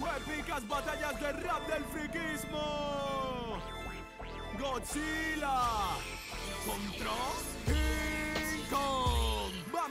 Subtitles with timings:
[0.00, 3.58] Épicas batallas de rap del friquismo.
[4.58, 5.60] Godzilla
[6.64, 7.10] contra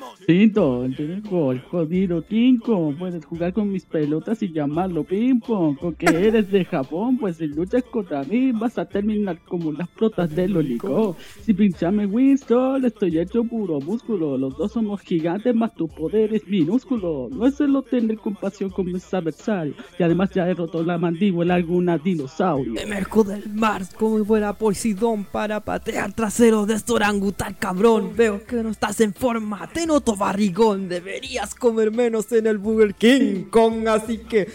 [0.01, 0.19] Vamos.
[0.25, 2.95] Tinto, tengo el jodido King Kong.
[2.97, 5.77] Puedes jugar con mis pelotas y llamarlo ping pong.
[5.79, 10.35] Porque eres de Japón, pues si luchas contra mí vas a terminar como las protas
[10.35, 11.15] del Olicó.
[11.41, 14.37] Si pinchame Winston, estoy hecho puro músculo.
[14.37, 17.29] Los dos somos gigantes, más tu poder es minúsculo.
[17.31, 19.75] No es solo tener compasión con mis adversarios.
[19.99, 22.79] Y además ya he roto la mandíbula alguna dinosaurio.
[22.79, 28.11] Emerjo del mar como fuera Poseidón para patear trasero de este orangután cabrón.
[28.15, 30.87] Veo que no estás en forma, te barrigón.
[30.87, 34.47] Deberías comer menos en el Burger King Kong, así que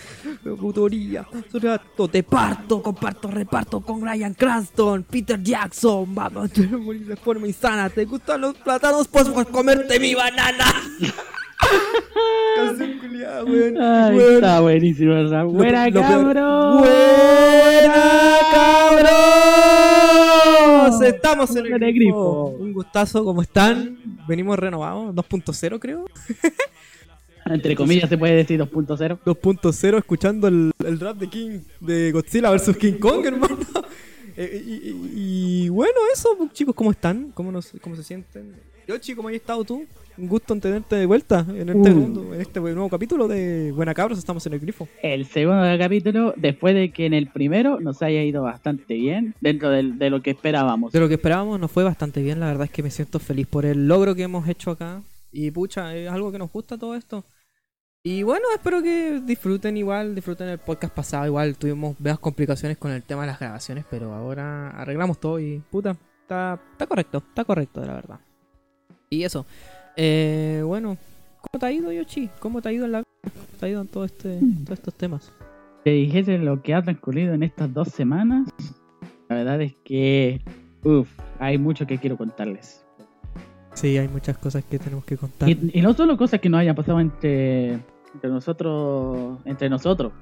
[0.47, 1.27] autoría.
[1.53, 6.15] Rato te parto, comparto reparto con Ryan Cranston, Peter Jackson.
[6.15, 7.91] Vamos a morir de forma insana.
[7.91, 9.09] ¿Te gustan los plátanos?
[9.09, 10.65] Pues por comerte mi banana.
[13.01, 13.81] Culiada, weón.
[13.81, 14.35] Ay, Weón.
[14.35, 15.45] está buenísimo, ¿verdad?
[15.45, 16.79] Buena, cabrón.
[16.79, 19.17] ¡Buena, cabros!
[21.03, 22.45] Estamos en el el grifo.
[22.59, 24.16] Un gustazo, ¿cómo están?
[24.29, 26.07] Venimos renovados, 2.0 creo.
[27.47, 29.21] Entre comillas se puede decir 2.0.
[29.25, 33.59] 2.0 escuchando el, el rap de King de Godzilla vs King Kong, hermano.
[34.39, 37.31] Eh, y, y- y bueno, eso, pues, chicos, ¿cómo están?
[37.33, 38.55] ¿Cómo, nos- cómo se sienten?
[38.87, 39.87] Yo, chico, ¿cómo has estado tú?
[40.19, 41.85] Un gusto en tenerte de vuelta en este, Uh.
[41.85, 44.89] segundo- en este nuevo capítulo de Buena Cabros, estamos en el grifo.
[45.03, 49.69] El segundo capítulo, después de que en el primero nos haya ido bastante bien, dentro
[49.69, 50.93] del- de lo que esperábamos.
[50.93, 53.47] De lo que esperábamos nos fue bastante bien, la verdad es que me siento feliz
[53.47, 55.03] por el logro que hemos hecho acá.
[55.33, 57.25] Y pucha, es algo que nos gusta todo esto.
[58.03, 62.91] Y bueno, espero que disfruten igual, disfruten el podcast pasado, igual tuvimos veas complicaciones con
[62.93, 67.45] el tema de las grabaciones, pero ahora arreglamos todo y puta, está, está correcto, está
[67.45, 68.21] correcto, la verdad.
[69.11, 69.45] Y eso,
[69.97, 70.97] eh, bueno,
[71.41, 72.31] ¿cómo te ha ido Yoshi?
[72.39, 74.95] ¿Cómo te ha ido en la ¿Cómo te ha ido en todo este, todos estos
[74.95, 75.33] temas?
[75.85, 78.49] Te dijese lo que ha transcurrido en estas dos semanas,
[79.29, 80.41] la verdad es que,
[80.85, 81.09] uff,
[81.39, 82.85] hay mucho que quiero contarles.
[83.75, 85.49] Sí, hay muchas cosas que tenemos que contar.
[85.49, 87.73] Y, y no solo cosas que nos hayan pasado entre,
[88.15, 90.13] entre nosotros, entre nosotros,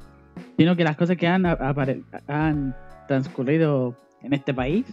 [0.57, 2.77] sino que las cosas que han, han
[3.07, 4.87] transcurrido en este país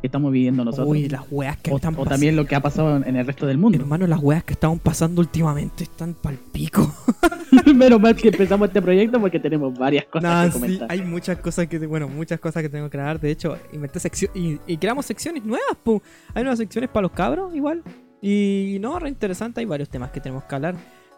[0.00, 0.88] que estamos viviendo nosotros.
[0.88, 2.10] Uy, las weas que o, están o pasando.
[2.10, 3.78] también lo que ha pasado en el resto del mundo.
[3.78, 6.92] Hermano, las weas que estamos pasando últimamente están pal pico.
[7.74, 10.88] Menos mal que empezamos este proyecto porque tenemos varias cosas Nah, que sí, comentar.
[10.90, 13.20] hay muchas cosas que, bueno, muchas cosas que tengo que crear.
[13.20, 16.00] De hecho, inventé sección y, y creamos secciones nuevas, pu.
[16.34, 17.82] Hay nuevas secciones para los cabros, igual.
[18.22, 20.74] Y no, re interesante, hay varios temas que tenemos que hablar.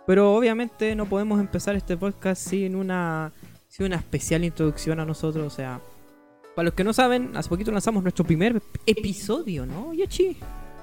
[0.06, 3.32] Pero obviamente no podemos empezar este podcast sin una,
[3.69, 5.47] sin una especial introducción a nosotros.
[5.47, 5.81] O sea,
[6.54, 10.36] para los que no saben, hace poquito lanzamos nuestro primer episodio, ¿no, Yoshi?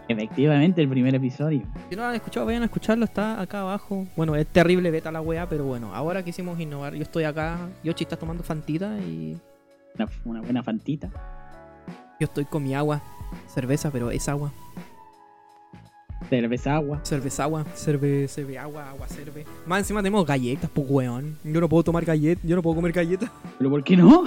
[0.08, 1.62] Efectivamente, el primer episodio.
[1.90, 4.08] Si no lo han escuchado, vayan a escucharlo, está acá abajo.
[4.16, 6.96] Bueno, es terrible beta la wea, pero bueno, ahora quisimos innovar.
[6.96, 9.38] Yo estoy acá, Yoshi está tomando fantita y
[9.96, 11.10] Una, una buena fantita.
[12.20, 13.02] yo estoy con mi agua.
[13.48, 14.52] Cerveza, pero es agua.
[16.28, 17.00] Cerveza agua.
[17.04, 19.46] Cerveza agua, cerve, cerve agua, agua cerve.
[19.68, 21.38] Más encima tenemos galletas, pues weón.
[21.44, 23.30] Yo no puedo tomar galletas, yo no puedo comer galletas.
[23.60, 24.24] ¿Pero por qué no?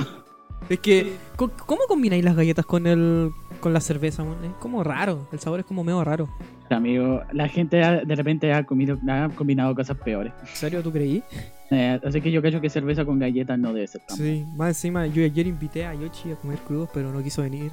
[0.68, 3.30] Es que, ¿cómo combináis las galletas con el
[3.60, 4.22] con la cerveza?
[4.22, 4.44] weón?
[4.44, 6.28] Es como raro, el sabor es como medio raro.
[6.70, 10.32] Amigo, la gente de repente ha, comido, ha combinado cosas peores.
[10.40, 11.22] ¿En serio tú creí?
[11.70, 14.68] Eh, así que yo creo que cerveza con galletas no debe ser tan Sí, más
[14.68, 17.70] encima yo ayer invité a Yoshi a comer crudos, pero no quiso venir.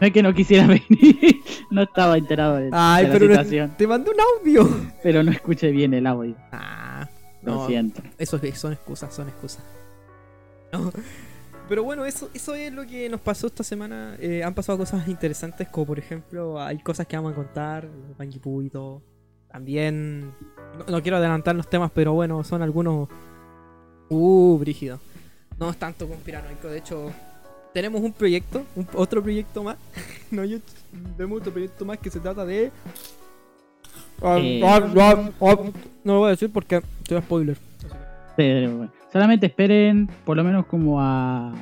[0.00, 3.44] No es que no quisiera venir, no estaba enterado de, Ay, de pero la no-
[3.44, 4.68] situación, te mandé un audio.
[5.02, 6.34] pero no escuché bien el audio.
[6.52, 7.08] Ah,
[7.42, 8.02] Lo no, siento.
[8.18, 9.64] Eso es- son excusas, son excusas.
[10.72, 10.92] No.
[11.68, 14.16] Pero bueno, eso, eso es lo que nos pasó esta semana.
[14.20, 18.62] Eh, han pasado cosas interesantes, como por ejemplo, hay cosas que vamos a contar, Bangipu
[18.62, 19.02] y todo.
[19.50, 20.32] También,
[20.78, 23.08] no, no quiero adelantar los temas, pero bueno, son algunos.
[24.08, 25.00] Uh, brígido.
[25.58, 27.10] No es tanto conspiranoico, de hecho,
[27.74, 29.76] tenemos un proyecto, un- otro proyecto más.
[30.30, 30.58] no, yo
[31.16, 32.70] tenemos otro proyecto más que se trata de.
[34.22, 34.60] Eh.
[36.04, 37.58] No lo voy a decir porque soy spoiler.
[38.36, 41.52] Pero bueno, solamente esperen por lo menos como a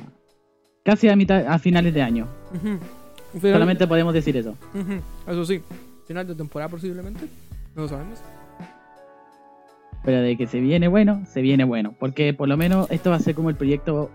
[0.83, 2.27] casi a mitad, a finales de año.
[3.41, 4.55] Solamente podemos decir eso.
[5.27, 5.61] Eso sí,
[6.07, 7.27] final de temporada posiblemente.
[7.75, 8.19] No lo sabemos.
[10.05, 11.95] Pero de que se viene bueno, se viene bueno.
[11.99, 14.11] Porque por lo menos esto va a ser como el proyecto.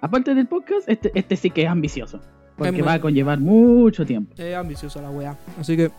[0.00, 2.20] Aparte del podcast, este, este sí que es ambicioso.
[2.56, 4.34] Porque va a conllevar mucho tiempo.
[4.38, 5.36] Es ambiciosa la wea.
[5.60, 5.90] Así que,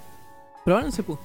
[0.65, 1.19] prepárense, pues.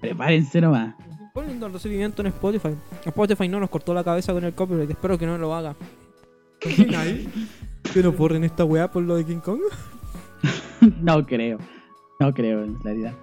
[0.00, 0.94] Prepárense nomás.
[1.32, 2.76] Pon lindo recibimiento en Spotify.
[3.04, 4.90] Spotify no nos cortó la cabeza con el copyright.
[4.90, 5.74] Espero que no lo haga.
[6.60, 9.60] ¿Que no borren esta wea por lo de King Kong?
[11.00, 11.58] no creo.
[12.20, 13.14] No creo, en realidad.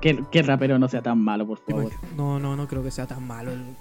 [0.00, 1.90] Que, que el rapero no sea tan malo, por favor.
[2.16, 3.76] No, no, no creo que sea tan malo el.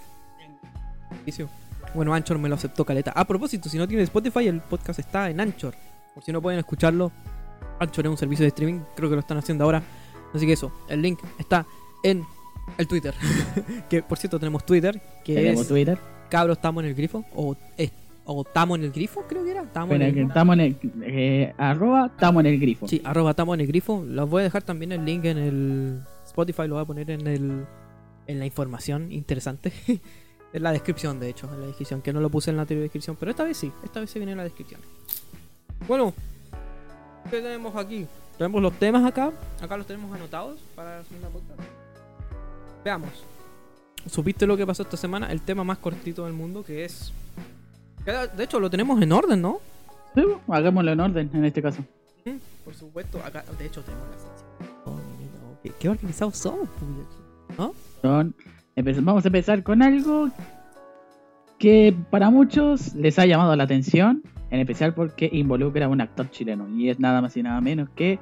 [1.28, 1.48] el.
[1.94, 3.12] Bueno, Anchor me lo aceptó caleta.
[3.12, 5.76] A propósito, si no tienen Spotify, el podcast está en Anchor.
[6.16, 7.12] Por si no pueden escucharlo,
[7.80, 9.84] Anchor es un servicio de streaming, creo que lo están haciendo ahora.
[10.34, 11.66] Así que eso, el link está
[12.04, 12.24] en
[12.78, 13.14] el Twitter.
[13.90, 15.98] que por cierto tenemos Twitter, que Tenemos es Twitter.
[16.30, 17.24] cabros estamos en el grifo.
[17.36, 17.92] O, es-
[18.24, 19.64] o estamos en el grifo, creo que era.
[19.64, 20.76] Estamos Bueno, en en el.
[21.04, 22.88] eh, arroba, estamos en el grifo.
[22.88, 24.04] Sí, arroba estamos en el grifo.
[24.08, 27.28] Los voy a dejar también el link en el Spotify, lo voy a poner en
[27.28, 27.66] el
[28.28, 29.74] en la información interesante.
[30.54, 32.84] en la descripción, de hecho, en la descripción, que no lo puse en la anterior
[32.84, 34.80] descripción, pero esta vez sí, esta vez se viene en la descripción.
[35.88, 36.14] Bueno,
[37.30, 38.06] ¿qué tenemos aquí?
[38.38, 39.32] Tenemos los temas acá,
[39.62, 41.60] acá los tenemos anotados para la segunda podcast.
[42.84, 43.10] Veamos.
[44.08, 45.32] ¿Supiste lo que pasó esta semana?
[45.32, 47.14] El tema más cortito del mundo, que es...
[48.36, 49.60] De hecho, lo tenemos en orden, ¿no?
[50.16, 51.82] Sí, hagámoslo en orden en este caso.
[52.26, 54.50] Mm, Por supuesto, acá de hecho tenemos la sección.
[54.86, 54.98] Oh,
[55.64, 57.70] qué, qué organizados somos, pues,
[58.02, 58.34] Son-
[58.76, 60.30] empe- vamos a empezar con algo
[61.60, 66.30] que para muchos les ha llamado la atención, en especial porque involucra a un actor
[66.32, 68.20] chileno y es nada más y nada menos que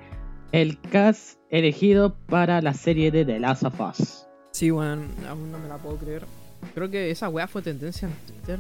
[0.51, 4.25] el cast elegido para la serie de The Last of Us.
[4.59, 6.25] Sí, bueno, aún no me la puedo creer.
[6.75, 8.59] Creo que esa weá fue tendencia en Twitter,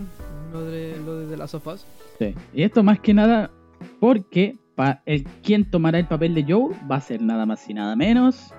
[0.53, 1.85] lo de, lo de of Us.
[2.17, 2.33] Sí.
[2.53, 3.51] Y esto más que nada
[3.99, 7.73] porque pa- el quien tomará el papel de Joe va a ser nada más y
[7.73, 8.53] nada menos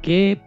[0.00, 0.40] que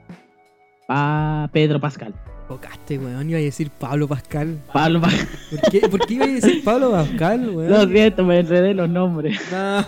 [0.87, 2.15] pa Pedro Pascal.
[2.49, 4.59] Bocaste, weón, iba a decir Pablo Pascal.
[4.73, 5.09] Pablo Pa-
[5.51, 7.69] ¿Por qué, ¿Por qué iba a decir Pablo Pascal, weón?
[7.69, 9.39] Lo siento, me enredé los nombres.
[9.51, 9.81] No,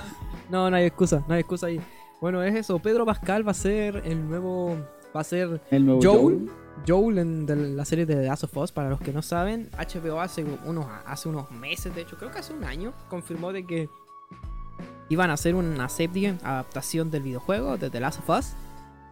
[0.51, 1.81] no, no hay excusa, no hay excusa ahí.
[2.21, 4.77] Bueno, es eso, Pedro Pascal va a ser el nuevo...
[5.15, 6.49] Va a ser El nuevo Joel,
[6.87, 9.69] Joel en de la serie de The Last of Us, para los que no saben,
[9.77, 13.65] HBO hace unos, hace unos meses, de hecho, creo que hace un año, confirmó de
[13.65, 13.89] que
[15.09, 18.53] iban a hacer una serie, adaptación del videojuego de The Last of Us.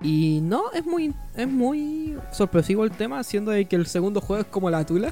[0.01, 4.44] Y no, es muy, es muy sorpresivo el tema, siendo de que el segundo juego
[4.44, 5.12] es como la tula.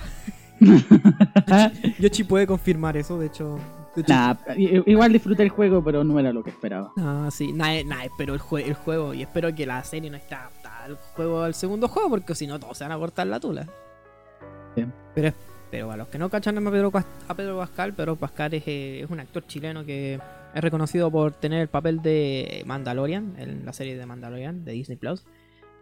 [1.99, 3.59] Yoshi puede confirmar eso, de hecho.
[3.95, 6.91] de hecho- Nah, i- igual disfruté el juego, pero no era lo que esperaba.
[6.97, 10.15] Ah, sí, nada, nada, espero el, jue- el juego y espero que la serie no
[10.17, 10.56] esté adaptada
[10.87, 13.67] al juego al segundo juego porque si no todos se van a cortar la tula.
[15.15, 15.33] Pero,
[15.71, 16.91] pero a los que no cachan a Pedro,
[17.27, 20.19] a Pedro Pascal, Pedro Pascal es, eh, es un actor chileno que
[20.53, 24.97] es reconocido por tener el papel de Mandalorian en la serie de Mandalorian de Disney
[24.97, 25.25] Plus.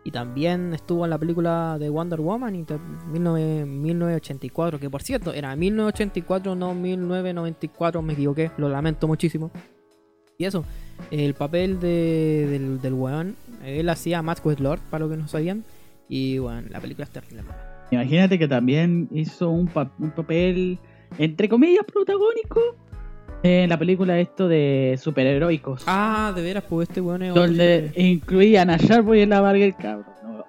[0.04, 5.56] Y también estuvo en la película de Wonder Woman 19 1984, que por cierto era
[5.56, 9.52] 1984, no 1994, me equivoqué, lo lamento muchísimo.
[10.38, 10.64] Y eso,
[11.12, 15.28] el papel de, del, del weón, él hacía a Matt Lord, para los que no
[15.28, 15.64] sabían.
[16.10, 17.44] Y bueno, la película es terrible.
[17.92, 20.80] Imagínate que también hizo un, pa- un papel,
[21.18, 22.62] entre comillas, protagónico
[23.44, 25.84] en la película esto de superheroicos.
[25.88, 30.06] Ah, de veras, pues este weón es donde incluían a Sharkboy en la Barger, cabrón.
[30.24, 30.46] No,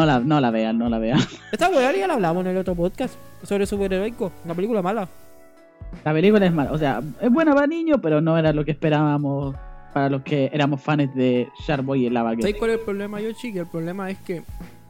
[0.00, 1.18] no la, no la vean, no la vean.
[1.52, 5.08] Esta weá ya la hablamos en el otro podcast sobre superheroico, una película mala.
[6.04, 8.72] La película es mala, o sea, es buena para niños, pero no era lo que
[8.72, 9.54] esperábamos
[9.96, 12.42] para los que éramos fans de Sharkboy en la Barger.
[12.42, 13.50] ¿Sabes cuál es el problema, Yoshi?
[13.50, 14.42] Que el problema es que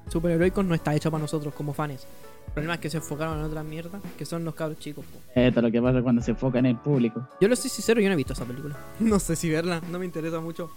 [0.09, 2.09] superheroicos no está hecho para nosotros como fans.
[2.49, 5.05] El problema es que se enfocaron en otra mierda, que son los cabros chicos.
[5.05, 5.21] po.
[5.33, 7.29] Esto es lo que pasa cuando se enfoca en el público.
[7.41, 8.77] Yo lo soy sincero, yo no he visto esa película.
[8.99, 10.73] No sé si verla, no me interesa mucho.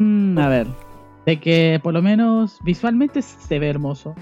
[0.00, 0.66] Mm, a ver,
[1.24, 4.16] de que por lo menos visualmente se ve hermoso.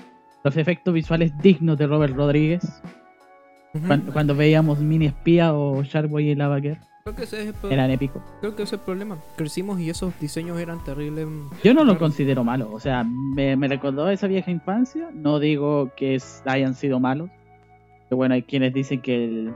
[0.44, 2.82] Los efectos visuales dignos de Robert Rodríguez.
[3.86, 7.72] Cuando, cuando veíamos Mini Espía o Sharkboy en la Barger, Creo que ese es el
[7.72, 8.22] eran épicos.
[8.40, 9.16] Creo que ese es el problema.
[9.36, 11.26] Crecimos y esos diseños eran terribles.
[11.64, 15.08] Yo no lo considero malo, o sea, me, me recordó esa vieja infancia.
[15.14, 17.30] No digo que es- hayan sido malos.
[18.08, 19.54] Que bueno, hay quienes dicen que el-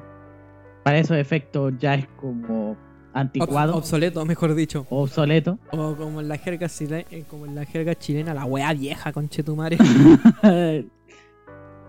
[0.82, 2.76] para esos efectos ya es como
[3.12, 4.86] anticuado obs- obsoleto, mejor dicho.
[4.90, 5.58] o obsoleto.
[5.70, 9.28] O como en la jerga chilena, como en la jerga chilena, la wea vieja con
[9.28, 9.76] Chetumare.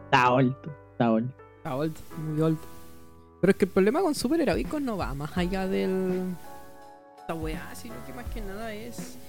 [0.06, 0.56] está old,
[0.92, 1.30] está old.
[1.58, 1.94] Está old,
[2.30, 2.58] muy old.
[3.46, 6.24] Pero es que el problema con superheroicos no va más allá del.
[7.20, 9.20] Esta weá, sino que más que nada es.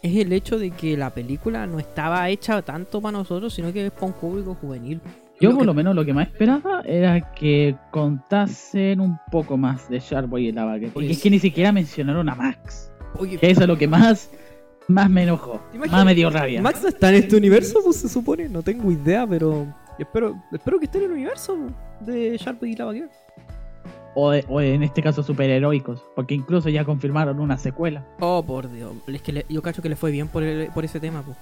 [0.00, 3.86] Es el hecho de que la película no estaba hecha tanto para nosotros, sino que
[3.86, 5.00] es para un público juvenil.
[5.40, 9.56] Yo Lo por que- lo menos lo que más esperaba era que contasen un poco
[9.56, 12.92] más de Sharkboy y la Porque Pues- es que ni siquiera mencionaron a Max.
[13.18, 14.30] Oye, Que eso es lo que más,
[14.86, 15.60] más me enojó.
[15.72, 16.62] ¿Te Más me dio rabia.
[16.62, 18.48] Max no está en este universo, pues se supone.
[18.48, 19.66] No tengo idea, pero.
[19.98, 21.56] Espero, espero que esté en el universo
[21.98, 23.08] de Sharp y la Vaquera.
[24.16, 26.02] O, o en este caso superheroicos.
[26.14, 28.04] Porque incluso ya confirmaron una secuela.
[28.20, 28.92] Oh, por Dios.
[29.08, 31.36] Es que le- yo cacho que le fue bien por, el- por ese tema, pues.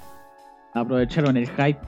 [0.75, 1.79] Aprovecharon el hype.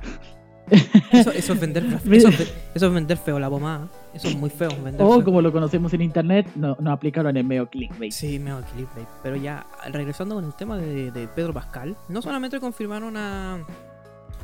[1.12, 3.88] Eso, eso es vender eso, es ve- eso es vender feo la pomada.
[4.14, 5.24] Eso es muy feo, vender O feo.
[5.24, 8.12] como lo conocemos en internet, no, no aplicaron el medio clickbait.
[8.12, 9.06] Sí, me clickbait.
[9.22, 13.58] Pero ya, regresando con el tema de, de Pedro Pascal, no solamente confirmaron a,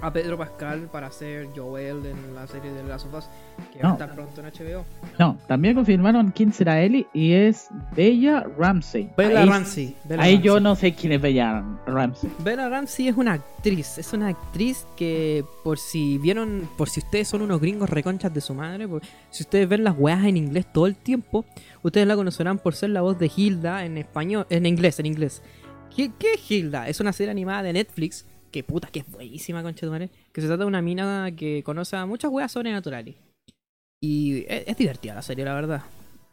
[0.02, 3.24] a Pedro Pascal para hacer Joel en la serie de Last of Us,
[3.72, 3.92] que va a No.
[3.94, 4.84] estar pronto en HBO.
[5.18, 9.10] No, también confirmaron quién será Ellie y es Bella Ramsey.
[9.16, 9.96] Bella ahí, Ramsey.
[10.04, 10.46] Bella ahí Ramsey.
[10.46, 12.30] yo no sé quién es Bella Ramsey.
[12.42, 17.28] Bella Ramsey es una actriz, es una actriz que por si vieron, por si ustedes
[17.28, 20.66] son unos gringos reconchas de su madre, por- si ustedes ven las weas en inglés
[20.72, 21.44] todo el tiempo,
[21.82, 25.42] ustedes la conocerán por ser la voz de Hilda en español, en inglés, en inglés.
[25.94, 26.88] ¿Qué, qué es Hilda?
[26.88, 30.40] Es una serie animada de Netflix, que puta, que es buenísima, concha de madre, que
[30.40, 33.14] se trata de una mina que conoce a muchas weas sobrenaturales.
[34.02, 35.82] Y es, es divertida la serie, la verdad.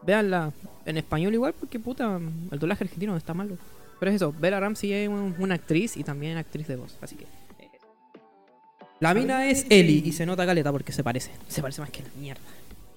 [0.05, 0.51] Véanla
[0.85, 2.19] en español igual, porque puta,
[2.51, 3.57] el doblaje argentino no está malo.
[3.99, 7.15] Pero es eso, Bella Ramsey es un- una actriz y también actriz de voz, así
[7.15, 7.23] que.
[7.23, 7.87] eso.
[8.99, 11.31] La mina es Ellie y se nota caleta porque se parece.
[11.47, 12.41] Se parece más que la mierda.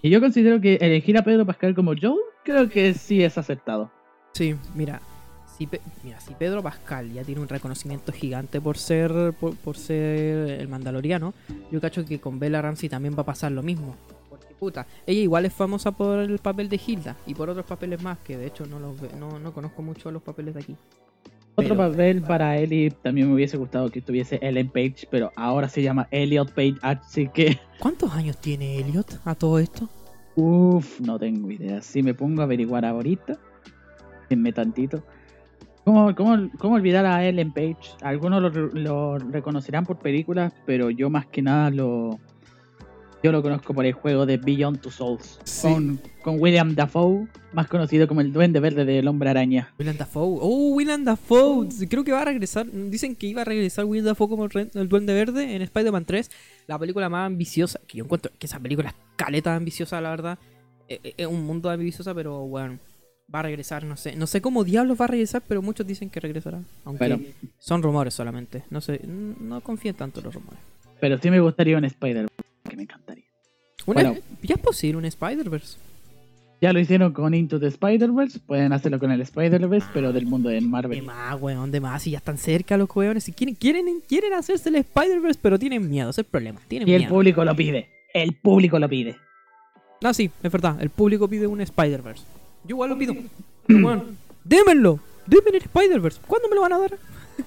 [0.02, 3.90] Y yo considero que elegir a Pedro Pascal como Joel, creo que sí es acertado.
[4.32, 5.00] Sí, mira.
[5.60, 5.68] Si,
[6.02, 10.68] mira, si Pedro Pascal ya tiene un reconocimiento gigante por ser por, por ser el
[10.68, 11.34] mandaloriano,
[11.70, 13.94] yo cacho que con Bella Ramsey también va a pasar lo mismo.
[14.30, 18.02] Porque puta, ella igual es famosa por el papel de Hilda y por otros papeles
[18.02, 20.76] más, que de hecho no los no, no conozco mucho los papeles de aquí.
[21.56, 25.68] Otro Pero- papel para Ellie también me hubiese gustado que estuviese Ellen Page, pero ahora
[25.68, 29.90] se llama Elliot Page, así que, ¿Cuántos años tiene Elliot a todo esto?
[30.36, 31.82] uff, no tengo idea.
[31.82, 33.36] Si me pongo a averiguar ahorita,
[34.30, 35.02] denme tantito.
[35.90, 37.96] ¿Cómo, cómo, cómo olvidar a Ellen Page?
[38.00, 42.20] Algunos lo, lo reconocerán por películas, pero yo más que nada lo...
[43.24, 45.66] Yo lo conozco por el juego de Beyond Two Souls, Sí.
[45.66, 49.74] con, con William Dafoe, más conocido como el Duende Verde del Hombre Araña.
[49.80, 50.38] William Dafoe.
[50.40, 51.68] Oh, William Dafoe.
[51.88, 52.66] Creo que va a regresar.
[52.70, 56.30] Dicen que iba a regresar William Dafoe como el, Duende Verde en Spider-Man 3.
[56.68, 57.80] La película más ambiciosa.
[57.88, 60.38] Que yo encuentro que esa película es caleta ambiciosa, la verdad.
[60.88, 62.78] Eh, eh, Es un mundo ambiciosa, pero bueno.
[63.32, 64.16] Va a regresar, no sé.
[64.16, 66.60] No sé cómo diablos va a regresar, pero muchos dicen que regresará.
[66.84, 68.64] Aunque son rumores solamente.
[68.70, 69.00] No sé.
[69.06, 70.58] No confíen tanto en los rumores.
[71.00, 72.28] Pero sí me gustaría un Spider,
[72.68, 73.24] que me encantaría.
[73.86, 74.20] Una- Bueno.
[74.42, 75.78] ya es posible un Spider-Verse.
[76.60, 80.50] Ya lo hicieron con Into the Spider-Verse, pueden hacerlo con el Spider-Verse, pero del mundo
[80.50, 81.02] de De Marvel.
[81.02, 82.02] más, weón, de más.
[82.02, 83.24] Si ya están cerca los weones.
[83.24, 86.10] Si quieren, quieren, quieren hacerse el Spider-Verse, pero tienen miedo.
[86.10, 86.60] Ese es el problema.
[86.68, 87.14] Tienen Y el miedo.
[87.14, 87.88] público lo pide.
[88.12, 89.16] El público lo pide.
[90.02, 90.76] No, sí, es verdad.
[90.82, 92.24] El público pide un Spider-Verse.
[92.64, 93.14] Yo igual lo pido.
[93.66, 94.04] Pero bueno,
[94.44, 95.00] démenlo.
[95.26, 96.20] Denme el Spider-Verse.
[96.26, 96.98] ¿Cuándo me lo van a dar?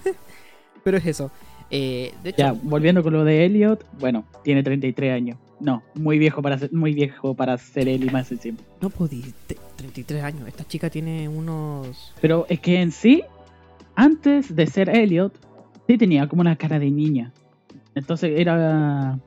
[0.84, 1.32] Pero es eso.
[1.70, 5.38] Eh, de hecho, Ya, volviendo con lo de Elliot, bueno, tiene 33 años.
[5.60, 8.58] No, muy viejo para ser, muy viejo para ser él y más encima.
[8.82, 9.24] no podí.
[9.48, 10.48] te- 33 años.
[10.48, 12.14] Esta chica tiene unos.
[12.22, 13.24] Pero es que en sí,
[13.96, 15.34] antes de ser Elliot,
[15.88, 17.32] sí tenía como una cara de niña.
[17.96, 19.18] Entonces era.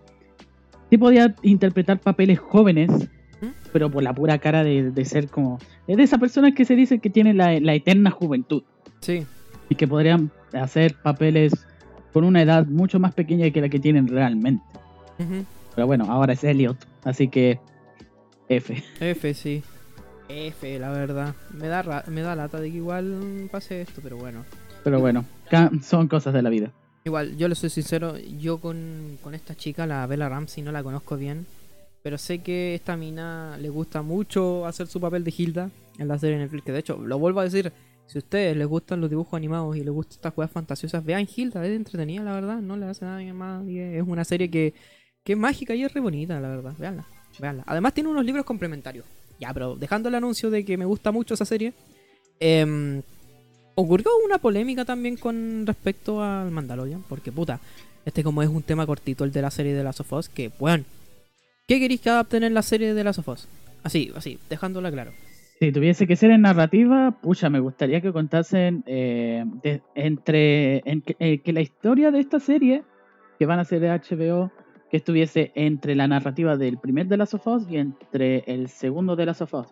[0.91, 2.91] Sí podía interpretar papeles jóvenes.
[3.77, 5.59] Pero por la pura cara de, de ser como.
[5.87, 8.63] Es de esas personas que se dice que tienen la, la eterna juventud
[9.01, 9.27] Sí.
[9.69, 11.53] y que podrían hacer papeles
[12.15, 14.65] con una edad mucho más pequeña que la que tienen realmente.
[15.75, 17.61] Pero bueno, ahora es Elliot, así que.
[18.49, 18.83] F.
[18.99, 19.63] F, sí.
[20.31, 21.35] F, la verdad.
[21.53, 24.43] Me da, ra- me da lata de que igual pase esto, pero bueno.
[24.85, 25.27] Pero bueno,
[25.83, 26.73] son cosas de la vida.
[27.05, 30.83] Igual, yo le soy sincero, yo con, con esta chica, la Bella Ramsey, no la
[30.83, 31.45] conozco bien.
[32.07, 36.17] Pero sé que esta mina le gusta mucho hacer su papel de Hilda en la
[36.17, 36.63] serie Netflix.
[36.65, 37.73] Que de hecho, lo vuelvo a decir,
[38.07, 41.27] si a ustedes les gustan los dibujos animados y les gustan estas juegas fantasiosas, vean
[41.27, 42.61] Hilda, es entretenida, la verdad.
[42.61, 43.67] No le hace nada más.
[43.67, 44.73] Es una serie que,
[45.25, 46.75] que es mágica y es re bonita, la verdad.
[46.79, 47.09] Veanla,
[47.41, 47.65] veanla.
[47.67, 49.05] Además tiene unos libros complementarios.
[49.41, 51.73] Ya, pero dejando el anuncio de que me gusta mucho esa serie,
[52.39, 53.03] em,
[53.75, 57.59] ocurrió una polémica también con respecto al Mandalorian, porque puta,
[58.05, 60.53] este como es un tema cortito el de la serie de Last of Us, que
[60.61, 60.85] bueno,
[61.67, 63.49] ¿qué queréis que adapten en la serie de Last of Us?
[63.83, 65.13] Así, así, dejándola claro.
[65.59, 69.45] Si tuviese que ser en narrativa, pucha, me gustaría que contasen eh,
[69.95, 72.83] entre eh, que la historia de esta serie
[73.39, 74.51] que van a hacer de HBO
[74.91, 79.17] que estuviese entre la narrativa del primer de Last of Us y entre el segundo
[79.17, 79.67] de Last of Us.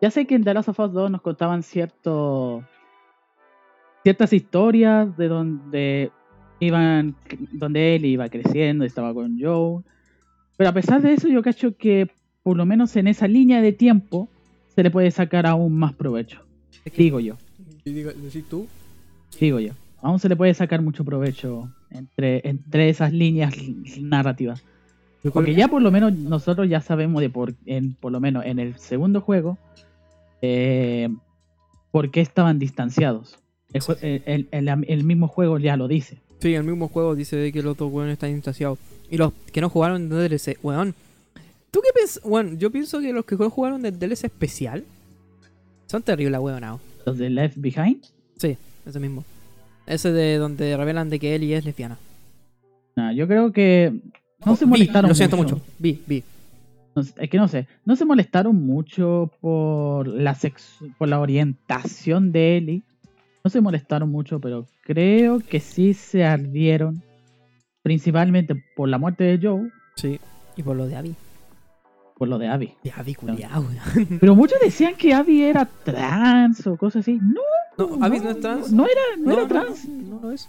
[0.00, 2.64] Ya sé que en The Last of Us 2 nos contaban cierto
[4.02, 6.12] ciertas historias de donde
[6.60, 7.16] iban
[7.52, 9.82] donde él iba creciendo, estaba con Joe.
[10.58, 12.10] Pero a pesar de eso, yo cacho que
[12.42, 14.28] por lo menos en esa línea de tiempo
[14.74, 16.42] se le puede sacar aún más provecho.
[16.96, 17.36] Digo yo,
[17.84, 18.66] ¿Decís tú?
[19.40, 19.72] digo yo.
[20.02, 23.54] Aún se le puede sacar mucho provecho entre, entre esas líneas
[24.00, 24.62] narrativas.
[25.32, 28.58] Porque ya por lo menos nosotros ya sabemos de por, en, por lo menos en
[28.60, 29.58] el segundo juego
[30.42, 31.08] eh,
[31.90, 33.38] por qué estaban distanciados.
[33.72, 36.20] El, jue- el- el- el mismo juego ya lo dice.
[36.40, 38.78] Sí, el mismo juego dice de que los dos weones están distanciados.
[39.10, 40.94] Y los que no jugaron de DLC, weón.
[41.70, 42.22] ¿Tú qué piensas?
[42.22, 44.84] Bueno, yo pienso que los que jugaron del DLC especial
[45.86, 46.80] son terribles, weonados.
[47.04, 48.04] Los de Left Behind.
[48.36, 49.24] Sí, ese mismo.
[49.86, 51.98] Ese de donde revelan de que Ellie es lesbiana.
[52.94, 53.92] Nah, yo creo que
[54.44, 55.56] no se Vi, molestaron Lo siento mucho.
[55.56, 55.66] mucho.
[55.78, 56.22] Vi, vi.
[56.94, 60.36] No es que no sé, no se molestaron mucho por la
[60.98, 62.82] por la orientación de Ellie.
[63.44, 67.02] No se molestaron mucho, pero creo que sí se ardieron.
[67.82, 70.20] Principalmente por la muerte de Joe, Sí.
[70.56, 71.14] Y por lo de Abby.
[72.16, 72.74] por lo de Abby.
[72.84, 73.64] De Abby, culiao.
[74.20, 77.18] Pero muchos decían que Abby era trans o cosas así.
[77.22, 77.40] No,
[77.96, 78.72] No, Abby no es trans.
[78.72, 79.88] no era, no, era trans.
[79.88, 80.48] No, no es.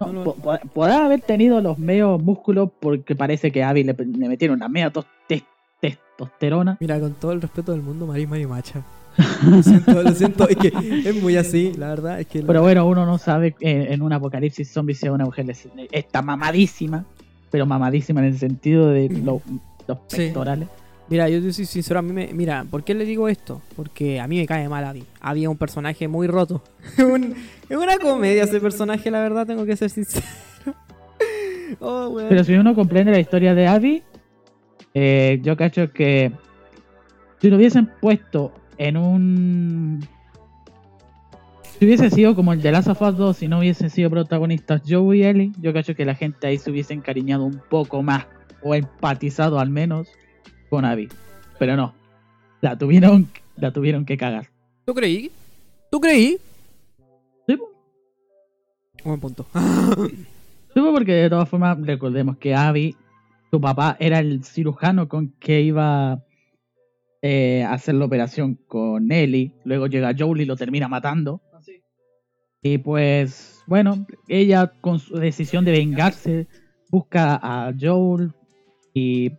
[0.00, 3.68] No, no lo- po- po- podrá haber tenido los medios músculos porque parece que a
[3.68, 5.44] Abby le, le metieron una media tos- tes-
[5.80, 6.76] testosterona.
[6.80, 8.82] Mira, con todo el respeto del mundo, Mari Mari Macha.
[9.48, 10.48] Lo siento, lo siento.
[10.48, 10.68] Es que
[11.06, 12.20] es muy así, la verdad.
[12.20, 12.42] Es que.
[12.42, 15.54] Pero bueno, uno no sabe eh, en un apocalipsis zombie si a una mujer le
[15.92, 17.04] está mamadísima,
[17.50, 19.42] pero mamadísima en el sentido de lo-
[19.86, 20.16] los Sí.
[20.18, 20.68] pectorales.
[21.08, 22.32] Mira, yo soy sincero, a mí me...
[22.32, 23.60] Mira, ¿por qué le digo esto?
[23.76, 25.04] Porque a mí me cae mal Abby.
[25.20, 26.62] Abby es un personaje muy roto.
[26.98, 27.34] Un-
[27.68, 30.24] es una comedia ese personaje, la verdad, tengo que ser sincero.
[31.80, 32.14] Oh.
[32.28, 34.02] Pero si uno comprende la historia de Abby,
[34.94, 36.30] eh, yo cacho que
[37.40, 38.52] si lo hubiesen puesto
[38.82, 40.06] en un...
[41.78, 44.82] Si hubiese sido como el de Last of Us 2, si no hubiesen sido protagonistas
[44.86, 48.26] Joe y Ellie, yo cacho que la gente ahí se hubiese encariñado un poco más,
[48.62, 50.08] o empatizado al menos,
[50.68, 51.08] con Abby.
[51.58, 51.94] Pero no,
[52.60, 54.50] la tuvieron, la tuvieron que cagar.
[54.84, 55.30] ¿Tú creí?
[55.90, 56.38] ¿Tú creí?
[57.46, 57.58] Sí.
[59.04, 59.46] Buen punto.
[60.74, 62.96] Sí, po, porque de todas formas recordemos que Abby,
[63.50, 66.22] su papá, era el cirujano con que iba
[67.22, 69.52] eh, hacer la operación con Ellie.
[69.64, 71.40] Luego llega Joel y lo termina matando.
[72.60, 76.46] Y pues, bueno, ella con su decisión de vengarse
[76.90, 78.32] busca a Joel
[78.94, 79.32] y,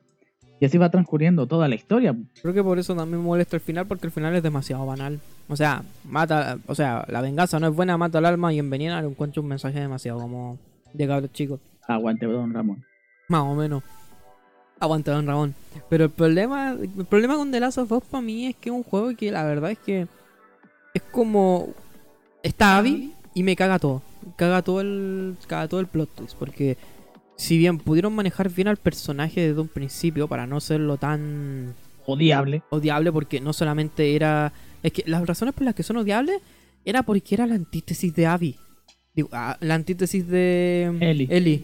[0.59, 2.15] y así va transcurriendo toda la historia.
[2.41, 5.19] Creo que por eso también me molesta el final, porque el final es demasiado banal.
[5.47, 8.69] O sea, mata, o sea, la venganza no es buena, mata al alma y en
[8.69, 10.57] Venena le encuentro un mensaje demasiado como
[10.93, 11.59] de cabros chicos.
[11.87, 12.83] Aguante, don Ramón.
[13.29, 13.83] Más o menos.
[14.79, 15.55] Aguanta Don Ramón.
[15.89, 18.75] Pero el problema, el problema con The Last of Us para mí es que es
[18.75, 20.07] un juego que la verdad es que
[20.93, 21.69] es como
[22.41, 24.01] está Abby y me caga todo.
[24.35, 26.77] Caga todo el caga todo el plot twist porque
[27.35, 31.73] si bien pudieron manejar bien al personaje desde un principio para no serlo tan
[32.05, 32.61] Odiable.
[32.69, 34.51] odiable porque no solamente era
[34.83, 36.41] es que las razones por las que son odiables
[36.85, 38.55] era porque era la antítesis de Abby.
[39.15, 40.91] Digo, ah, la antítesis de
[41.29, 41.63] Ellie.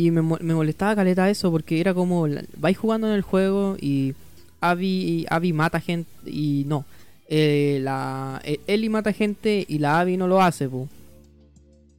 [0.00, 3.76] Y me, mo- me molestaba caleta eso porque era como vais jugando en el juego
[3.78, 4.14] y
[4.60, 6.86] Abby, Abby mata gente y no.
[7.28, 10.88] Eh, la eh, Ellie mata gente y la Abby no lo hace, pu.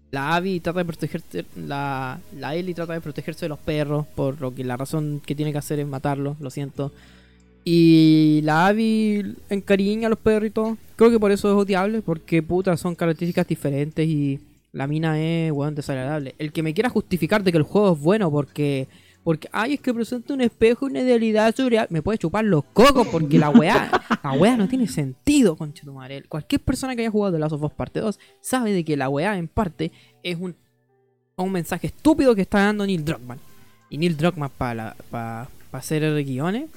[0.09, 4.41] La Abby trata de protegerse, la, la Ellie trata de protegerse de los perros, por
[4.41, 6.91] lo que la razón que tiene que hacer es matarlos, lo siento.
[7.63, 10.75] Y la Abby encariña a los perritos.
[10.95, 14.39] Creo que por eso es odiable, porque puta, son características diferentes y
[14.71, 16.35] la mina es, weón, desagradable.
[16.37, 18.87] El que me quiera justificar de que el juego es bueno porque,
[19.23, 23.07] porque, ay, es que presenta un espejo, una idealidad surreal, me puede chupar los cocos
[23.07, 23.91] porque la weá,
[24.23, 26.23] la weá no tiene sentido, conchetumare.
[26.23, 29.09] Cualquier persona que haya jugado The Last of Us Parte 2 sabe de que la
[29.09, 29.91] weá, en parte,
[30.23, 30.55] es un,
[31.35, 33.39] un mensaje estúpido que está dando Neil Druckmann.
[33.89, 36.69] Y Neil Druckmann, para pa, pa hacer guiones,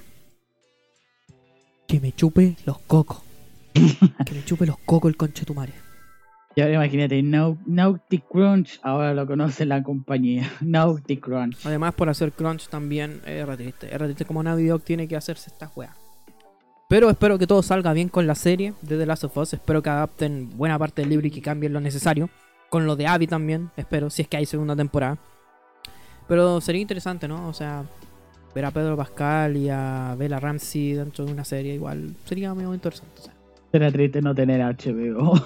[1.87, 3.23] que me chupe los cocos.
[3.75, 5.84] que me chupe los cocos el conchetumare.
[6.57, 10.49] Y ahora imagínate, Nau- Naughty Crunch, ahora lo conoce la compañía.
[10.61, 11.67] Naughty Crunch.
[11.67, 13.89] Además, por hacer crunch también es re triste.
[13.93, 15.97] Es triste como Naughty Dog tiene que hacerse esta juega.
[16.89, 19.55] Pero espero que todo salga bien con la serie de The Last of Us.
[19.55, 22.29] Espero que adapten buena parte del libro y que cambien lo necesario.
[22.71, 25.19] Con lo de Abby también, espero, si es que hay segunda temporada.
[26.29, 27.49] Pero sería interesante, ¿no?
[27.49, 27.85] O sea,
[28.55, 32.73] ver a Pedro Pascal y a Bella Ramsey dentro de una serie igual sería muy
[32.75, 33.13] interesante.
[33.21, 33.35] o sea.
[33.73, 35.35] Será triste no tener HBO.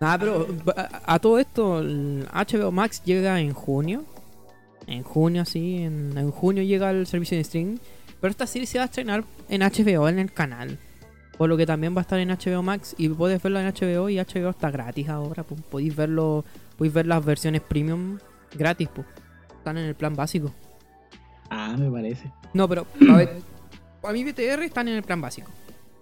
[0.00, 4.04] Nada, pero a, a todo esto, el HBO Max llega en junio.
[4.86, 7.76] En junio, sí, en, en junio llega el servicio de streaming.
[8.20, 10.78] Pero esta serie se va a estrenar en HBO, en el canal.
[11.38, 12.94] Por lo que también va a estar en HBO Max.
[12.98, 15.42] Y puedes verlo en HBO y HBO está gratis ahora.
[15.42, 16.44] Pues, podéis verlo,
[16.76, 18.18] podéis ver las versiones premium
[18.56, 18.88] gratis.
[18.94, 19.06] Pues.
[19.56, 20.50] Están en el plan básico.
[21.50, 22.30] ah, me parece.
[22.52, 23.36] No, pero a ver,
[24.02, 25.50] a mi BTR están en el plan básico.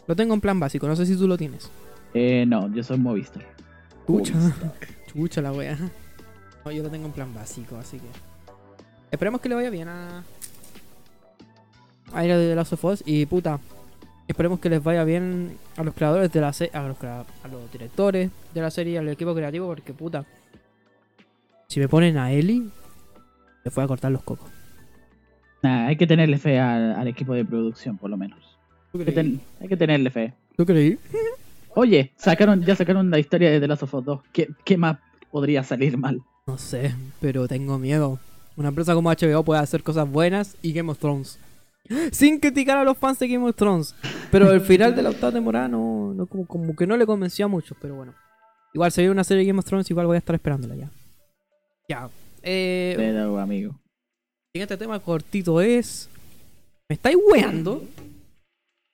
[0.06, 1.70] Lo tengo en plan básico, no sé si tú lo tienes.
[2.14, 3.44] Eh, no, yo soy Movistar.
[4.09, 4.35] Chucha.
[5.12, 5.79] Chucha la wea.
[6.64, 8.07] No, yo lo tengo en plan básico, así que.
[9.11, 10.25] Esperemos que le vaya bien a.
[12.12, 13.61] A ir The Last of Us y puta.
[14.27, 16.77] Esperemos que les vaya bien a los creadores de la serie.
[16.77, 20.25] A los, crea- a los directores de la serie, al equipo creativo, porque puta.
[21.68, 22.64] Si me ponen a Ellie,
[23.64, 24.51] les voy a cortar los cocos.
[25.62, 28.38] Nah, hay que tenerle fe al, al equipo de producción, por lo menos.
[28.92, 30.33] ¿Tú Hay que, ten- hay que tenerle fe.
[30.57, 30.99] ¿Tú creí?
[31.74, 34.20] Oye, sacaron, ya sacaron la historia de The Last of Us 2.
[34.33, 34.98] ¿Qué, qué más
[35.31, 36.20] podría salir mal?
[36.46, 38.18] No sé, pero tengo miedo.
[38.57, 41.38] Una empresa como HBO puede hacer cosas buenas y Game of Thrones.
[42.11, 43.94] Sin criticar a los fans de Game of Thrones.
[44.31, 47.44] Pero el final de la octava temporada no, no como, como que no le convenció
[47.46, 48.14] a muchos, pero bueno.
[48.74, 50.90] Igual se viene una serie de Game of Thrones, igual voy a estar esperándola ya.
[51.88, 52.11] Ya.
[52.42, 53.74] Eh, Pero, amigo.
[54.52, 56.09] siguiente tema cortito es.
[56.88, 57.83] ¿Me estáis weando?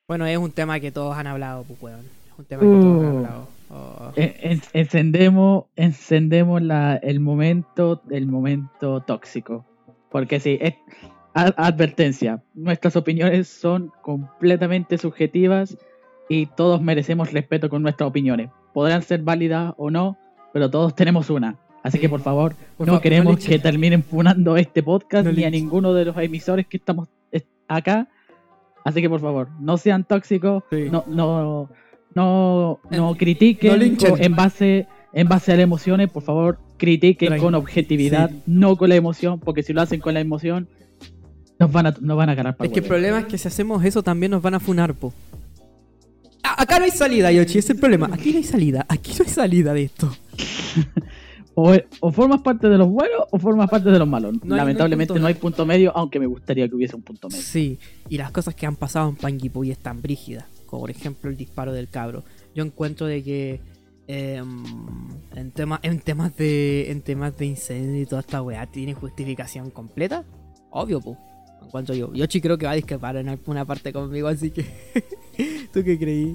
[0.08, 2.04] Bueno, es un tema que todos han hablado, pues weón.
[2.38, 3.16] Un tema que todos han Uh.
[3.18, 3.48] hablado.
[3.70, 4.12] Oh.
[4.16, 9.64] En- en- encendemos encendemos la, el momento el momento tóxico
[10.10, 10.74] porque sí es,
[11.34, 15.76] advertencia nuestras opiniones son completamente subjetivas
[16.28, 20.16] y todos merecemos respeto con nuestras opiniones podrán ser válidas o no
[20.52, 24.02] pero todos tenemos una así que por favor Por no favor, queremos no que terminen
[24.04, 28.08] funando este podcast No ni a ninguno de los emisores que estamos es- acá
[28.84, 30.88] así que por favor no sean tóxicos Sí.
[30.92, 31.68] no no
[32.14, 37.54] no no critiquen no en base en base a las emociones por favor critiquen con
[37.54, 38.42] objetividad sí.
[38.46, 40.68] no con la emoción porque si lo hacen con la emoción
[41.58, 43.46] nos van a nos van a ganar para Es que el problema es que si
[43.48, 45.12] hacemos eso también nos van a funar, po.
[46.42, 48.10] A- acá no hay salida, Yoshi, ese es el problema.
[48.12, 50.10] Aquí no hay salida, aquí no hay salida de esto.
[51.54, 54.58] o, o formas parte de los buenos o formas parte de los malos No hay-
[54.60, 57.28] lamentablemente no hay no hay, punto punto medio aunque me gustaría que hubiese un punto
[57.28, 60.44] medio Sí, y las cosas que han pasado en Panguipulli están brígidas.
[60.78, 62.24] Por ejemplo el disparo del cabro.
[62.54, 63.60] Yo encuentro de que
[64.06, 64.62] em,
[65.34, 69.70] en, tema- en temas de en temas de incendio y toda esta weá tiene justificación
[69.70, 70.24] completa.
[70.70, 71.16] Obvio, pues.
[71.62, 72.12] Encuentro yo.
[72.12, 74.64] Yoshi creo que va a discrepar en alguna parte conmigo, así que.
[75.72, 76.34] ¿Tú qué creí?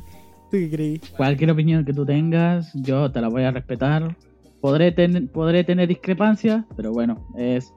[0.49, 1.01] ¿Tú qué creí?
[1.15, 4.15] cualquier opinión que tú tengas, yo te la voy a respetar.
[4.59, 7.71] Podré, ten- podré tener discrepancias, pero bueno, es,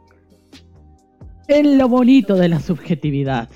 [1.48, 3.48] es lo bonito de la subjetividad.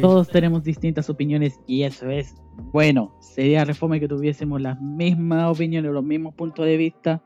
[0.00, 2.34] Todos tenemos distintas opiniones y eso es
[2.72, 3.14] bueno.
[3.20, 7.22] Sería reforma que tuviésemos las mismas opiniones, los mismos puntos de vista,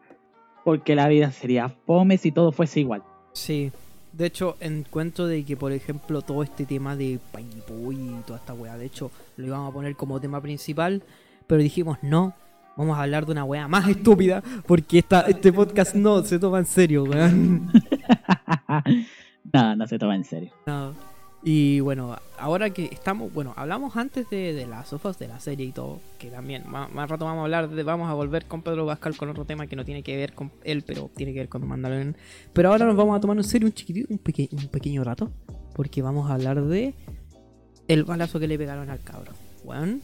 [0.64, 3.04] porque la vida sería fome si todo fuese igual.
[3.32, 3.70] Sí.
[4.12, 8.54] De hecho, encuentro de que, por ejemplo, todo este tema de Pañipuy y toda esta
[8.54, 11.04] weá, de hecho, lo íbamos a poner como tema principal,
[11.46, 12.34] pero dijimos no,
[12.76, 16.58] vamos a hablar de una weá más estúpida, porque esta, este podcast no se toma
[16.58, 17.70] en serio, weón.
[19.52, 20.52] Nada, no se toma en serio.
[20.66, 21.17] No.
[21.42, 25.72] Y bueno, ahora que estamos, bueno, hablamos antes de, las sofas de la serie y
[25.72, 28.87] todo, que también, más, más rato vamos a hablar de, vamos a volver con Pedro
[28.87, 31.48] Pascal con otro tema que no tiene que ver con él, pero tiene que ver
[31.48, 32.16] con Mandalorian.
[32.53, 35.31] Pero ahora nos vamos a tomar en serio un chiquitito, un, peque- un pequeño rato,
[35.74, 36.94] porque vamos a hablar de
[37.87, 39.33] el balazo que le pegaron al cabro.
[39.64, 40.01] Weón,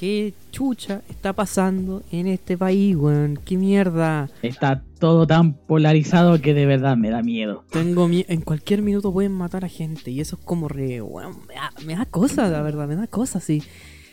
[0.00, 3.38] ¿qué chucha está pasando en este país, weón?
[3.44, 4.30] ¿Qué mierda?
[4.42, 7.64] Está todo tan polarizado que de verdad me da miedo.
[7.70, 11.36] Tengo mie- en cualquier minuto pueden matar a gente y eso es como re, weón,
[11.46, 13.62] me da, me da cosa, la verdad, me da cosa, sí.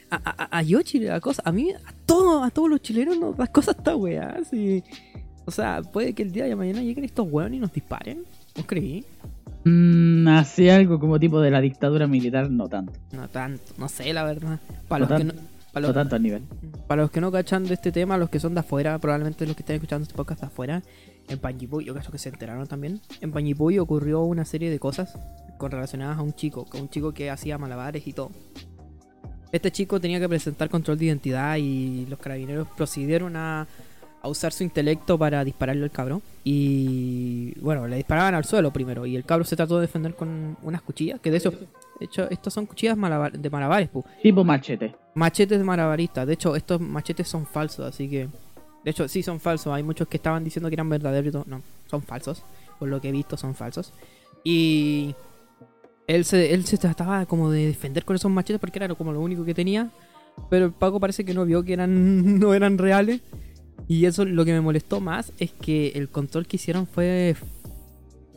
[0.10, 2.82] A, a, a- a Yoshi le da cosa, a mí, a todos, a todos los
[2.82, 4.84] chilenos nos da cosa esta weá, sí.
[5.46, 8.26] O sea, puede que el día de mañana lleguen estos weones y nos disparen,
[8.58, 9.06] ¿no creí?
[9.64, 12.92] Mm, hace algo como tipo de la dictadura militar, no tanto.
[13.14, 14.60] No tanto, no sé, la verdad.
[14.90, 15.34] Para No los, que no,
[15.82, 16.44] No tanto al nivel.
[16.88, 19.56] para los que no cachan de este tema, los que son de afuera, probablemente los
[19.56, 20.84] que están escuchando este podcast de afuera,
[21.28, 25.18] en Panguipulli, yo creo que se enteraron también, en Panguipulli ocurrió una serie de cosas
[25.58, 28.32] con relacionadas a un chico, con un chico que hacía malabares y todo.
[29.52, 33.68] Este chico tenía que presentar control de identidad y los carabineros procedieron a,
[34.22, 36.22] a usar su intelecto para dispararle al cabro.
[36.44, 40.58] Y bueno, le disparaban al suelo primero y el cabro se trató de defender con
[40.64, 44.04] unas cuchillas, que de hecho, de hecho estas son cuchillas malabar- de malabares, pu.
[44.22, 44.96] Tipo machete.
[45.16, 46.26] Machetes malabaristas.
[46.28, 48.28] De hecho, estos machetes son falsos, así que.
[48.84, 49.74] De hecho, sí son falsos.
[49.74, 51.46] Hay muchos que estaban diciendo que eran verdaderos.
[51.48, 52.44] No, son falsos.
[52.80, 53.92] Por lo que he visto, son falsos.
[54.44, 55.14] Y.
[56.08, 59.20] Él se, él se trataba como de defender con esos machetes porque era como lo
[59.20, 59.90] único que tenía.
[60.50, 63.22] Pero el Paco parece que no vio que eran no eran reales.
[63.88, 67.36] Y eso lo que me molestó más es que el control que hicieron fue.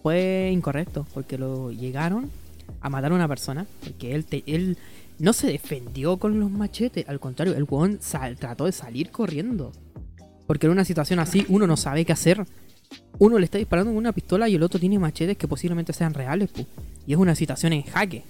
[0.03, 1.07] Fue incorrecto.
[1.13, 2.31] Porque lo llegaron
[2.81, 3.67] a matar a una persona.
[3.83, 4.79] Porque él, él
[5.19, 7.09] no se defendió con los machetes.
[7.09, 7.99] Al contrario, el weón
[8.39, 9.73] trató de salir corriendo.
[10.47, 12.45] Porque en una situación así uno no sabe qué hacer.
[13.19, 16.15] Uno le está disparando con una pistola y el otro tiene machetes que posiblemente sean
[16.15, 16.67] reales, pu.
[17.07, 18.25] Y es una situación en jaque.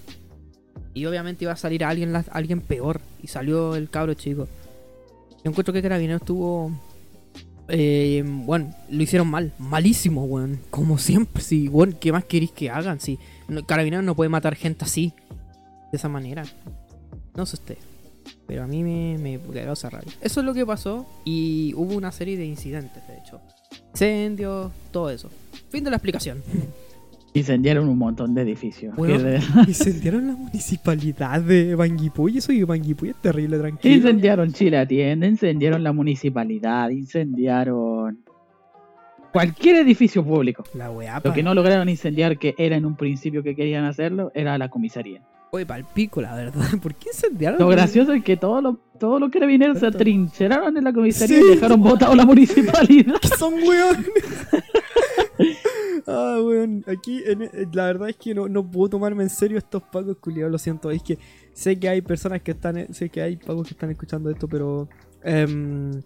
[0.93, 3.01] Y obviamente iba a salir alguien, alguien peor.
[3.23, 4.47] Y salió el cabro chico.
[5.43, 6.71] Yo encuentro que Carabineros tuvo.
[7.67, 9.53] Eh, bueno, lo hicieron mal.
[9.59, 10.59] Malísimo, weón.
[10.69, 11.41] Como siempre.
[11.43, 12.99] Sí, weón, ¿qué más queréis que hagan?
[12.99, 15.13] Sí, no- Carabineros no puede matar gente así.
[15.91, 16.43] De esa manera.
[17.35, 17.77] No sé usted.
[18.47, 20.11] Pero a mí me, me causa rabia.
[20.21, 21.05] Eso es lo que pasó.
[21.25, 23.39] Y hubo una serie de incidentes, de hecho.
[23.93, 25.29] Incendios, todo eso.
[25.69, 26.41] Fin de la explicación.
[27.33, 28.93] Incendiaron un montón de edificios.
[29.67, 32.37] Incendiaron la municipalidad de Banguipuy.
[32.37, 33.95] Eso de Banguipuy es terrible, tranquilo.
[33.95, 38.19] Incendiaron Chile Atiende, incendiaron la municipalidad, incendiaron
[39.31, 40.63] cualquier edificio público.
[40.73, 44.31] La weá, Lo que no lograron incendiar, que era en un principio que querían hacerlo,
[44.35, 45.21] era la comisaría.
[45.53, 46.65] Oye, palpico, la verdad.
[46.81, 47.59] ¿Por qué incendiaron?
[47.59, 51.43] Lo gracioso es que todos los, todos los carabineros se atrincheraron en la comisaría Sí.
[51.45, 53.15] y dejaron botado la municipalidad.
[53.37, 54.05] son weón.
[56.07, 56.83] ah, weón.
[56.87, 60.51] Aquí, eh, la verdad es que no, no puedo tomarme en serio estos pagos culiados,
[60.51, 60.91] lo siento.
[60.91, 61.17] Es que
[61.53, 64.47] sé que hay personas que están, eh, sé que hay pagos que están escuchando esto,
[64.47, 64.87] pero.
[65.23, 66.01] em,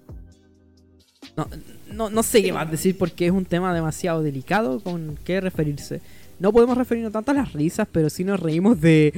[1.91, 6.01] no, no, sé qué más decir porque es un tema demasiado delicado con qué referirse.
[6.39, 9.13] No podemos referirnos tanto a las risas, pero sí nos reímos de.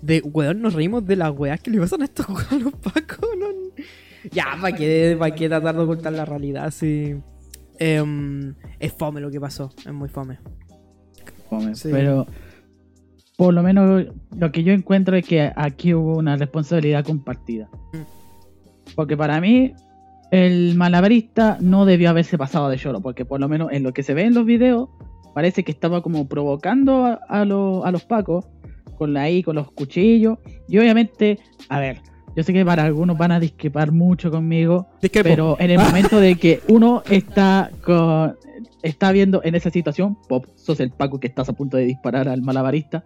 [0.00, 3.28] de weón, nos reímos de las weas que le pasan a estos los pacos.
[3.38, 3.46] No,
[4.30, 6.70] ya, ¿para qué, pa' qué tratar de ocultar la realidad?
[6.70, 7.16] Sí.
[7.84, 10.38] Em, es fome lo que pasó, es muy fome.
[11.50, 11.88] Fome, Sí.
[11.90, 12.26] Pero
[13.36, 14.06] por lo menos
[14.38, 17.68] lo que yo encuentro es que aquí hubo una responsabilidad compartida.
[17.92, 18.94] Mm.
[18.94, 19.72] Porque para mí
[20.30, 24.02] el malabarista no debió haberse pasado de lloro, porque por lo menos en lo que
[24.04, 24.88] se ve en los videos
[25.34, 28.46] parece que estaba como provocando a, a los- a los pacos
[28.96, 30.38] con la I, con los cuchillos.
[30.68, 32.00] Y obviamente, a ver,
[32.36, 34.86] yo sé que para algunos van a discrepar mucho conmigo,
[35.22, 38.36] pero en el momento de que uno está con,
[38.82, 42.28] está viendo en esa situación, Pop, sos el Paco que estás a punto de disparar
[42.28, 43.04] al malabarista,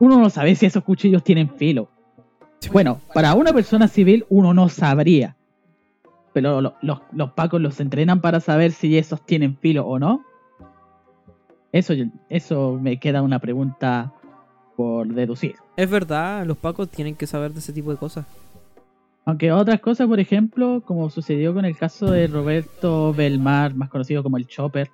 [0.00, 1.88] uno no sabe si esos cuchillos tienen filo.
[2.72, 5.36] Bueno, para una persona civil uno no sabría.
[6.32, 10.24] Pero lo- los, los Pacos los entrenan para saber si esos tienen filo o no.
[11.72, 14.12] Eso, yo- eso me queda una pregunta
[14.76, 15.54] por deducir.
[15.76, 18.26] Es verdad, los pacos tienen que saber de ese tipo de cosas.
[19.28, 24.22] Aunque otras cosas, por ejemplo, como sucedió con el caso de Roberto Belmar, más conocido
[24.22, 24.88] como el Chopper,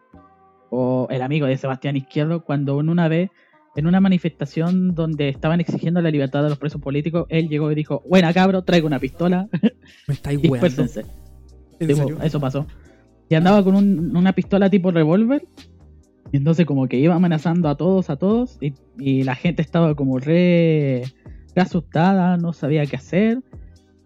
[0.70, 3.30] o el amigo de Sebastián Izquierdo, cuando en una vez,
[3.76, 7.76] en una manifestación donde estaban exigiendo la libertad de los presos políticos, él llegó y
[7.76, 9.46] dijo, buena cabro, traigo una pistola,
[10.08, 11.02] Me estáis dispersense.
[11.78, 12.18] ¿En Tipo, serio?
[12.20, 12.66] eso pasó.
[13.28, 15.46] Y andaba con un- una pistola tipo revólver.
[16.32, 18.58] Y entonces como que iba amenazando a todos, a todos.
[18.60, 21.04] Y, y la gente estaba como re,
[21.54, 23.38] re asustada, no sabía qué hacer.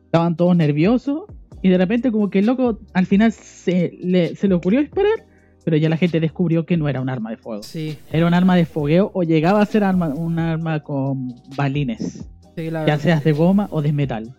[0.08, 1.24] Estaban todos nerviosos.
[1.60, 5.26] Y de repente como que el loco al final se le, se le ocurrió disparar.
[5.64, 7.62] Pero ya la gente descubrió que no era un arma de fuego.
[7.62, 12.26] Sí, Era un arma de fogueo o llegaba a ser arma, un arma con balines
[12.56, 14.34] sí, la ya seas de goma o de metal,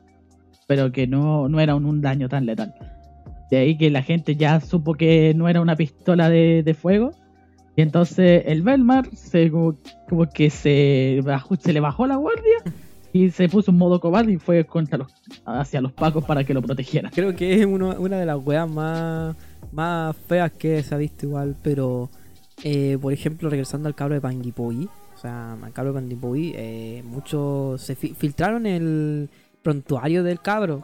[0.65, 2.73] pero que no, no era un, un daño tan letal.
[3.51, 7.11] De ahí que la gente ya supo que no era una pistola de, de fuego,
[7.75, 9.77] y entonces el Belmar se, como,
[10.09, 12.57] como que se, bajó, se le bajó la guardia
[13.13, 15.11] y se puso en modo cobarde y fue contra los,
[15.45, 17.11] hacia los pacos para que lo protegieran.
[17.13, 19.35] Creo que es uno- una de las weas más,
[19.71, 22.09] más feas que se ha visto igual, pero
[22.63, 27.03] eh, por ejemplo, regresando al cabro de Panguipoi, o sea, al cabro de Panguipoi, eh,
[27.05, 29.29] muchos se fi- filtraron el
[29.63, 30.83] prontuario del cabro,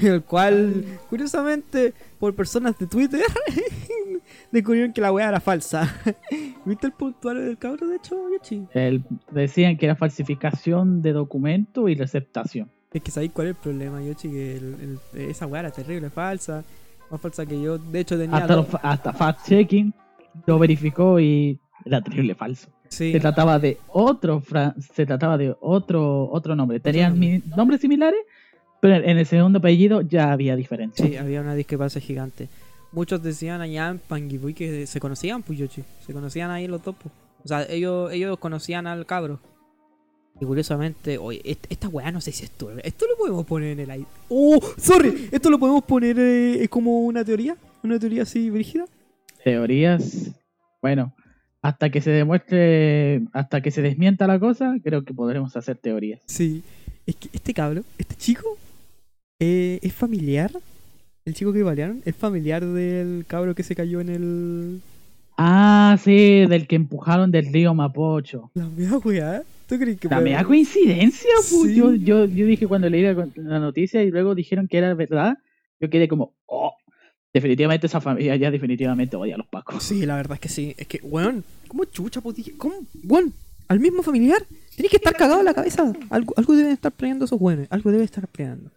[0.06, 3.22] el cual, curiosamente, por personas de Twitter,
[4.52, 5.92] descubrieron que la wea era falsa.
[6.64, 8.64] ¿Viste el prontuario del cabro, de hecho, Yoshi?
[8.72, 12.70] El- decían que era falsificación de documento y receptación.
[12.92, 16.10] Es que sabéis cuál es el problema, Yoshi, que el- el- esa weá era terrible,
[16.10, 16.64] falsa,
[17.10, 17.78] más falsa que yo.
[17.78, 18.36] De hecho, tenía.
[18.38, 19.92] Hasta, los- hasta fact-checking
[20.46, 22.68] lo verificó y era terrible falso.
[22.88, 23.12] Sí.
[23.12, 24.42] se trataba de otro
[24.80, 28.18] se trataba de otro otro nombre tenían nombres similares
[28.80, 32.48] pero en el segundo apellido ya había diferencia Sí, había una discrepancia gigante.
[32.92, 35.82] Muchos decían allá en Panguipulli que se conocían, pues Yoshi.
[36.06, 37.12] Se conocían ahí los dos, pues.
[37.44, 39.38] O sea, ellos, ellos conocían al cabro.
[40.40, 42.80] Y curiosamente, oye, est- esta weá no sé si es turbia.
[42.82, 44.06] Esto lo podemos poner en el aire.
[44.28, 44.58] ¡Oh!
[44.78, 45.28] ¡Sorry!
[45.30, 47.56] Esto lo podemos poner eh, como una teoría.
[47.82, 48.84] Una teoría así, brígida.
[49.44, 50.30] teorías
[50.82, 51.14] bueno
[51.62, 56.20] hasta que se demuestre hasta que se desmienta la cosa creo que podremos hacer teorías
[56.26, 56.62] Sí.
[57.06, 58.56] Es que este cabro, este chico,
[59.40, 60.52] eh, es familiar.
[61.24, 64.80] El chico que balearon es familiar del cabro que se cayó en el.
[65.36, 69.42] ah sí del que empujaron del río Mapocho La mea weá.
[69.66, 71.30] ¿Tú crees que la coincidencia.
[71.42, 71.74] Sí.
[71.74, 75.38] yo, yo yo dije cuando leí la, la noticia y luego dijeron que era verdad
[75.78, 76.74] yo quedé como oh
[77.32, 80.74] definitivamente esa familia ya definitivamente odia a los pacos Sí, la verdad es que sí.
[80.76, 82.52] Es que, weón, ¿cómo chucha, dije?
[82.58, 82.74] ¿Cómo?
[83.04, 83.32] Weón,
[83.68, 84.42] al mismo familiar,
[84.74, 85.92] tienes que estar cagado en la cabeza.
[86.10, 87.68] Algo, algo deben estar planeando esos weones.
[87.70, 88.70] Algo debe estar planeando.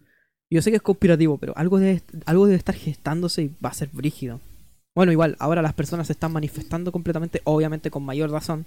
[0.52, 3.74] Yo sé que es conspirativo, pero algo debe, algo debe estar gestándose y va a
[3.74, 4.40] ser brígido.
[4.96, 8.66] Bueno, igual, ahora las personas se están manifestando completamente, obviamente con mayor razón.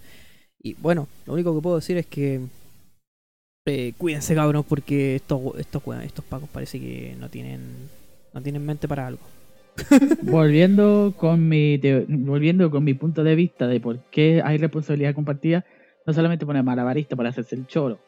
[0.60, 2.40] Y bueno, lo único que puedo decir es que
[3.66, 7.60] eh, cuídense, cabrón, porque estos, estos, estos pacos parece que no tienen,
[8.32, 9.22] no tienen mente para algo.
[10.22, 11.76] volviendo con mi
[12.08, 15.66] volviendo con mi punto de vista de por qué hay responsabilidad compartida,
[16.06, 17.98] no solamente poner malabarista para hacerse el choro.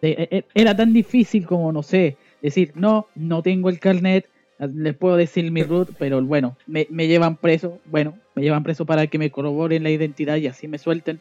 [0.00, 2.16] De- e- e- era tan difícil como, no sé,
[2.48, 4.28] decir, no, no tengo el carnet,
[4.58, 7.80] Les puedo decir mi root, pero bueno, me, me llevan preso.
[7.86, 11.20] Bueno, me llevan preso para que me corroboren la identidad y así me suelten.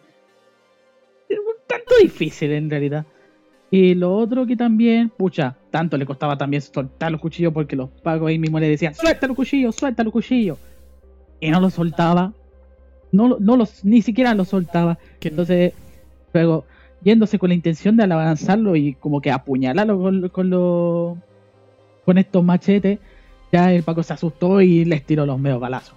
[1.29, 3.05] Es un tanto difícil en realidad.
[3.71, 7.89] Y lo otro que también, pucha, tanto le costaba también soltar los cuchillos porque los
[7.89, 10.59] pagos ahí mismo le decían, suelta los cuchillos, suelta los cuchillos.
[11.39, 12.33] Y no los soltaba.
[13.11, 14.99] No, no los, ni siquiera los soltaba.
[15.21, 15.73] Entonces,
[16.33, 16.65] luego,
[17.03, 21.17] yéndose con la intención de avanzarlo y como que apuñalarlo con, con los
[22.05, 22.99] con estos machetes,
[23.51, 25.95] ya el Paco se asustó y les tiró los medios balazos.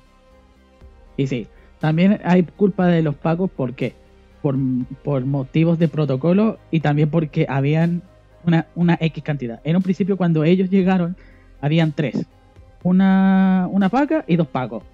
[1.17, 1.47] Y sí,
[1.81, 3.95] también hay culpa de los Pacos, ¿por qué?
[4.43, 4.57] Por,
[5.03, 8.03] por motivos de protocolo y también porque habían
[8.45, 9.61] una, una X cantidad.
[9.65, 11.17] En un principio, cuando ellos llegaron,
[11.61, 12.25] habían tres:
[12.85, 14.85] una, una Paca y dos Pacos.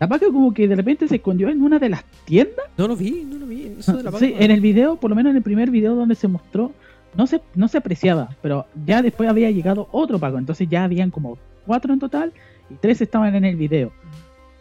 [0.00, 2.66] La como que de repente se escondió en una de las tiendas.
[2.76, 3.72] No lo vi, no lo vi.
[3.78, 6.14] Eso de la Sí, en el video, por lo menos en el primer video donde
[6.14, 6.72] se mostró,
[7.16, 11.10] no se, no se apreciaba, pero ya después había llegado otro Paco, entonces ya habían
[11.10, 12.32] como cuatro en total
[12.70, 13.90] y tres estaban en el video.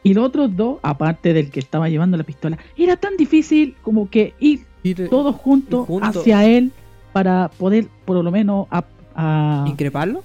[0.02, 4.10] Y los otros dos, aparte del que estaba llevando la pistola, era tan difícil como
[4.10, 6.72] que ir Ir- todos juntos hacia él
[7.14, 10.24] para poder por lo menos a- a- ¿Increparlo?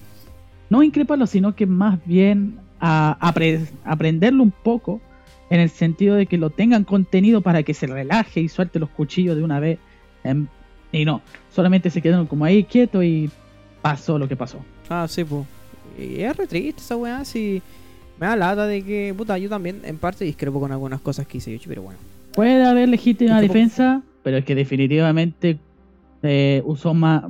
[0.70, 5.00] no increparlo, sino que más bien a, apre- aprenderlo un poco
[5.48, 8.90] en el sentido de que lo tengan contenido para que se relaje y suelte los
[8.90, 9.78] cuchillos de una vez.
[10.24, 10.46] Em,
[10.90, 11.22] y no,
[11.54, 13.30] solamente se quedaron como ahí quietos y
[13.80, 14.58] pasó lo que pasó.
[14.90, 15.44] Ah, sí, pues.
[15.98, 17.62] Y es re triste esa weá, si
[18.18, 21.38] me da lata de que, puta, yo también en parte discrepo con algunas cosas que
[21.38, 21.98] hice Yoshi, pero bueno.
[22.34, 25.58] Puede haber legítima defensa, pero es que definitivamente
[26.22, 27.24] eh, usó más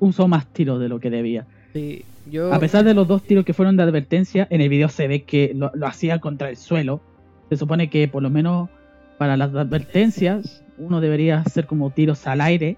[0.00, 1.46] usó más tiros de lo que debía.
[1.72, 2.52] Sí, yo...
[2.52, 5.22] A pesar de los dos tiros que fueron de advertencia, en el video se ve
[5.24, 7.00] que lo, lo hacía contra el suelo.
[7.48, 8.68] Se supone que por lo menos
[9.18, 12.76] para las advertencias uno debería hacer como tiros al aire,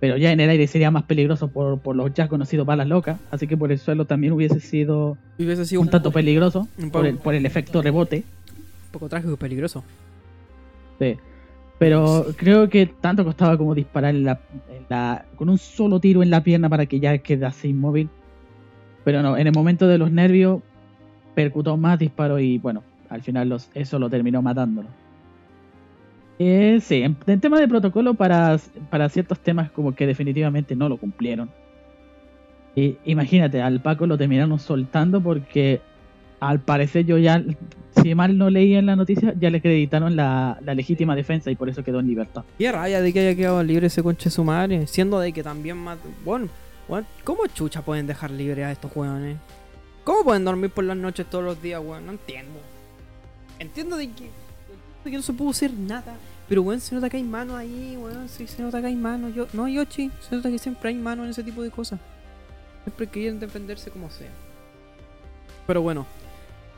[0.00, 3.18] pero ya en el aire sería más peligroso por, por los ya conocidos balas locas,
[3.30, 6.90] así que por el suelo también hubiese sido hubiese sido un tanto poco- peligroso un
[6.90, 8.18] por el, por el efecto rebote.
[8.86, 9.82] un poco trágico y peligroso.
[10.98, 11.16] Sí.
[11.78, 14.38] Pero creo que tanto costaba como disparar en la,
[14.70, 18.08] en la- con un solo tiro en la pierna para que ya quedase inmóvil.
[19.04, 20.60] Pero no, en el momento de los nervios
[21.34, 24.88] percutó más disparos y bueno, al final los, eso lo terminó matándolo.
[26.38, 28.58] Eh, sí, en, en tema de protocolo para,
[28.90, 31.48] para ciertos temas como que definitivamente no lo cumplieron.
[32.74, 35.80] Y imagínate, al Paco lo terminaron soltando porque
[36.40, 37.42] al parecer yo ya,
[38.02, 41.68] si mal no leí en la noticia, ya le acreditaron la, legítima defensa y por
[41.68, 42.42] eso quedó en libertad.
[42.58, 45.76] Qué rabia de que haya quedado libre ese conche su madre, siendo de que también
[45.76, 46.48] mat- Bueno,
[47.24, 49.36] ¿cómo chucha pueden dejar libre a estos weones?
[50.04, 52.06] ¿Cómo pueden dormir por las noches todos los días, weón?
[52.06, 52.60] No entiendo.
[53.58, 54.24] Entiendo de que,
[55.04, 56.16] de que no se pudo hacer nada,
[56.48, 59.30] pero weón, se nota que hay mano ahí, weón, sí, se nota que hay mano.
[59.30, 62.00] Yo, no, Yoshi, se nota que siempre hay mano en ese tipo de cosas.
[62.84, 64.30] Siempre quieren defenderse como sea.
[65.66, 66.06] Pero bueno,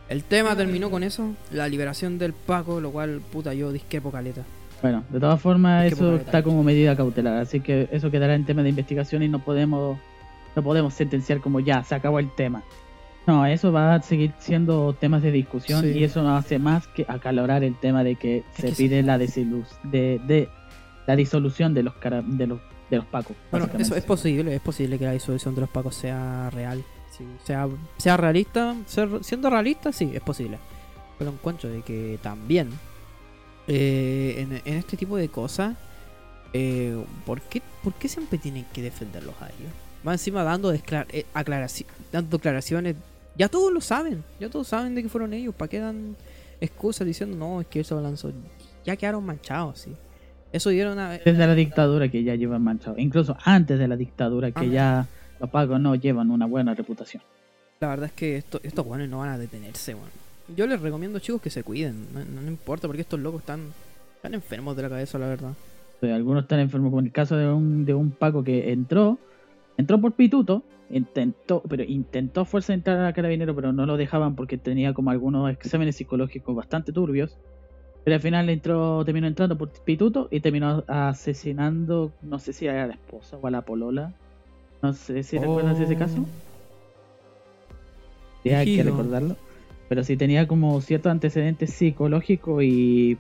[0.09, 4.45] el tema terminó con eso, la liberación del Paco, lo cual, puta, yo disquepo caleta.
[4.83, 8.45] Bueno, de todas formas Es eso está como medida cautelar, así que eso quedará en
[8.45, 9.99] tema de investigación y no podemos
[10.55, 12.63] no podemos sentenciar como ya, se acabó el tema.
[13.27, 15.89] No, eso va a seguir siendo temas de discusión Sí.
[15.99, 19.19] y eso no hace más que acalorar el tema de que se que pide la
[19.19, 20.49] desilu- de, de
[21.07, 23.37] la disolución de los cara- de los de los pacos.
[23.51, 26.85] Bueno, eso es posible, es posible que la disolución de los pacos sea real.
[27.11, 30.59] Sí, sea, sea realista, ser- siendo realista, sí, es posible.
[31.19, 32.69] Pero encuentro de que también
[33.69, 35.77] eh, en, en este tipo de cosas,
[36.53, 39.73] eh, ¿por, qué, ¿por qué siempre tienen que defenderlos a ellos?
[40.05, 40.81] Más encima dando, eh,
[41.35, 42.97] aclaraci- dando declaraciones,
[43.37, 46.17] ya todos lo saben, ya todos saben de que fueron ellos, ¿para qué dan
[46.61, 48.33] excusas diciendo no, es que se lanzó?
[48.85, 49.93] Ya quedaron manchados, sí.
[50.53, 51.11] Eso dieron a...
[51.11, 54.65] desde la dictadura que ya llevan manchado, incluso antes de la dictadura que Ah.
[54.65, 55.07] ya
[55.41, 57.23] los pacos no llevan una buena reputación.
[57.81, 60.09] La verdad es que esto- estos buenos no van a detenerse, weón.
[60.55, 62.07] Yo les recomiendo, chicos, que se cuiden.
[62.15, 63.61] No, no- no importa, porque estos locos están,
[64.15, 65.53] están enfermos de la cabeza, la verdad.
[66.01, 69.19] Sí, algunos están enfermos, como en el caso de un, de un Paco que entró,
[69.77, 74.37] entró por pituto, intentó, pero intentó a fuerza entrar a carabinero, pero no lo dejaban
[74.37, 77.37] porque tenía como algunos exámenes psicológicos bastante turbios.
[78.05, 82.87] Pero al final entró, terminó entrando por pituto y terminó asesinando, no sé si a
[82.87, 84.13] la esposa o a la polola.
[84.81, 86.25] No sé si recuerdas ese caso.
[88.45, 88.85] Sí, hay que Oh.
[88.85, 89.37] Recordarlo.
[89.89, 93.19] Pero sí tenía como ciertos antecedentes psicológicos y.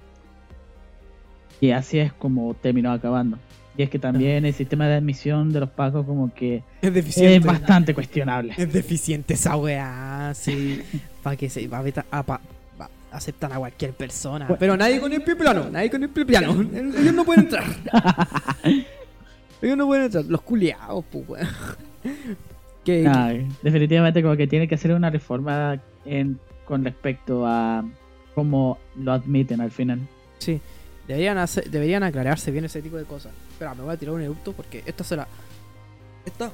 [1.60, 3.38] Y así es como terminó acabando.
[3.78, 7.44] Y es que también el sistema de admisión de los pacos como que Es es
[7.44, 8.54] bastante cuestionable.
[8.56, 10.82] Es deficiente esa weá, sí.
[11.22, 12.40] Para que se va a veta- a pa-
[13.12, 14.46] aceptan a cualquier persona.
[14.58, 16.52] Pero nadie con el pie plano, nadie con el pie plano.
[16.74, 17.64] Ellos no pueden entrar.
[19.62, 20.24] Ellos no pueden entrar.
[20.26, 21.42] Los culiados, pues
[23.02, 27.84] Nah, definitivamente como que tiene que hacer una reforma en, con respecto a
[28.34, 30.00] cómo lo admiten al final.
[30.38, 30.60] Sí,
[31.08, 33.32] deberían, hacer, deberían aclararse bien ese tipo de cosas.
[33.50, 35.26] Espera, me voy a tirar un eructo porque esta será.
[36.24, 36.50] Esta.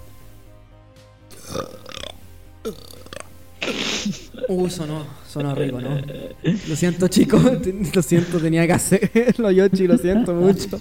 [4.49, 6.01] Uh, sonó, sonó rico, ¿no?
[6.69, 7.43] Lo siento, chicos.
[7.95, 9.87] Lo siento, tenía que hacerlo, Yoshi.
[9.87, 10.79] Lo siento mucho.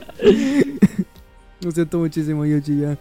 [1.61, 2.97] Lo siento muchísimo, Yoshi, ya.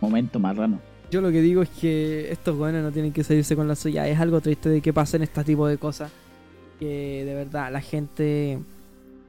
[0.00, 0.89] Momento marrano.
[1.10, 4.06] Yo lo que digo es que estos jóvenes no tienen que salirse con la suya.
[4.06, 6.12] Es algo triste de que pasen este tipo de cosas.
[6.78, 8.58] Que de verdad la gente.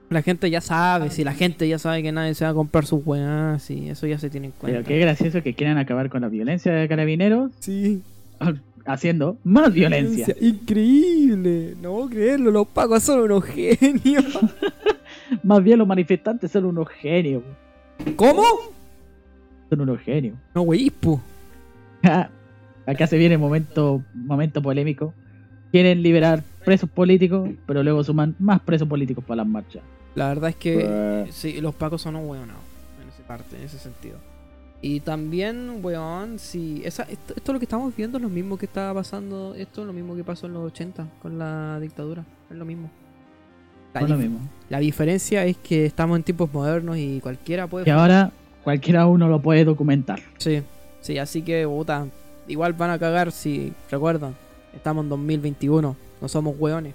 [0.09, 2.85] La gente ya sabe, si la gente ya sabe que nadie se va a comprar
[2.85, 4.79] sus weas, y eso ya se tiene en cuenta.
[4.79, 8.01] Pero qué gracioso que quieran acabar con la violencia de carabineros Sí,
[8.85, 10.35] haciendo más violencia.
[10.41, 14.25] Increíble, no puedo creerlo, los pacos son unos genios.
[15.43, 17.43] Más bien los manifestantes son unos genios.
[18.17, 18.43] ¿Cómo?
[19.69, 20.35] Son unos genios.
[20.53, 21.21] No, wey, pu.
[22.85, 25.13] Acá se viene momento, momento polémico.
[25.71, 29.83] Quieren liberar presos políticos, pero luego suman más presos políticos para las marchas.
[30.15, 32.61] La verdad es que sí, los pacos son un weonados
[33.01, 34.17] en esa parte, en ese sentido.
[34.81, 38.65] Y también, weón, si esa, esto, esto lo que estamos viendo es lo mismo que
[38.65, 42.57] estaba pasando, esto es lo mismo que pasó en los 80 con la dictadura, es
[42.57, 42.89] lo mismo.
[43.93, 44.39] La, es lo mismo.
[44.69, 47.87] la diferencia es que estamos en tiempos modernos y cualquiera puede...
[47.87, 48.31] Y ahora
[48.63, 50.19] cualquiera uno lo puede documentar.
[50.37, 50.63] Sí,
[51.01, 52.07] sí, así que, puta,
[52.47, 54.35] igual van a cagar si, recuerdan,
[54.75, 56.93] estamos en 2021, no somos weones.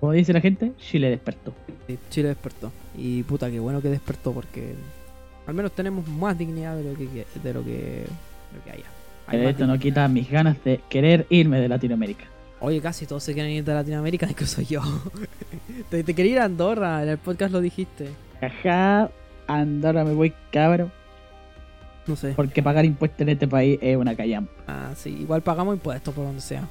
[0.00, 1.54] Como dice la gente, Chile despertó.
[1.86, 2.72] Sí, Chile despertó.
[2.96, 4.74] Y puta, qué bueno que despertó porque
[5.46, 8.06] al menos tenemos más dignidad de lo que, de lo que, de
[8.56, 8.84] lo que haya.
[9.26, 12.24] Hay Pero esto no quita mis ganas de querer irme de Latinoamérica.
[12.60, 14.82] Oye, casi todos se quieren ir de Latinoamérica, incluso yo.
[15.90, 18.08] te, te quería ir a Andorra, en el podcast lo dijiste.
[18.40, 19.10] Ajá,
[19.46, 20.90] Andorra me voy cabro,
[22.06, 22.32] No sé.
[22.34, 24.52] porque pagar impuestos en este país es una callampa.
[24.66, 26.68] Ah, sí, igual pagamos impuestos por donde sea.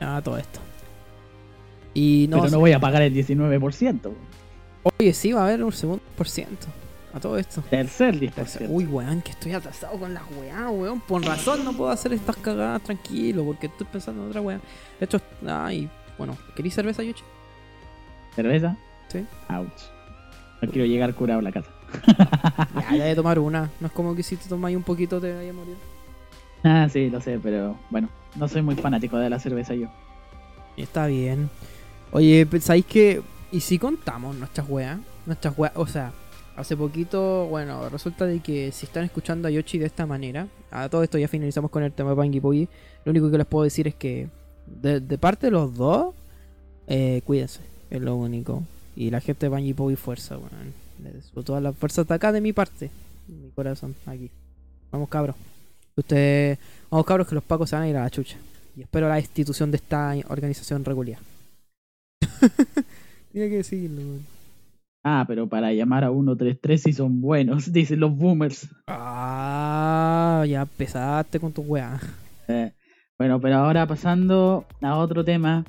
[0.00, 0.60] Ah, todo esto.
[1.94, 4.12] Y no, pero no voy a pagar el 19%.
[4.82, 6.66] oye, sí va a haber un segundo por ciento
[7.12, 7.62] a todo esto.
[7.62, 8.66] Tercer 10%.
[8.68, 11.00] Uy, weón, que estoy atrasado con las weá, weón.
[11.00, 14.60] Por razón no puedo hacer estas cagadas tranquilo, porque estoy pensando en otra weá.
[14.98, 17.24] De hecho, ay, bueno, ¿queréis cerveza, Yoshi?
[18.36, 18.76] ¿Cerveza?
[19.08, 19.24] Sí.
[19.48, 19.82] Ouch.
[20.60, 21.70] No quiero llegar curado a la casa.
[22.74, 23.70] Ya, ya de tomar una.
[23.80, 25.76] No es como que si te tomáis un poquito te vayas a morir.
[26.64, 29.88] Ah, sí, lo sé, pero bueno, no soy muy fanático de la cerveza yo.
[30.76, 31.50] Está bien.
[32.12, 33.22] Oye, ¿pensáis que...
[33.50, 34.98] ¿Y si contamos nuestras weas?
[35.26, 36.12] Nuestras weas, o sea...
[36.56, 40.88] Hace poquito, bueno, resulta de que si están escuchando a Yoshi de esta manera, a
[40.88, 42.68] todo esto ya finalizamos con el tema de Pangy Puggy,
[43.04, 44.26] lo único que les puedo decir es que
[44.66, 46.16] de, de parte de los dos,
[46.88, 47.60] eh, cuídense,
[47.90, 48.64] es lo único.
[48.96, 50.50] Y la gente de Pangy Puggy fuerza, weón.
[50.50, 52.90] Les deseo todas las fuerzas de acá de mi parte,
[53.28, 54.30] mi corazón, aquí.
[54.90, 55.36] Vamos cabros.
[55.96, 56.58] Ustedes,
[56.90, 58.36] vamos cabros que los pacos se van a ir a la chucha.
[58.76, 61.18] Y espero la destitución de esta organización regular.
[63.32, 64.38] Tiene que decirlo, weón.
[65.04, 68.68] Ah, pero para llamar a 133 si son buenos, dicen los boomers.
[68.86, 72.00] Ah, ya empezaste con tu weá.
[72.48, 72.72] Eh,
[73.18, 75.64] bueno, pero ahora pasando a otro tema.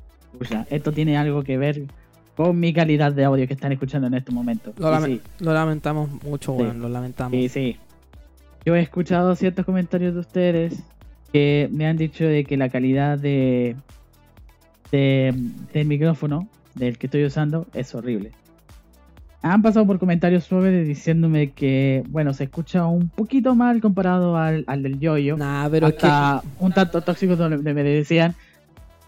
[0.70, 1.88] Esto tiene algo que ver
[2.40, 4.72] con mi calidad de audio que están escuchando en este momento.
[4.78, 6.62] Lo, Y lame- sí, lo lamentamos mucho, Sí.
[6.62, 6.80] weón.
[6.80, 7.34] Lo lamentamos.
[7.34, 7.76] Sí, sí.
[8.66, 10.82] Yo he escuchado ciertos comentarios de ustedes
[11.34, 13.76] que me han dicho de que la calidad de,
[14.90, 15.34] de-
[15.74, 18.32] del micrófono del que estoy usando es horrible.
[19.42, 24.64] Han pasado por comentarios suaves diciéndome que, bueno, se escucha un poquito mal comparado al,
[24.68, 25.36] al del yoyo.
[25.36, 26.08] Nah, pero es que.
[26.08, 28.34] Hasta un tanto tóxico donde me decían,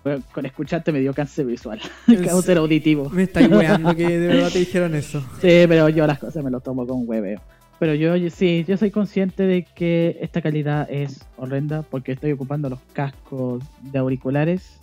[0.03, 1.79] "Bueno, con escucharte me dio cáncer visual,
[2.25, 3.09] cáncer auditivo.
[3.09, 5.21] Me estáis weando que de verdad te dijeron eso.
[5.41, 7.39] Sí, pero yo las cosas me lo tomo con hueveo.
[7.79, 12.31] Pero yo yo- sí, yo soy consciente de que esta calidad es horrenda porque estoy
[12.31, 14.79] ocupando los cascos de auriculares.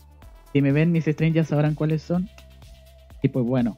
[0.53, 2.29] Si me ven mis streams ya sabrán cuáles son.
[3.23, 3.77] Y pues bueno,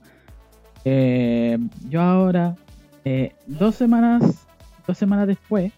[0.85, 2.57] eh, yo ahora,
[3.05, 4.47] eh, dos semanas,
[4.87, 5.73] dos semanas después,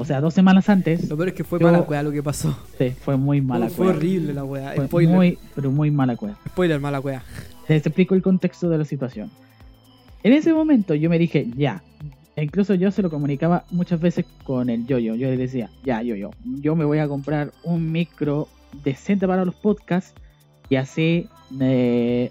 [0.00, 2.22] o sea, dos semanas antes, Lo peor es que fue Yo- mala weá lo que
[2.22, 2.56] pasó.
[2.78, 3.92] sí, fue muy mala fue cueva.
[3.98, 4.72] horrible la weá.
[4.74, 5.14] Fue Spoiler.
[5.14, 6.38] muy, pero muy mala cueva.
[6.48, 7.22] Spoiler, mala weá.
[7.68, 9.30] Les explico el contexto de la situación.
[10.22, 11.82] En ese momento yo me dije, ya.
[12.36, 15.16] E incluso yo se lo comunicaba muchas veces con el yoyo.
[15.16, 16.30] Yo le decía, ya, yoyo,
[16.60, 18.46] yo me voy a comprar un micro
[18.84, 20.14] decente para los podcasts
[20.68, 21.28] y así
[21.60, 22.30] eh,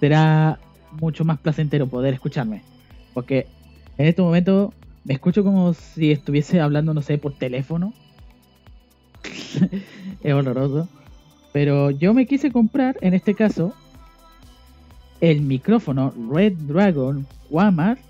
[0.00, 0.58] será
[1.00, 2.62] mucho más placentero poder escucharme.
[3.12, 3.46] Porque
[3.98, 4.72] en este momento
[5.06, 7.92] me escucho como si estuviese hablando, no sé, por teléfono.
[10.22, 10.88] es horroroso.
[11.52, 13.72] Pero yo me quise comprar, en este caso,
[15.20, 18.00] el micrófono Red Dragon Walmart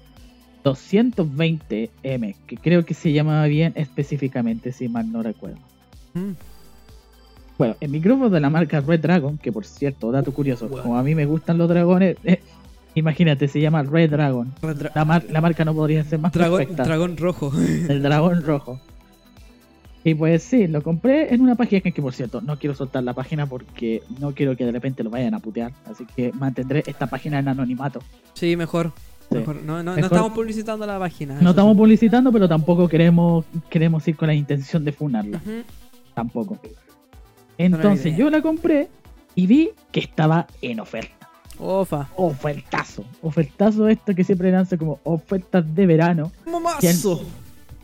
[0.65, 5.59] 220M, que creo que se llamaba bien específicamente, si mal no recuerdo.
[6.15, 6.33] Mm.
[7.59, 11.03] Bueno, el micrófono de la marca Red Dragon, que por cierto, dato curioso, como a
[11.03, 12.17] mí me gustan los dragones,
[12.97, 14.53] imagínate, se llama Red Dragon.
[14.61, 16.83] Dra- La, mar- la marca no podría ser más dragón, perfecta.
[16.83, 17.53] dragón rojo.
[17.89, 18.81] el dragón rojo.
[20.03, 23.13] Y pues sí, lo compré en una página que, por cierto, no quiero soltar la
[23.13, 25.73] página porque no quiero que de repente lo vayan a putear.
[25.85, 28.01] Así que mantendré esta página en anonimato.
[28.35, 28.93] Sí, mejor.
[29.29, 29.39] Sí.
[29.39, 29.57] mejor.
[29.57, 31.41] No, no, no Mejor- estamos publicitando la página.
[31.41, 31.79] No estamos sí.
[31.79, 35.41] publicitando, pero tampoco queremos, queremos ir con la intención de funarla.
[36.15, 36.57] Tampoco.
[37.59, 38.89] Entonces yo la compré
[39.35, 41.16] y vi que estaba en oferta.
[41.59, 42.09] Ofa.
[42.17, 43.05] Ofertazo.
[43.23, 46.33] Ofertazo esto que siempre lanza como ofertas de verano.
[46.47, 47.25] ¡Momazo!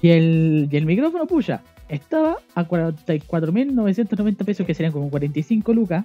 [0.01, 6.05] Y el, y el micrófono puya estaba a 44.990 pesos, que serían como 45 lucas.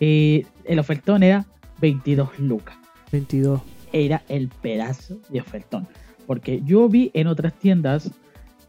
[0.00, 1.46] Y el ofertón era
[1.80, 2.76] 22 lucas.
[3.12, 3.60] 22.
[3.92, 5.86] Era el pedazo de ofertón.
[6.26, 8.10] Porque yo vi en otras tiendas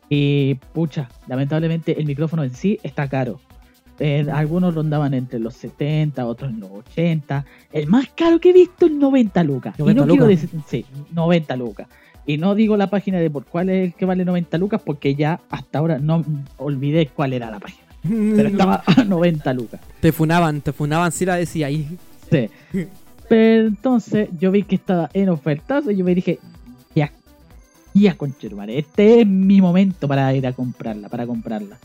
[0.10, 3.42] y, pucha, lamentablemente el micrófono en sí está caro.
[4.00, 7.46] Eh, algunos rondaban entre los 70, otros en los 80.
[7.74, 9.76] El más caro que he visto es 90 lucas.
[9.78, 10.42] y 90 no quiero lucas.
[10.42, 11.88] decir, sí, 90 lucas.
[12.26, 15.16] Y no digo la página de por cuál es el que vale 90 lucas porque
[15.16, 16.24] ya hasta ahora no
[16.58, 17.84] olvidé cuál era la página.
[18.04, 19.82] Pero estaba a 90 lucas.
[20.02, 21.88] Te funaban, te funaban si la decía ahí.
[22.30, 22.50] Sí.
[23.30, 26.40] Pero entonces yo vi que estaba en ofertas y yo me dije,
[26.96, 27.12] ya,
[27.94, 31.78] ya conchetumare, este es mi momento para ir a comprarla, para comprarla.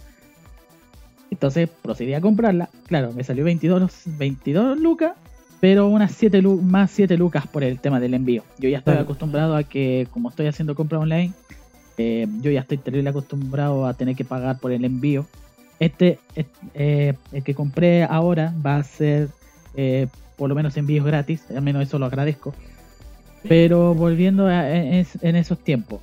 [1.33, 2.69] Entonces procedí a comprarla.
[2.87, 5.13] Claro, me salió 22, 22 lucas,
[5.61, 8.45] pero unas 7 lu- más 7 lucas por el tema del envío.
[8.59, 11.33] Yo ya estoy acostumbrado a que, como estoy haciendo compra online,
[11.97, 15.27] eh, yo ya estoy terrible acostumbrado a tener que pagar por el envío.
[15.79, 19.29] Este, es- eh, el que compré ahora va a ser
[19.75, 22.53] eh, por lo menos envíos gratis, al menos eso lo agradezco.
[23.49, 26.01] Pero volviendo a, en, en esos tiempos,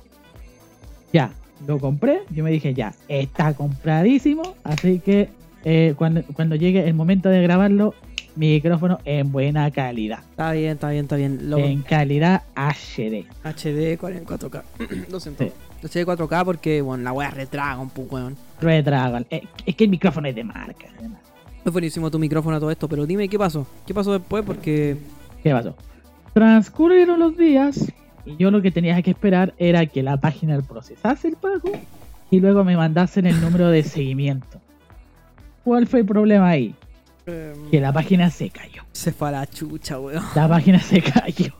[1.12, 1.30] ya,
[1.66, 5.28] lo compré, yo me dije ya, está compradísimo, así que
[5.64, 7.94] eh, cuando, cuando llegue el momento de grabarlo,
[8.36, 11.50] mi micrófono en buena calidad, Está bien, está bien, está bien.
[11.50, 13.26] Lo- en calidad HD.
[13.44, 14.62] HD 44K.
[15.10, 15.44] Lo siento.
[15.44, 15.50] Sí.
[15.82, 18.36] HD 4K porque, bueno, la wea retraga un poco, weón.
[18.60, 20.86] Red Dragon, eh, es que el micrófono es de marca.
[20.98, 21.20] además.
[21.64, 23.66] Es buenísimo tu micrófono a todo esto, pero dime qué pasó.
[23.86, 24.44] ¿Qué pasó después?
[24.46, 24.96] Porque.
[25.42, 25.74] ¿Qué pasó?
[26.32, 27.92] Transcurrieron los días
[28.32, 31.70] y yo lo que tenía que esperar era que la página procesase el pago
[32.30, 34.60] y luego me mandasen el número de seguimiento.
[35.64, 36.74] ¿Cuál fue el problema ahí?
[37.70, 38.82] Que la página se cayó.
[38.92, 40.24] Se fue a la chucha, weón.
[40.34, 41.52] La página se cayó.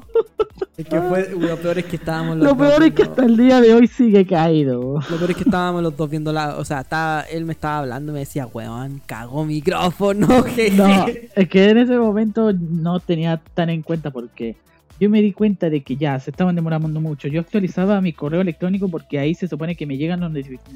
[0.77, 3.11] Es que fue, lo peor es que estábamos los Lo dos peor es que viendo-
[3.13, 4.95] hasta el día de hoy sigue caído.
[5.11, 6.57] Lo peor es que estábamos los dos viendo la.
[6.57, 10.77] O sea, estaba, él me estaba hablando y me decía, weón, cagó micrófono, jeje.
[10.77, 11.07] No,
[11.37, 14.57] es que en ese momento no tenía tan en cuenta porque
[15.01, 17.27] yo me di cuenta de que ya se estaban demorando mucho.
[17.27, 20.21] Yo actualizaba mi correo electrónico porque ahí se supone que me llegan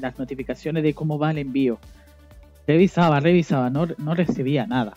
[0.01, 1.77] las notificaciones de cómo va el envío.
[2.67, 4.93] Revisaba, revisaba, no, no recibía nada.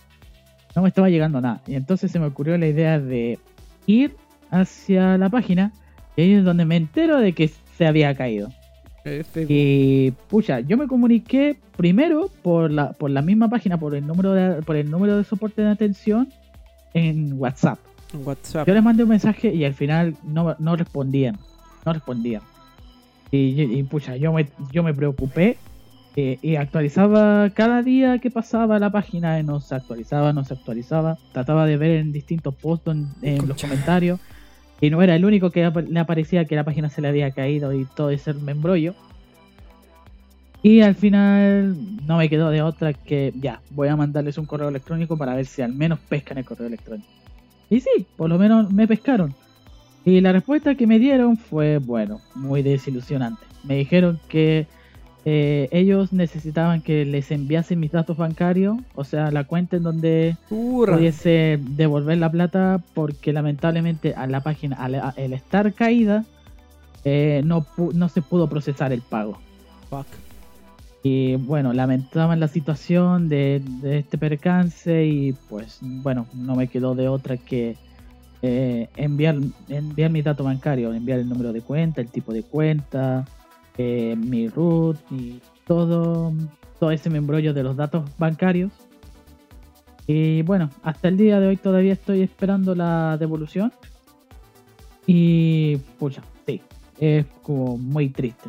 [0.74, 1.61] No me estaba llegando nada.
[1.66, 3.39] Y entonces se me ocurrió la idea de
[3.87, 4.16] ir
[4.51, 5.72] hacia la página
[6.16, 8.49] y ahí es donde me entero de que se había caído.
[9.05, 14.07] F, Y pucha, yo me comuniqué primero por la, por la misma página, por el
[14.07, 16.31] número de, por el número de soporte de atención
[16.95, 17.79] en WhatsApp.
[18.14, 18.66] WhatsApp.
[18.66, 21.38] Yo les mandé un mensaje y al final no, no respondían.
[21.84, 22.42] No respondían.
[23.30, 25.59] Y, y, pucha, yo me, yo me preocupé
[26.16, 30.54] eh, y actualizaba cada día que pasaba la página, eh, no se actualizaba, no se
[30.54, 31.18] actualizaba.
[31.32, 34.18] Trataba de ver en distintos posts, en, en los comentarios.
[34.80, 37.30] Y no era el único que ap- le aparecía que la página se le había
[37.32, 38.94] caído y todo ese membrollo.
[40.62, 44.68] Y al final no me quedó de otra que ya, voy a mandarles un correo
[44.68, 47.09] electrónico para ver si al menos pescan el correo electrónico.
[47.71, 49.35] Y sí, por lo menos me pescaron.
[50.05, 53.45] Y la respuesta que me dieron fue, bueno, muy desilusionante.
[53.64, 54.66] Me dijeron que
[55.25, 60.37] eh, ellos necesitaban que les enviase mis datos bancarios, o sea, la cuenta en donde
[60.49, 64.95] pudiese devolver la plata, porque lamentablemente a la página, al,
[65.35, 66.25] estar caída,
[67.05, 69.39] eh, no, no se pudo procesar el pago.
[69.91, 70.07] Fuck.
[71.03, 77.09] Y bueno, lamentaban la situación de, este percance y pues bueno, no me quedó de
[77.09, 77.76] otra que
[78.42, 79.36] eh, enviar,
[79.68, 83.24] enviar mi dato bancario, enviar el número de cuenta, el tipo de cuenta,
[83.76, 86.32] eh, mi root y todo,
[86.80, 88.72] todo ese membrollo de los datos bancarios.
[90.07, 93.72] Y bueno, hasta el día de hoy todavía estoy esperando la devolución.
[95.07, 96.61] Y pucha, sí,
[96.99, 98.49] es como muy triste.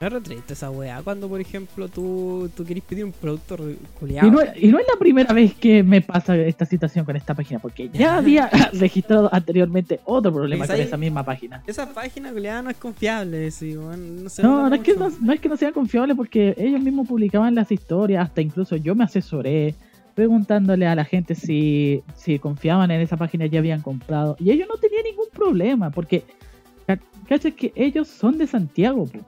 [0.00, 1.02] Es re triste esa weá.
[1.02, 4.86] Cuando, por ejemplo, tú, tú querés pedir un producto re- Y no, y no es
[4.92, 9.28] la primera vez que me pasa esta situación con esta página, porque ya había registrado
[9.34, 10.86] anteriormente otro problema ¿Es con ahí?
[10.86, 11.64] esa misma página.
[11.66, 14.24] Esa página culiada no es confiable, sí, weón.
[14.40, 17.72] No, No, es, que no, es que no sea confiable porque ellos mismos publicaban las
[17.72, 19.74] historias, hasta incluso yo me asesoré
[20.14, 24.36] preguntándole a la gente si, si confiaban en esa página y ya habían comprado.
[24.38, 26.22] Y ellos no tenían ningún problema, porque
[26.86, 29.04] ca- cachas que ellos son de Santiago.
[29.06, 29.18] po.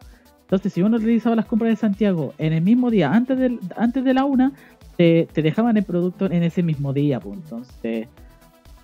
[0.51, 4.03] Entonces, si uno realizaba las compras de Santiago en el mismo día, antes, del, antes
[4.03, 4.51] de la una,
[4.96, 7.20] te, te dejaban el producto en ese mismo día.
[7.20, 7.32] po.
[7.32, 8.09] Entonces,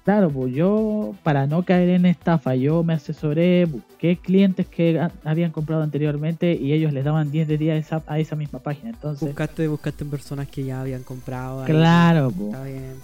[0.04, 5.10] Claro, pues yo, para no caer en estafa, yo me asesoré, busqué clientes que ha-
[5.24, 8.60] habían comprado anteriormente y ellos les daban 10 de día a esa, a esa misma
[8.60, 8.90] página.
[8.90, 11.64] Entonces, Buscaste, buscaste en personas que ya habían comprado.
[11.64, 12.94] claro, pues, Está bien,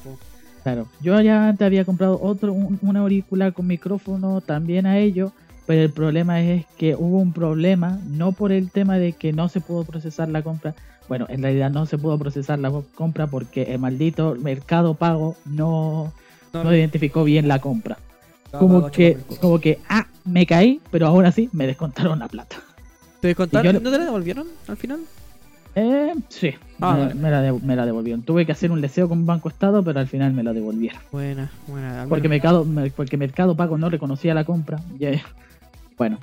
[0.63, 0.87] claro.
[1.01, 5.33] Yo ya antes había comprado otro, un, un auricular con micrófono también a ellos,
[5.67, 9.49] pero el problema es que hubo un problema, no por el tema de que no
[9.49, 10.75] se pudo procesar la compra.
[11.09, 16.13] Bueno, en realidad no se pudo procesar la compra porque el maldito mercado pago no,
[16.53, 17.99] No, no identificó bien la compra.
[18.53, 22.57] no, como que, como que, ah, me caí, pero ahora sí me descontaron la plata.
[23.21, 23.73] ¿Te descontaron?
[23.75, 25.01] yo- ¿No te la devolvieron al final?
[25.75, 26.51] Eh, sí,
[26.81, 28.23] Ah, me, la me la devolvieron.
[28.23, 31.01] Tuve que hacer un deseo con Banco Estado, pero al final me la devolvieron.
[31.11, 32.05] Buena, buena.
[32.09, 34.81] Porque Mercado, me- porque Mercado Pago no reconocía la compra.
[34.99, 35.23] Y, eh,
[35.97, 36.19] bueno,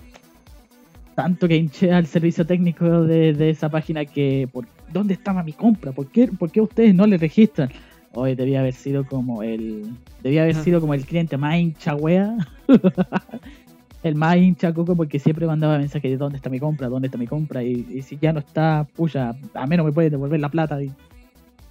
[1.15, 5.53] tanto que hinché al servicio técnico de, de esa página que, por, ¿dónde estaba mi
[5.53, 5.91] compra?
[5.91, 7.69] ¿Por qué, por qué ustedes no le registran?
[8.13, 9.85] Hoy debía haber sido como el,
[10.23, 10.63] debía haber Ajá.
[10.63, 12.35] sido como el cliente más hincha wea.
[14.03, 17.17] el más hincha coco porque siempre mandaba mensajes de dónde está mi compra, dónde está
[17.17, 20.49] mi compra y, y si ya no está, puya, a menos me pueden devolver la
[20.49, 20.81] plata.
[20.81, 20.91] Y,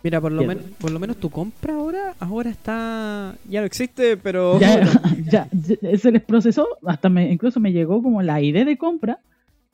[0.02, 0.58] Mira, por lo, Bien.
[0.58, 3.34] men- por lo menos tu compra ahora, ahora está.
[3.48, 4.58] Ya no existe, pero.
[4.60, 4.80] ya,
[5.30, 9.18] ya, ya, se les procesó, hasta me, incluso me llegó como la idea de compra,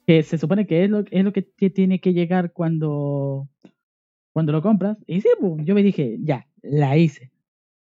[0.07, 3.49] que se supone que es lo, es lo que ti- tiene que llegar cuando,
[4.33, 4.97] cuando lo compras.
[5.07, 7.31] Y sí, pues, yo me dije, ya, la hice.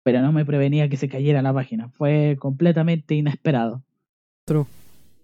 [0.02, 1.88] Pero no me prevenía que se cayera la página.
[1.88, 3.82] Fue completamente inesperado.
[4.44, 4.66] True.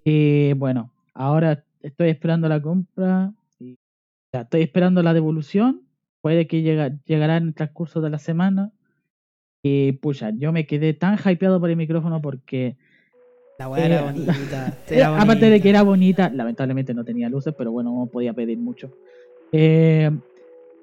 [0.05, 3.31] Y bueno, ahora estoy esperando la compra.
[3.59, 3.77] Y
[4.33, 5.83] ya, estoy esperando la devolución.
[6.21, 8.73] Puede que llega, llegará en el transcurso de la semana.
[9.62, 12.77] Y pucha, yo me quedé tan hypeado por el micrófono porque
[13.59, 14.35] La weá era bonita.
[14.89, 18.59] eh, aparte de que era bonita, lamentablemente no tenía luces, pero bueno, no podía pedir
[18.59, 18.91] mucho.
[19.53, 20.11] Eh,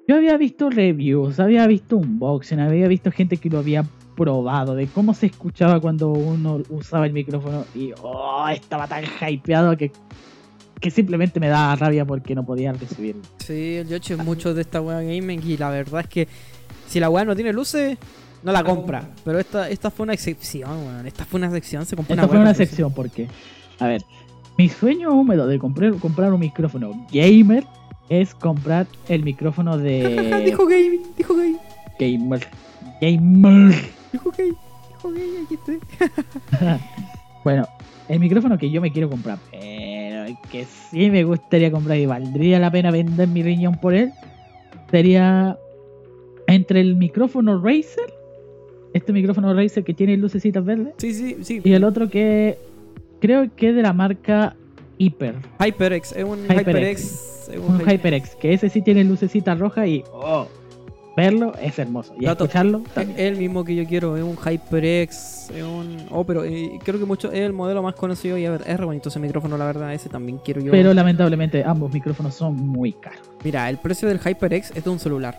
[0.06, 3.84] yo había visto reviews, había visto unboxing, había visto gente que lo había
[4.16, 9.76] probado, de cómo se escuchaba cuando uno usaba el micrófono y oh, estaba tan hypeado
[9.76, 9.92] que,
[10.80, 13.22] que simplemente me daba rabia porque no podía recibirlo.
[13.38, 16.28] Sí, el Yoshi es mucho de esta weá gaming y la verdad es que
[16.86, 17.98] si la weá no tiene luces,
[18.42, 19.08] no la compra.
[19.24, 21.06] Pero esta, esta fue una excepción, weón.
[21.06, 23.28] Esta fue una sección, se compró Esta una fue una sección porque,
[23.78, 24.02] a ver,
[24.56, 27.64] mi sueño húmedo de comprar, comprar un micrófono gamer
[28.08, 31.56] es comprar el micrófono de dijo gay, dijo gay,
[31.98, 32.46] gamer.
[33.00, 33.74] Gamer.
[34.12, 34.52] dijo gay,
[34.88, 35.78] dijo gay, aquí estoy.
[37.44, 37.66] Bueno,
[38.08, 39.97] el micrófono que yo me quiero comprar, el
[40.50, 44.10] que sí me gustaría comprar y valdría la pena vender mi riñón por él,
[44.90, 45.56] sería
[46.46, 48.12] entre el micrófono Razer,
[48.94, 51.60] este micrófono Razer que tiene lucecitas verdes, Sí, sí, sí.
[51.62, 52.58] y el otro que
[53.20, 54.56] creo que es de la marca
[54.98, 56.58] Hyper, HyperX, es un HyperX.
[56.68, 57.48] HyperX.
[57.52, 60.48] es un Hy- HyperX, que ese sí tiene lucecitas rojas y oh,
[61.18, 63.18] verlo es hermoso, y escucharlo Es también.
[63.20, 66.06] el mismo que yo quiero, es un HyperX, es un...
[66.10, 68.76] Oh, pero eh, creo que mucho es el modelo más conocido y a ver, es
[68.78, 70.70] re bonito ese micrófono, la verdad, ese también quiero yo.
[70.70, 73.20] Pero lamentablemente ambos micrófonos son muy caros.
[73.44, 75.36] Mira, el precio del HyperX es de un celular,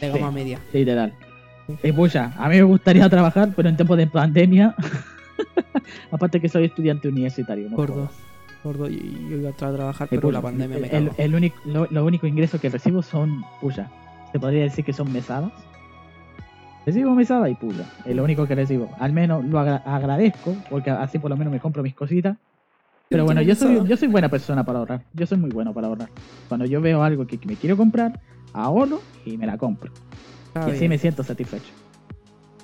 [0.00, 0.18] de Sí.
[0.18, 0.58] gama media.
[0.72, 1.12] Literal.
[1.82, 4.74] Y pucha, a mí me gustaría trabajar, pero en tiempos de pandemia.
[6.10, 7.68] Aparte que soy estudiante universitario.
[7.70, 8.10] no Gordo,
[8.62, 11.56] gordo, y y yo iba a tra- trabajar, pero la pandemia me el, el único,
[11.64, 13.90] lo, lo único ingreso que recibo son, pucha,
[14.34, 15.52] se podría decir que son mesadas.
[16.84, 18.90] Recibo mesada y pucha, es lo único que recibo.
[18.98, 22.36] Al menos lo agra- agradezco, porque así por lo menos me compro mis cositas.
[23.08, 25.04] Pero bueno, yo soy, yo soy buena persona para ahorrar.
[25.12, 26.10] Yo soy muy bueno para ahorrar.
[26.48, 28.18] Cuando yo veo algo que, me quiero comprar,
[28.52, 29.92] ahorro y me la compro.
[30.56, 30.88] Y así bien.
[30.88, 31.72] me siento satisfecho.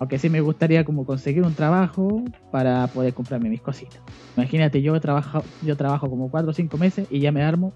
[0.00, 4.00] Aunque sí me gustaría como conseguir un trabajo para poder comprarme mis cositas.
[4.34, 7.72] Imagínate, yo trabajo, yo trabajo como 4 o 5 meses y ya me armo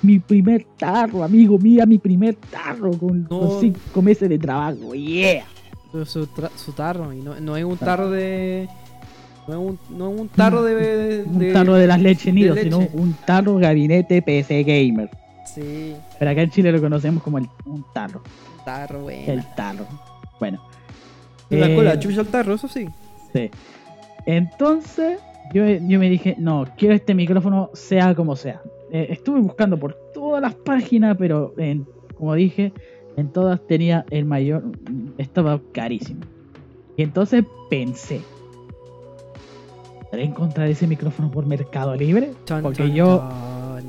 [0.00, 3.60] mi primer tarro, amigo mía, mi primer tarro con No.
[3.60, 4.94] 5 meses de trabajo.
[4.94, 5.44] Yeah.
[6.06, 6.26] Su,
[6.74, 8.68] tarro, y no, no es un tarro de...
[9.46, 10.74] No es un, no es un tarro de...
[10.74, 15.10] de- Un tarro de las leches nidos, sino un tarro gabinete PC gamer.
[15.44, 18.22] Sí, Pero acá en Chile lo conocemos como el, un tarro.
[18.58, 19.32] un tarro, bueno.
[19.32, 19.86] El tarro.
[20.40, 20.58] Bueno.
[21.50, 22.86] La Eh, cola, chucha tarro, eso sí.
[23.32, 23.50] Sí.
[24.26, 25.18] Entonces,
[25.52, 28.60] yo, yo me dije, no, quiero este micrófono sea como sea.
[28.90, 31.86] Eh, estuve buscando por todas las páginas, pero en,
[32.16, 32.72] como dije,
[33.16, 34.64] en todas tenía el mayor,
[35.18, 36.20] estaba carísimo.
[36.96, 38.20] Y entonces pensé,
[40.10, 42.30] ¿podré encontrar ese micrófono por Mercado Libre?
[42.62, 43.28] Porque yo,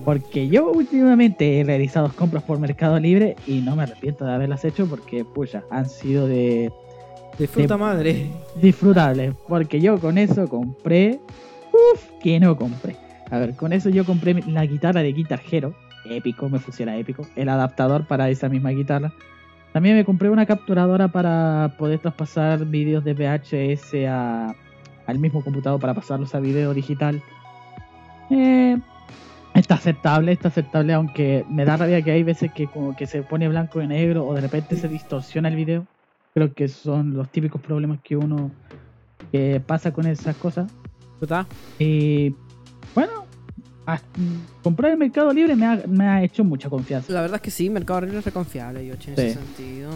[0.05, 4.65] porque yo últimamente he realizado compras por Mercado Libre y no me arrepiento de haberlas
[4.65, 6.71] hecho porque, pucha, han sido de
[7.37, 8.27] De fruta de- madre.
[8.61, 9.33] disfrutables.
[9.47, 11.19] Porque yo con eso compré,
[11.71, 12.95] uff, que no compré.
[13.29, 15.73] A ver, con eso yo compré la guitarra de Guitar Hero,
[16.05, 19.11] épico, me funciona épico, el adaptador para esa misma guitarra.
[19.73, 24.55] También me compré una capturadora para poder traspasar vídeos de VHS a-
[25.05, 27.21] al mismo computador para pasarlos a video digital.
[28.29, 28.77] Eh,
[29.53, 33.21] está aceptable, está aceptable, aunque me da rabia que hay veces que como que se
[33.23, 35.85] pone blanco y negro o de repente se distorsiona el video.
[36.37, 38.51] Creo que son los típicos problemas que uno
[39.31, 40.71] que pasa con esas cosas.
[41.79, 42.35] Y
[42.93, 43.25] bueno,
[43.87, 43.99] a-
[44.61, 47.11] comprar en Mercado Libre me ha, me ha hecho mucha confianza.
[47.11, 49.09] La verdad es que sí, Mercado Libre es reconfiable, yo en Sí.
[49.17, 49.89] ese sentido.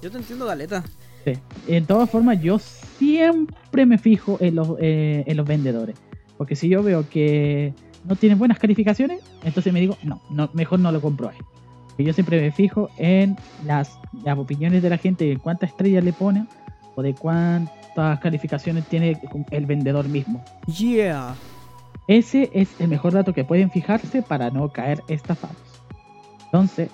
[0.00, 0.84] Yo te entiendo, Galeta.
[1.24, 1.32] Sí.
[1.66, 5.96] En todas formas, yo siempre me fijo en los, eh, en los vendedores.
[6.38, 7.74] Porque si yo veo que
[8.04, 11.38] no tienen buenas calificaciones, entonces me digo, no, no mejor no lo compro ahí.
[11.98, 16.02] Y yo siempre me fijo en las, las opiniones de la gente, de cuántas estrellas
[16.04, 16.46] le pone
[16.94, 19.20] o de cuántas calificaciones tiene
[19.50, 20.42] el vendedor mismo.
[20.66, 21.36] Yeah.
[22.08, 25.56] Ese es el mejor dato que pueden fijarse para no caer estafados.
[26.46, 26.90] Entonces,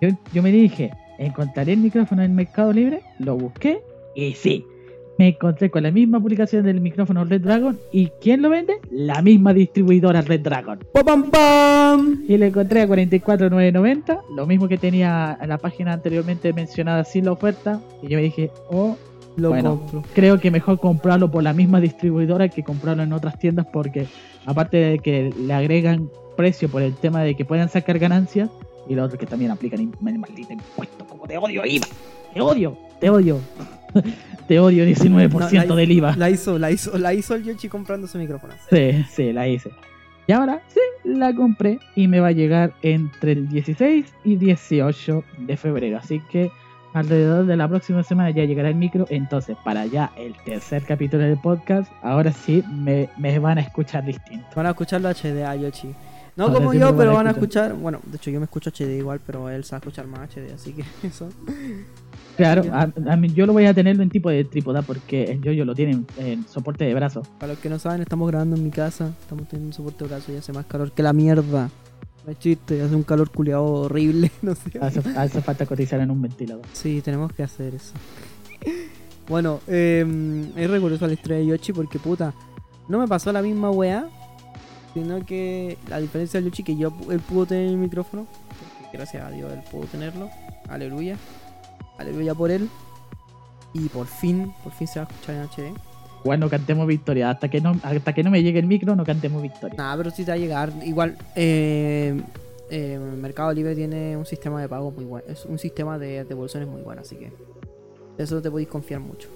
[0.00, 3.02] yo, yo me dije, ¿encontraré el micrófono en Mercado Libre?
[3.18, 3.82] Lo busqué
[4.14, 4.64] y sí.
[5.20, 7.78] Me encontré con la misma publicación del micrófono Red Dragon.
[7.92, 8.78] ¿Y quién lo vende?
[8.90, 10.78] La misma distribuidora Red Dragon.
[10.94, 12.22] ¡Pam, pam, pam!
[12.26, 14.18] Y le encontré a 44,990.
[14.34, 17.82] Lo mismo que tenía en la página anteriormente mencionada sin la oferta.
[18.02, 18.96] Y yo me dije, oh,
[19.36, 19.80] Lo Bueno.
[19.80, 20.04] compro.
[20.14, 24.06] creo que mejor comprarlo por la misma distribuidora que comprarlo en otras tiendas porque
[24.46, 28.48] aparte de que le agregan precio por el tema de que puedan sacar ganancias
[28.88, 31.86] y lo otro que también aplican el maldito impuesto como te odio IVA
[32.32, 33.38] te odio te odio
[34.48, 37.68] te odio 19% No, la- del IVA La hizo, la hizo, la hizo el Yoshi
[37.68, 38.54] comprando su micrófono.
[38.70, 39.70] sí sí la hice
[40.26, 45.24] y ahora sí la compré y me va a llegar entre el 16 y 18
[45.38, 46.50] de febrero así que
[46.92, 49.06] alrededor de la próxima semana ya llegará el micro.
[49.10, 54.04] Entonces, para ya el tercer capítulo del podcast, ahora sí me, me van a escuchar
[54.04, 54.44] distinto.
[54.56, 55.94] Van a escucharlo HD a Yoshi.
[56.36, 57.66] No Ahora como yo, pero van a escuchar.
[57.66, 57.80] escuchar.
[57.82, 60.72] Bueno, de hecho yo me escucho HD igual, pero él a escuchar más HD, así
[60.72, 61.28] que eso.
[62.36, 65.42] Claro, a, a mí yo lo voy a tenerlo en tipo de trípoda porque el
[65.42, 67.22] yo lo tiene en, soporte de brazo.
[67.38, 69.12] Para los que no saben, estamos grabando en mi casa.
[69.20, 71.70] Estamos teniendo un soporte de brazo y hace más calor que la mierda.
[72.24, 74.30] No es chiste, hace un calor culiado horrible.
[74.42, 74.78] No sé.
[74.80, 76.64] Hace, hace falta cotizar en un ventilador.
[76.72, 77.92] Sí, tenemos que hacer eso.
[79.28, 80.04] bueno, eh,
[80.56, 82.34] es recurso a la historia de Yoshi porque puta,
[82.88, 84.08] no me pasó la misma weá,
[84.94, 88.26] sino que la diferencia de Yoshi que yo él pudo tener el micrófono,
[88.92, 90.28] gracias a Dios él pudo tenerlo,
[90.68, 91.16] aleluya,
[92.00, 92.68] aleluya por él,
[93.72, 95.76] y por fin, por fin se va a escuchar en HD.
[96.24, 97.30] Bueno, cantemos victoria.
[97.30, 99.76] Hasta que no, hasta que no me llegue el micro, no cantemos victoria.
[99.76, 100.72] Nada, pero sí te va a llegar.
[100.84, 102.20] Igual, eh,
[102.70, 105.26] eh, Mercado Libre tiene un sistema de pago muy bueno.
[105.28, 107.32] Es un sistema de devoluciones muy bueno, así que
[108.16, 109.28] de eso te podéis confiar mucho.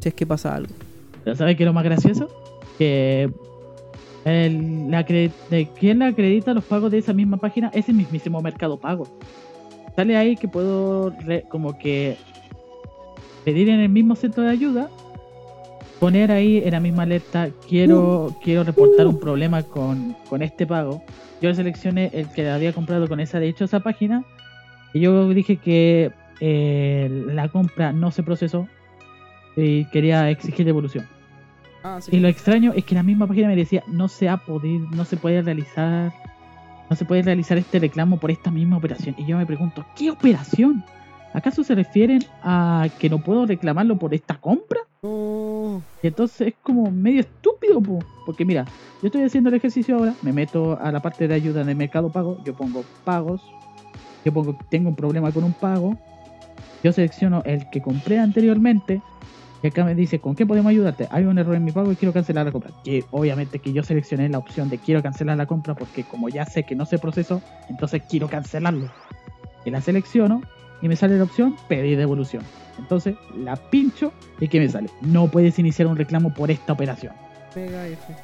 [0.00, 0.72] Si es que pasa algo.
[1.24, 2.28] Pero ¿sabes qué es lo más gracioso?
[2.78, 3.30] Que
[4.24, 8.40] el, la de quien le acredita los pagos de esa misma página es el mismísimo
[8.40, 9.08] Mercado Pago.
[9.96, 12.16] Sale ahí que puedo re- como que
[13.44, 14.90] pedir en el mismo centro de ayuda,
[16.00, 21.02] poner ahí en la misma alerta, quiero, quiero reportar un problema con, con este pago.
[21.40, 24.24] Yo seleccioné el que había comprado con esa de hecho esa página
[24.92, 28.68] y yo dije que eh, la compra no se procesó
[29.56, 31.06] y quería exigir devolución.
[31.82, 32.16] Ah, sí.
[32.16, 35.04] Y lo extraño es que la misma página me decía no se ha podido, no
[35.04, 36.12] se puede realizar,
[36.88, 39.14] no se puede realizar este reclamo por esta misma operación.
[39.18, 40.84] Y yo me pregunto, ¿qué operación?
[41.32, 44.80] ¿Acaso se refieren a que no puedo reclamarlo por esta compra?
[46.02, 47.98] Y entonces es como medio estúpido, po.
[48.24, 48.64] porque mira,
[49.02, 51.76] yo estoy haciendo el ejercicio ahora, me meto a la parte de ayuda en el
[51.76, 53.42] mercado pago, yo pongo pagos,
[54.24, 55.96] yo pongo tengo un problema con un pago,
[56.82, 59.02] yo selecciono el que compré anteriormente
[59.62, 61.08] y acá me dice con qué podemos ayudarte.
[61.10, 62.70] Hay un error en mi pago y quiero cancelar la compra.
[62.84, 66.44] Que obviamente que yo seleccioné la opción de quiero cancelar la compra porque como ya
[66.44, 68.90] sé que no se procesó, entonces quiero cancelarlo.
[69.64, 70.42] Y la selecciono
[70.82, 72.42] y me sale la opción pedir devolución.
[72.78, 74.90] Entonces la pincho y ¿qué me sale?
[75.00, 77.14] No puedes iniciar un reclamo por esta operación.
[77.54, 78.14] Pega F.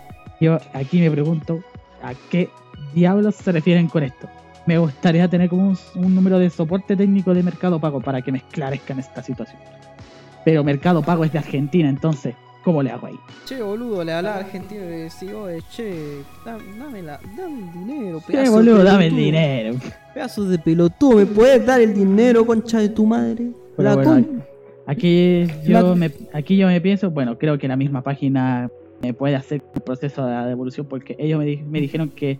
[0.40, 1.62] Yo aquí me pregunto
[2.02, 2.50] a qué
[2.94, 4.28] diablos se refieren con esto.
[4.66, 8.30] Me gustaría tener como un, un número de soporte técnico de Mercado Pago para que
[8.30, 9.58] me esclarezcan esta situación.
[10.44, 12.34] Pero Mercado Pago es de Argentina, entonces
[12.64, 13.16] ¿Cómo le hago ahí?
[13.44, 17.58] Che, boludo, le habla al argentino y le decía, oye, che, dame, dame, la, dame
[17.58, 19.74] el dinero, pedazo boludo, de dame el dinero.
[20.14, 23.48] Pedazo de pelotudo, ¿me puedes dar el dinero, concha de tu madre?
[23.76, 24.44] Pero La bueno, con-
[24.86, 28.70] Aquí yo, me, aquí yo me pienso, bueno, creo que la misma página
[29.00, 32.38] me puede hacer el proceso de la devolución porque ellos me, di- me dijeron que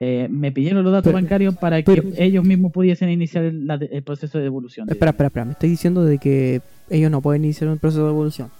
[0.00, 3.66] eh, me pidieron los datos Pero- bancarios para pero- que ellos mismos pudiesen iniciar el,
[3.66, 4.88] la de- el proceso de devolución.
[4.90, 8.10] Espera, espera, espera, me estoy diciendo de que ellos no pueden iniciar un proceso de
[8.10, 8.50] evolución.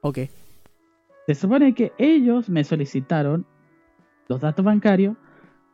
[0.00, 0.18] Ok.
[1.26, 3.46] Se supone que ellos me solicitaron
[4.28, 5.16] los datos bancarios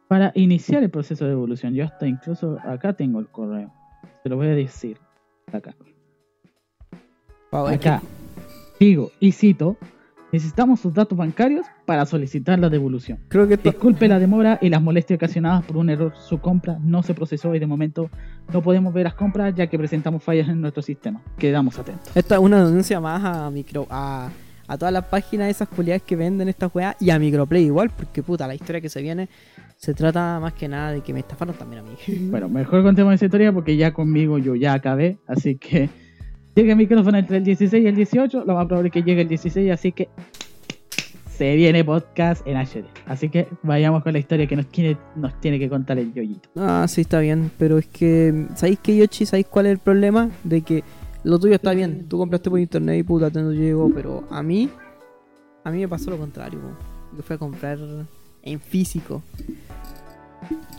[0.08, 1.74] para iniciar el proceso de devolución.
[1.74, 3.72] Yo hasta incluso acá tengo el correo.
[4.22, 4.98] Se lo voy a decir.
[5.52, 5.74] Acá.
[7.50, 8.02] Acá.
[8.80, 9.76] Digo y cito.
[10.32, 13.18] Necesitamos sus datos bancarios para solicitar la devolución.
[13.28, 16.14] Creo que esto, Disculpe la demora y las molestias ocasionadas por un error.
[16.16, 18.08] Su compra no se procesó y de momento
[18.50, 21.20] no podemos ver las compras ya que presentamos fallas en nuestro sistema.
[21.36, 22.16] Quedamos atentos.
[22.16, 24.30] esta es una denuncia más a micro a,
[24.66, 27.90] a todas las páginas de esas cualidades que venden estas weas y a Microplay igual,
[27.90, 29.28] porque puta, la historia que se viene
[29.76, 31.94] se trata más que nada de que me estafaron también a mí.
[32.30, 35.18] Bueno, mejor contemos esa historia porque ya conmigo yo ya acabé.
[35.26, 35.90] Así que
[36.54, 38.44] llega el micrófono entre el 16 y el 18.
[38.44, 39.70] Lo más probable es que llegue el 16.
[39.70, 40.08] Así que
[41.36, 42.84] se viene podcast en HD.
[43.06, 46.48] Así que vayamos con la historia que nos tiene, nos tiene que contar el yoyito.
[46.56, 49.26] Ah, sí, está bien, pero es que, ¿sabéis qué, Yoshi?
[49.26, 50.30] ¿Sabéis cuál es el problema?
[50.44, 50.84] De que
[51.24, 54.42] lo tuyo está bien, tú compraste por internet y puta, te no llegó, pero a
[54.42, 54.68] mí,
[55.64, 56.60] a mí me pasó lo contrario,
[57.16, 57.78] yo fui a comprar
[58.42, 59.22] en físico.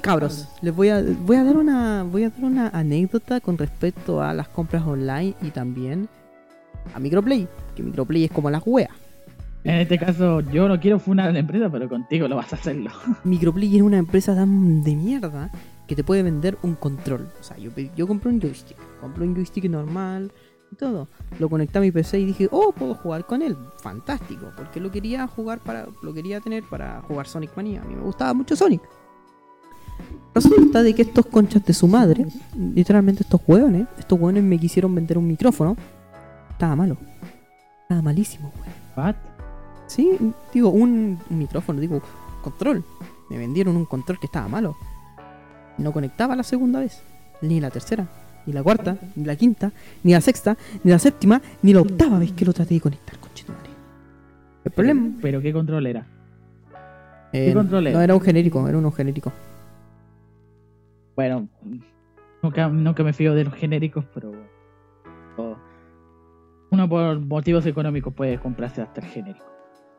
[0.01, 4.21] Cabros, les voy a, voy a dar una, voy a dar una anécdota con respecto
[4.21, 6.09] a las compras online y también
[6.93, 8.91] a Microplay, que Microplay es como las weas.
[9.63, 12.57] En este caso, yo no quiero funar a la empresa, pero contigo lo vas a
[12.57, 12.91] hacerlo.
[13.23, 15.49] Microplay es una empresa tan de mierda
[15.87, 17.29] que te puede vender un control.
[17.39, 20.33] O sea, yo, yo compré un joystick, compré un joystick normal
[20.69, 21.07] y todo.
[21.39, 23.55] Lo conecté a mi PC y dije, oh, puedo jugar con él.
[23.81, 27.81] Fantástico, porque lo quería jugar para, lo quería tener para jugar Sonic Mania.
[27.83, 28.81] A mí me gustaba mucho Sonic.
[30.35, 32.25] Resulta de que estos conchas de su madre,
[32.73, 35.77] literalmente estos hueones, estos hueones me quisieron vender un micrófono.
[36.49, 36.97] Estaba malo.
[37.83, 38.73] Estaba malísimo, weón.
[38.95, 39.15] What?
[39.87, 40.17] Sí,
[40.53, 42.01] digo, un, un micrófono, digo,
[42.41, 42.83] control.
[43.29, 44.75] Me vendieron un control que estaba malo.
[45.77, 47.01] No conectaba la segunda vez,
[47.41, 48.07] ni la tercera,
[48.45, 49.71] ni la cuarta, ni la quinta,
[50.03, 53.17] ni la sexta, ni la séptima, ni la octava vez que lo traté de conectar,
[53.19, 53.69] conchetumare.
[54.65, 55.11] El problema.
[55.21, 56.05] ¿Pero qué control era?
[57.33, 57.97] eh, control era?
[57.97, 59.31] no, era un genérico, era uno genérico.
[61.15, 61.47] Bueno,
[62.41, 64.31] nunca, nunca me fío de los genéricos, pero.
[66.71, 69.45] uno por motivos económicos puede comprarse hasta el genérico.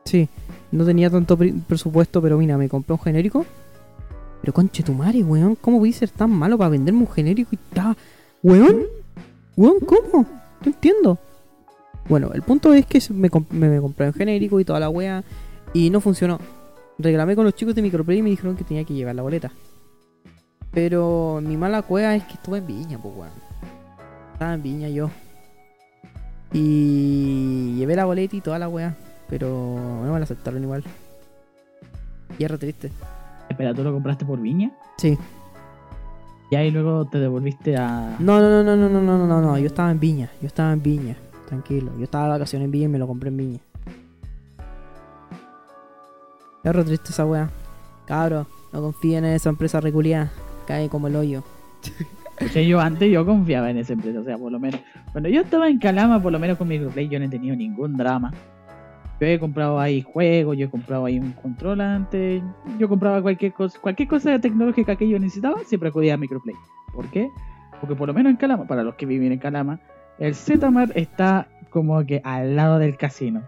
[0.05, 0.29] Sí,
[0.71, 3.45] no tenía tanto pre- presupuesto, pero mira, me compré un genérico.
[4.41, 7.55] Pero conche tu madre, weón, ¿cómo voy ser tan malo para venderme un genérico y
[7.55, 7.95] está.
[8.43, 8.83] Weón,
[9.55, 10.23] weón, ¿cómo?
[10.23, 11.17] No entiendo.
[12.07, 15.23] Bueno, el punto es que me, me, me compré un genérico y toda la wea
[15.73, 16.39] y no funcionó.
[16.99, 19.51] Reclamé con los chicos de Microplay y me dijeron que tenía que llevar la boleta.
[20.75, 23.31] Pero mi mala cueva es que estuve en Viña, pues weón.
[24.33, 25.09] Estaba en Viña yo.
[26.51, 28.95] Y llevé la boleta y toda la wea.
[29.29, 30.83] Pero no me la aceptaron igual.
[32.37, 32.91] Y es re triste.
[33.49, 34.71] Espera, ¿tú lo compraste por viña?
[34.97, 35.17] Sí.
[36.51, 38.17] Y ahí luego te devolviste a.
[38.19, 39.57] No, no, no, no, no, no, no, no, no.
[39.57, 40.29] Yo estaba en Viña.
[40.41, 41.15] Yo estaba en Viña.
[41.47, 41.91] Tranquilo.
[41.97, 43.59] Yo estaba de vacaciones en Viña y me lo compré en Viña.
[46.63, 47.49] Re triste esa wea.
[48.05, 50.31] Cabro, no confíen en esa empresa reculiada.
[50.65, 51.43] Cae como el hoyo.
[52.41, 54.81] O yo antes yo confiaba en esa empresa, o sea, por lo menos.
[55.11, 57.95] Cuando yo estaba en Calama, por lo menos con Microplay, yo no he tenido ningún
[57.95, 58.33] drama.
[59.21, 62.43] Yo he comprado ahí juegos, yo he comprado ahí un control antes,
[62.77, 66.55] yo compraba cualquier cosa, cualquier cosa tecnológica que yo necesitaba, siempre acudía a Microplay.
[66.93, 67.29] ¿Por qué?
[67.79, 69.79] Porque por lo menos en Calama, para los que viven en Calama,
[70.19, 73.43] el Zmart está como que al lado del casino.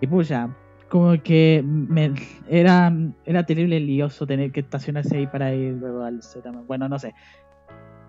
[0.00, 0.48] Y pucha,
[0.92, 2.12] como que me,
[2.50, 2.92] era,
[3.24, 6.66] era terrible lioso tener que estacionarse ahí para ir luego al Zmart.
[6.66, 7.14] Bueno, no sé.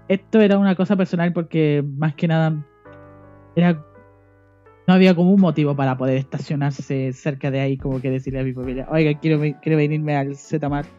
[0.09, 2.61] Esto era una cosa personal porque más que nada
[3.55, 3.81] era
[4.85, 8.43] no había como un motivo para poder estacionarse cerca de ahí, como que decirle a
[8.43, 10.89] mi familia, oiga, quiero, quiero venirme al Zmart.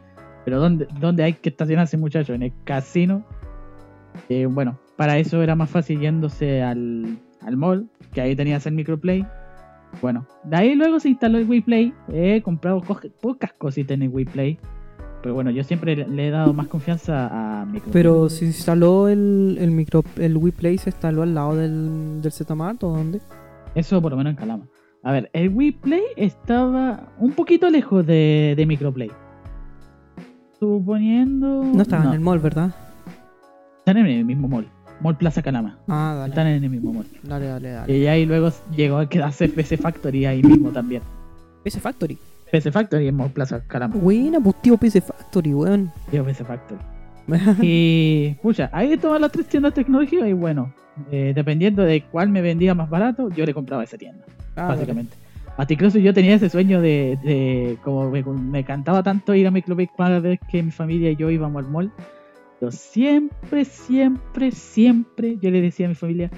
[0.46, 2.34] Pero ¿dónde, ¿dónde hay que estacionarse, muchachos?
[2.34, 3.26] En el casino.
[4.30, 8.72] Eh, bueno, para eso era más fácil yéndose al, al mall, que ahí tenías el
[8.72, 9.26] microplay.
[10.02, 11.92] Bueno, de ahí luego se instaló el WePlay.
[12.12, 14.58] He comprado co- pocas cositas en el WePlay.
[15.22, 17.92] Pero bueno, yo siempre le, he dado más confianza a microplay.
[17.92, 22.30] Pero si se instaló el, el micro el WePlay se instaló al lado del, del
[22.32, 23.20] Zmart o dónde?
[23.74, 24.66] Eso por lo menos en Calama.
[25.02, 29.10] A ver, el WePlay estaba un poquito lejos de, de Microplay.
[30.58, 31.64] Suponiendo.
[31.64, 32.74] No estaba en el mall, ¿verdad?
[33.78, 34.66] Están en el mismo mall.
[35.00, 35.78] Mall Plaza Calama.
[35.88, 36.30] Ah, dale.
[36.30, 37.06] Están en el mismo mall.
[37.22, 37.98] Dale, dale, dale.
[37.98, 41.02] Y ahí luego llegó a quedarse PC Factory ahí mismo también.
[41.62, 42.18] PC Factory.
[42.50, 43.94] PC Factory en Mall Plaza Calama.
[43.96, 45.90] Buena, pues tío PC Factory, weón.
[46.10, 46.80] Tío, PC Factory.
[47.62, 50.72] Y, pucha, ahí todas las tres tiendas tecnológicas y bueno,
[51.10, 54.24] eh, dependiendo de cuál me vendía más barato, yo le compraba esa tienda,
[54.56, 55.16] Ah, básicamente.
[55.56, 59.50] Hasta incluso yo tenía ese sueño de, de como me, me cantaba tanto ir a
[59.50, 61.92] Micropic cada vez que mi familia y yo íbamos al mall.
[62.60, 66.30] Yo siempre, siempre, siempre, yo le decía a mi familia,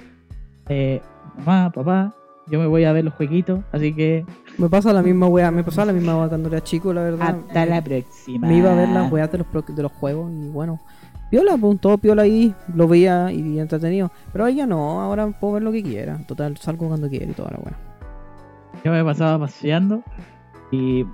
[0.69, 1.01] eh,
[1.39, 2.15] mamá, papá,
[2.49, 4.25] yo me voy a ver los jueguitos, así que
[4.59, 7.29] Me pasa la misma weá, me pasaba la misma weá cuando era chico, la verdad.
[7.49, 8.49] hasta la próxima.
[8.49, 10.81] Me iba a ver las weas de los, pro- de los juegos y bueno.
[11.29, 14.13] Piola, pues todo piola ahí, lo veía y entretenido.
[14.33, 16.19] Pero ahora ya no, ahora puedo ver lo que quiera.
[16.27, 17.77] Total, salgo cuando quiera y toda la wea.
[18.85, 20.03] Yo me pasaba paseando
[20.71, 21.05] y,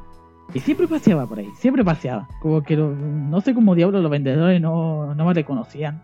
[0.54, 2.28] y siempre paseaba por ahí, siempre paseaba.
[2.40, 6.02] Como que lo- no sé cómo diablos los vendedores no, no me reconocían.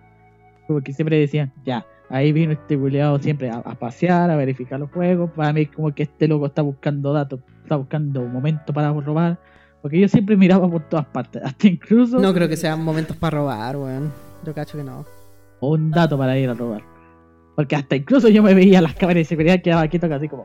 [0.67, 4.79] Como que siempre decían, ya, ahí vino este culiado siempre a, a pasear, a verificar
[4.81, 5.31] los juegos.
[5.33, 9.39] Para mí como que este loco está buscando datos, está buscando un momento para robar.
[9.83, 13.39] Porque yo siempre miraba por todas partes, hasta incluso No creo que sean momentos para
[13.39, 14.13] robar, weón.
[14.45, 15.05] Yo cacho que no.
[15.61, 16.83] un dato para ir a robar.
[17.57, 20.45] Porque hasta incluso yo me veía las cámaras de seguridad quedaba quieto casi como...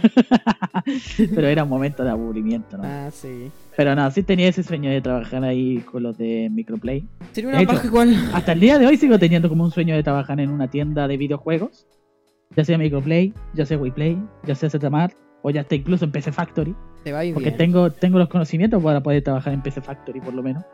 [1.34, 2.84] Pero era un momento de aburrimiento, ¿no?
[2.84, 3.50] Ah, sí.
[3.76, 7.06] Pero no, sí tenía ese sueño de trabajar ahí con los de Microplay.
[7.32, 8.14] Sería una hecho- igual.
[8.34, 11.06] Hasta el día de hoy sigo teniendo como un sueño de trabajar en una tienda
[11.08, 11.86] de videojuegos.
[12.56, 16.32] Ya sea Microplay, ya sea WePlay, ya sea Zmart, o ya está incluso en PC
[16.32, 16.74] Factory.
[17.04, 17.58] Te va a ir Porque bien.
[17.58, 20.64] tengo, tengo los conocimientos para poder trabajar en PC Factory por lo menos.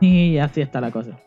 [0.00, 1.18] Y así está la cosa.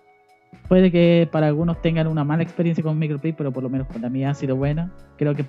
[0.68, 4.10] Puede que para algunos tengan una mala experiencia con Microplay, pero por lo menos para
[4.10, 4.92] mí ha sido buena.
[5.18, 5.46] Creo que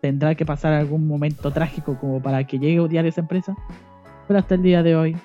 [0.00, 3.54] tendrá que pasar algún momento trágico como para que llegue a odiar esa empresa.
[4.26, 5.16] Pero hasta el día de hoy,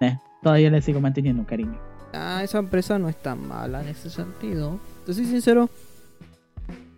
[0.00, 1.78] eh, todavía le sigo manteniendo un cariño.
[2.12, 4.80] Ah, esa empresa no es tan mala en ese sentido.
[5.06, 5.68] Te soy sincero.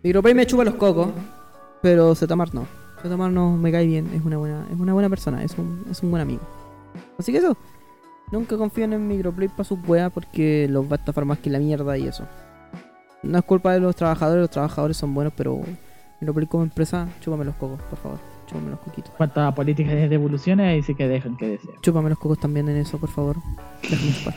[0.03, 1.09] Micropay me chupa los cocos,
[1.83, 2.65] pero Zetamar no.
[3.03, 6.01] Zetamar no me cae bien, es una buena, es una buena persona, es un, es
[6.01, 6.41] un buen amigo.
[7.19, 7.55] Así que eso.
[8.31, 11.59] Nunca confíen en Microplay para sus weas porque los va a estafar más que la
[11.59, 12.25] mierda y eso.
[13.23, 15.61] No es culpa de los trabajadores, los trabajadores son buenos, pero
[16.21, 18.19] Microplay como empresa, chúpame los cocos, por favor.
[18.47, 19.11] Chúpame los coquitos.
[19.11, 21.75] En cuanto a políticas de devoluciones, ahí sí que dejan que desear.
[21.81, 23.37] Chúpame los cocos también en eso, por favor.
[23.89, 24.35] Déjame chupar.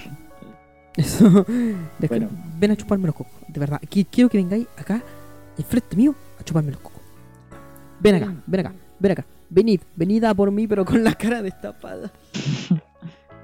[0.96, 1.46] Eso.
[2.08, 2.28] Bueno.
[2.58, 3.32] Ven a chuparme los cocos.
[3.48, 3.80] De verdad.
[3.82, 5.02] Qui- Quiero que vengáis acá,
[5.56, 7.00] enfrente mío, a chuparme los cocos.
[8.00, 9.24] Ven acá, ven acá, ven acá.
[9.50, 12.10] Venid, venid a por mí, pero con la cara destapada.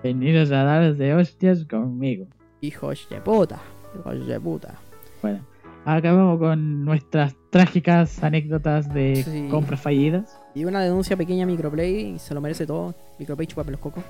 [0.02, 2.26] Venidos a dar de hostias conmigo.
[2.60, 3.58] Hijos de puta.
[3.98, 4.74] Hijos de puta.
[5.22, 5.40] Bueno,
[5.84, 9.48] acabamos con nuestras trágicas anécdotas de Sí.
[9.50, 10.38] compras fallidas.
[10.54, 12.94] Y una denuncia pequeña a Microplay, y se lo merece todo.
[13.18, 14.04] Microplay, chúpame los cocos.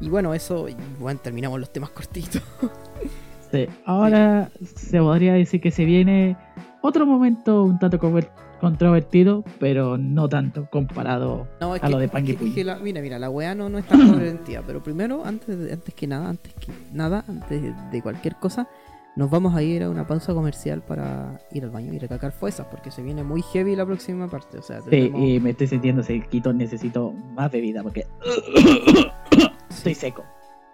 [0.00, 2.42] Y bueno, eso, y bueno, terminamos los temas cortitos.
[3.50, 6.36] Sí, Ahora se podría decir que se viene
[6.82, 8.28] otro momento un tanto conver-
[8.58, 12.34] controvertido, pero no tanto comparado No, es a que, lo de es Pan que- y
[12.34, 12.52] es Puy.
[12.54, 15.94] que la- mira, mira, la weá no, no está convertida, pero primero, antes, de- antes
[15.94, 18.68] que nada, antes que nada, antes de, cualquier cosa,
[19.16, 22.66] nos vamos a ir a una pausa comercial para ir al baño y recacar fuerzas,
[22.70, 24.58] porque se viene muy heavy la próxima parte.
[24.58, 28.06] O sea, Sí, tenemos- y me estoy sintiendo sequito, necesito más bebida porque
[29.70, 30.24] estoy seco.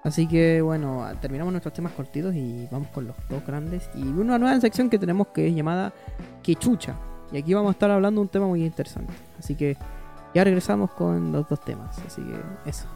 [0.03, 3.89] Así que bueno, terminamos nuestros temas cortitos y vamos con los dos grandes.
[3.95, 5.95] Y una nueva sección que tenemos que es llamada
[6.43, 6.95] Quechucha.
[7.35, 9.13] Y aquí vamos a estar hablando un tema muy interesante.
[9.41, 9.77] Así que
[10.35, 11.99] ya regresamos con los dos temas.
[12.07, 12.87] Así que eso.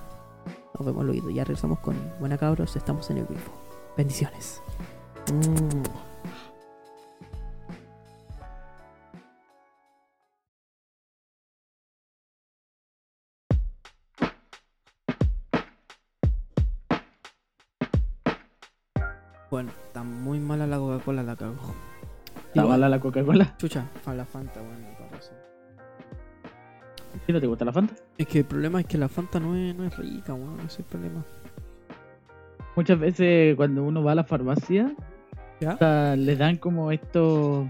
[0.79, 1.29] Nos vemos luego.
[1.31, 2.77] Ya regresamos con Buena Cabros.
[2.77, 3.51] Estamos en el grupo.
[3.97, 4.63] Bendiciones.
[19.51, 21.88] Bueno, está muy mala la Coca-Cola, la cago.
[22.63, 23.55] ¿Está mala la Coca-Cola?
[23.59, 25.37] Chucha, fa- la Fanta, bueno, con razón.
[27.27, 27.95] ¿Sí no te gusta la Fanta?
[28.17, 30.67] Es que el problema es que la Fanta no es, no es rica, weón, ese
[30.67, 31.25] es el problema.
[32.77, 34.95] Muchas veces cuando uno va a la farmacia,
[35.61, 35.75] ¿Ya?
[35.75, 37.67] o sea, le dan como estos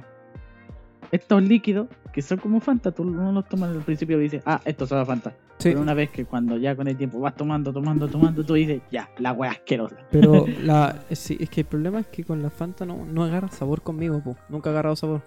[1.11, 2.91] estos líquidos que son como Fanta.
[2.93, 5.33] Tú no los tomas al principio y dices, ah, esto sabe a Fanta.
[5.59, 8.55] Sí, Pero una vez que cuando ya con el tiempo vas tomando, tomando, tomando, tú
[8.55, 9.97] dices, ya, la wea asquerosa.
[10.13, 13.49] pero la, sí, es que el problema es que con la Fanta no, no agarra
[13.49, 14.37] sabor conmigo, po.
[14.49, 15.23] Nunca ha agarrado sabor.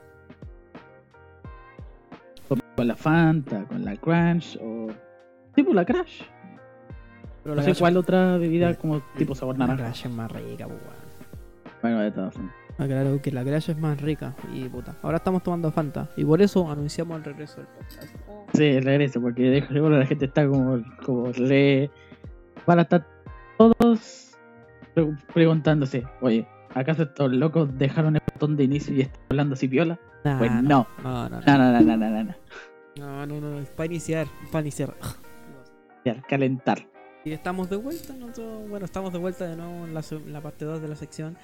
[2.76, 4.88] Con la Fanta, con la Crunch o...
[5.54, 6.22] Tipo la Crash.
[7.44, 9.92] Pero No la sé Crash- cuál otra bebida como tipo sabor La naranja.
[9.92, 10.76] Crash es más rica, po.
[11.82, 12.54] Bueno, de todas formas.
[12.78, 14.34] Ah, claro, que la Crash es más rica.
[14.54, 14.96] Y puta.
[15.04, 16.10] Ahora estamos tomando Fanta.
[16.18, 18.10] Y por eso anunciamos el regreso del podcast.
[18.54, 21.90] Sí, el regreso, porque de seguro la gente está como, como re...
[22.66, 23.06] Van a estar
[23.58, 24.32] todos
[24.94, 29.68] pre- preguntándose, oye, ¿Acaso estos locos dejaron el botón de inicio y están hablando así
[29.68, 30.00] viola?
[30.24, 30.88] Nah, Pues no.
[31.04, 31.42] No, no, no.
[31.46, 33.26] No, no, no, no, no, no, no.
[33.26, 34.96] No, es para iniciar, para iniciar.
[36.30, 36.88] Calentar.
[37.26, 40.42] Y estamos de vuelta, nosotros, bueno, estamos de vuelta de nuevo en la, en la
[40.42, 41.38] parte 2 de la sección.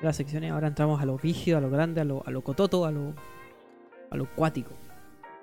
[0.00, 2.42] De las secciones, ahora entramos a lo rígido, a lo grande, a lo, a lo
[2.42, 3.14] cototo, a lo,
[4.10, 4.72] a lo cuático.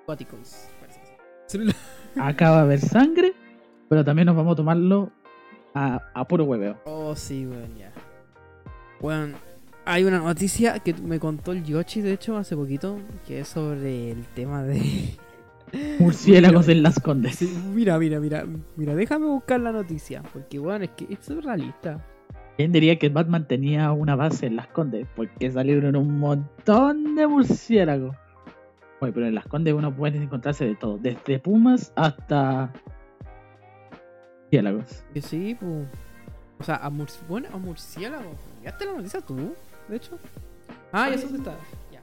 [0.04, 0.68] Cuáticos.
[0.80, 1.06] parece que
[1.46, 1.76] sí.
[2.20, 3.34] Acá va a haber sangre,
[3.88, 5.12] pero también nos vamos a tomarlo
[5.74, 6.76] a, a puro hueveo.
[6.86, 7.92] Oh, sí, weón, ya.
[9.00, 9.36] Weón,
[9.84, 14.10] hay una noticia que me contó el Yoshi, de hecho, hace poquito, que es sobre
[14.10, 15.16] el tema de...
[15.98, 17.42] Murciélagos en las condes.
[17.42, 18.44] Mira, mira, mira,
[18.76, 22.04] mira, déjame buscar la noticia, porque, weón, es que es surrealista.
[22.58, 25.06] ¿Quién diría que Batman tenía una base en las condes?
[25.14, 28.16] Porque salieron un montón de murciélagos.
[28.98, 32.72] Oye, pero en las condes uno puede encontrarse de todo, desde pumas hasta
[34.40, 35.04] murciélagos.
[35.14, 35.86] Que sí, pues.
[36.58, 38.32] O sea, a, murci bueno, a murciélago.
[38.64, 39.54] ¿Ya te la noticia tú?
[39.86, 40.18] De hecho.
[40.90, 41.54] Ah, ya eso está.
[41.92, 42.02] Ya.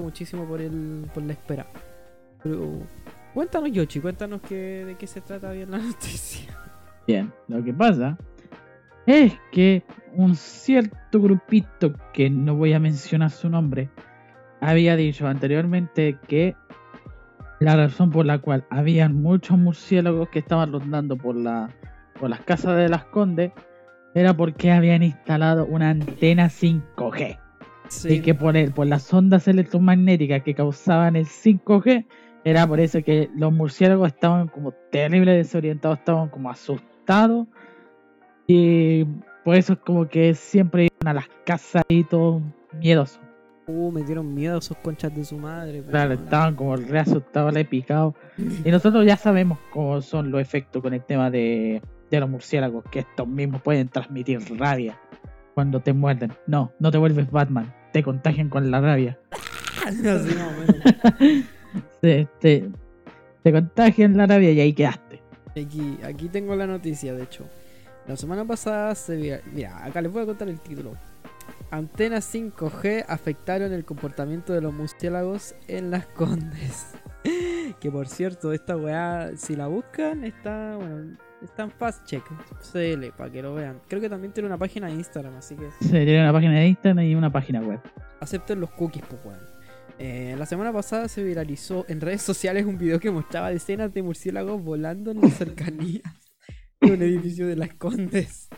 [0.00, 1.66] Muchísimo por el por la espera.
[2.40, 2.70] Pero
[3.34, 6.56] cuéntanos, Yoshi, cuéntanos que, de qué se trata bien la noticia.
[7.04, 8.16] Bien, lo que pasa
[9.06, 9.82] es que
[10.14, 13.90] un cierto grupito, que no voy a mencionar su nombre,
[14.60, 16.54] había dicho anteriormente que
[17.60, 21.70] la razón por la cual habían muchos murciélagos que estaban rondando por, la,
[22.18, 23.52] por las casas de las condes
[24.14, 27.38] era porque habían instalado una antena 5G.
[28.04, 32.06] Y que por, el, por las ondas electromagnéticas que causaban el 5G,
[32.44, 37.46] era por eso que los murciélagos estaban como terrible desorientados, estaban como asustados.
[38.52, 39.04] Y
[39.44, 42.42] por eso es como que siempre iban a las casas y todo
[42.80, 43.20] miedosos.
[43.68, 45.82] Uh, me dieron miedo esos conchas de su madre.
[45.82, 48.14] pues, Claro, estaban como re asustados, re picados.
[48.64, 51.80] Y nosotros ya sabemos cómo son los efectos con el tema de,
[52.10, 54.98] de los murciélagos, que estos mismos pueden transmitir rabia
[55.54, 56.32] cuando te muerden.
[56.48, 59.16] No, no te vuelves Batman, te contagian con la rabia.
[59.86, 61.44] Así más o menos.
[62.00, 62.68] te, te,
[63.44, 65.22] te contagian la rabia y ahí quedaste.
[65.50, 67.44] Aquí, aquí tengo la noticia, de hecho.
[68.06, 69.36] La semana pasada se vio.
[69.52, 70.96] Mira, acá les voy a contar el título.
[71.70, 76.86] Antenas 5G afectaron el comportamiento de los murciélagos en las Condes.
[77.78, 82.24] que por cierto, esta weá, si la buscan, está, bueno, está en Fast Check
[82.72, 83.80] CL para que lo vean.
[83.88, 86.66] Creo que también tiene una página de Instagram, así que Se tiene una página de
[86.66, 87.80] Instagram y una página web.
[88.20, 89.60] acepten los cookies, pues weón.
[89.98, 94.02] Eh, la semana pasada se viralizó en redes sociales un video que mostraba decenas de
[94.02, 96.02] murciélagos volando en las cercanías
[96.82, 98.48] un edificio de las Condes.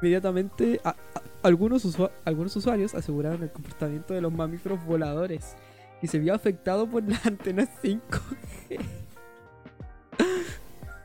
[0.00, 0.96] Inmediatamente, a- a-
[1.42, 5.56] algunos, usua- algunos usuarios aseguraron el comportamiento de los mamíferos voladores
[6.02, 8.00] y se vio afectado por las antenas 5.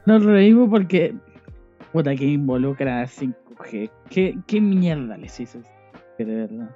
[0.05, 1.15] Nos reímos porque.
[1.91, 3.89] Puta, que involucra a 5G.
[4.09, 5.59] ¿Qué, qué mierda les hizo?
[6.17, 6.69] De verdad.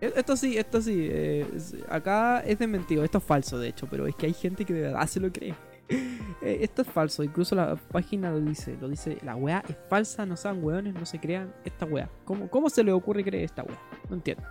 [0.00, 1.08] E- Esto sí, esto sí.
[1.10, 1.46] eh,
[1.88, 4.82] acá es desmentido, esto es falso de hecho, pero es que hay gente que de
[4.82, 5.54] verdad se lo cree.
[6.42, 10.26] Eh, esto es falso, incluso la página lo dice, lo dice, la weá es falsa,
[10.26, 12.10] no sean weones, no se crean esta weá.
[12.26, 13.78] ¿Cómo, ¿Cómo se le ocurre creer esta weá?
[14.10, 14.42] No entiendo.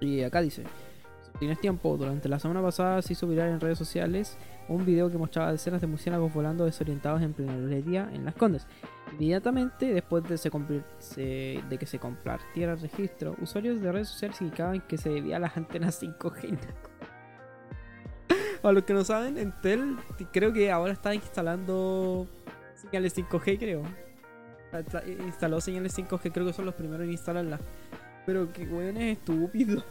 [0.00, 0.64] Y acá dice,
[1.38, 4.36] tienes tiempo, durante la semana pasada se hizo viral en redes sociales
[4.68, 8.34] un video que mostraba decenas de murciélagos volando desorientados en plena luz día en las
[8.34, 8.66] Condes.
[9.12, 14.98] Inmediatamente después de, de que se compartiera el registro, usuarios de redes sociales indicaban que
[14.98, 16.58] se debía a las antenas 5G.
[18.62, 19.96] A los que no saben, Entel
[20.32, 22.26] creo que ahora está instalando
[22.74, 23.82] señales 5G, creo.
[24.72, 27.60] Está- está- Instaló señales 5G, creo que son los primeros en instalarlas.
[28.26, 29.82] Pero que weón es estúpido.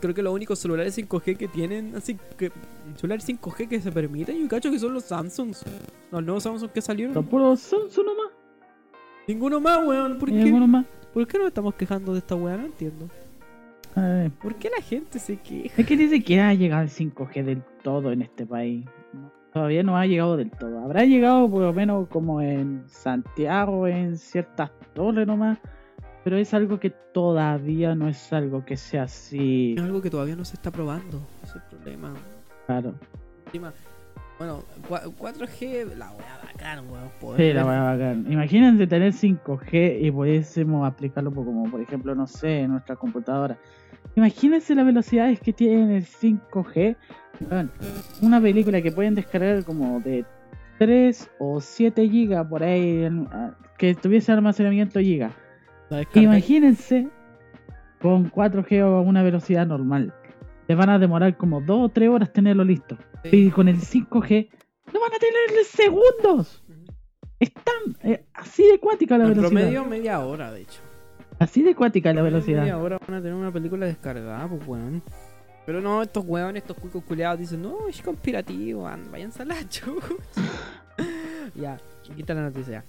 [0.00, 2.50] Creo que los únicos celulares 5G que tienen, así que
[2.96, 5.62] celulares 5G que se permiten, yo cacho que son los Samsungs.
[6.10, 7.14] Los nuevos Samsung que salieron.
[7.14, 8.32] Son puros Samsung nomás.
[9.28, 10.18] Ninguno más, weón.
[10.18, 10.52] ¿Por qué?
[10.66, 10.86] más.
[11.12, 12.56] ¿Por qué nos estamos quejando de esta weá?
[12.56, 13.08] No entiendo.
[13.96, 15.80] Ay, ¿Por qué la gente se queja?
[15.80, 18.84] Es que ni siquiera ha llegado el 5G del todo en este país.
[19.52, 20.80] Todavía no ha llegado del todo.
[20.80, 25.58] Habrá llegado por lo menos como en Santiago, en ciertas torres nomás.
[26.24, 29.74] Pero es algo que todavía no es algo que sea así.
[29.76, 31.20] Es algo que todavía no se está probando.
[31.44, 32.14] Ese es el problema.
[32.66, 32.94] Claro.
[33.46, 33.72] Encima,
[34.38, 37.08] bueno, cua- 4G, la weá bacán, weón.
[37.20, 38.26] poder Sí, la weá bacán.
[38.30, 43.56] Imagínense tener 5G y pudiésemos aplicarlo como, por ejemplo, no sé, en nuestra computadora.
[44.16, 46.96] Imagínense las velocidades que tiene el 5G.
[47.50, 47.70] Weón,
[48.22, 50.24] una película que pueden descargar como de
[50.78, 55.00] 3 o 7 gigas por ahí, ah, que tuviese almacenamiento
[55.98, 57.08] descarga- Imagínense
[58.00, 60.12] con 4G o una velocidad normal.
[60.68, 62.96] Les van a demorar como 2 o 3 horas tenerlo listo.
[63.24, 63.30] Sí.
[63.48, 64.48] Y con el 5G
[64.92, 66.62] no van a tener segundos.
[66.68, 66.84] Ujú.
[67.40, 69.50] Es tan eh, así de cuática la En velocidad.
[69.60, 70.80] promedio media hora, de hecho.
[71.38, 72.80] Así de cuática la Media velocidad.
[72.82, 75.02] hora van a tener una película descargada, pues weón.
[75.66, 79.56] Pero no, estos weones, estos cuicos culeados dicen, no, es conspirativo, and- váyanse a la
[79.68, 80.14] chucha".
[81.54, 81.78] ya,
[82.16, 82.84] está la noticia.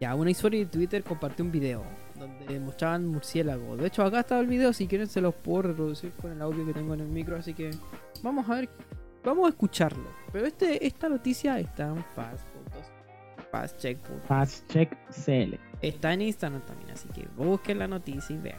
[0.00, 1.82] Ya, una historia de Twitter compartió un video
[2.22, 3.78] donde mostraban murciélagos.
[3.78, 6.64] De hecho, acá está el video, si quieren se los puedo reproducir con el audio
[6.66, 7.70] que tengo en el micro, así que
[8.22, 8.68] vamos a ver,
[9.24, 10.08] vamos a escucharlo.
[10.32, 12.46] Pero este, esta noticia está en fast,
[13.50, 13.98] fastcheck.
[14.26, 15.58] Fast check CL.
[15.80, 18.58] Está en Instagram también, así que busquen la noticia y vean.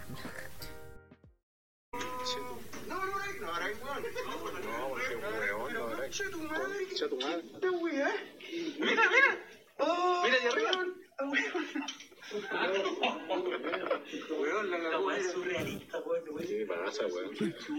[16.47, 17.35] ¿Qué pasa, weón?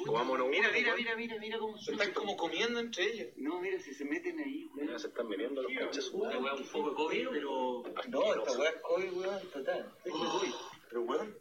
[0.07, 0.97] Comámonos Mira, uno, mira, weón.
[0.99, 3.29] mira, mira, mira cómo se están como comiendo entre ellos.
[3.37, 6.69] No, mira, si se meten ahí, Ya se están viniendo los pinches Una weá un
[6.69, 7.83] poco COVID, pero.
[8.09, 9.93] No, esta weá es COVID, weón, total.
[10.05, 10.53] Es COVID.
[10.89, 11.37] Pero weón.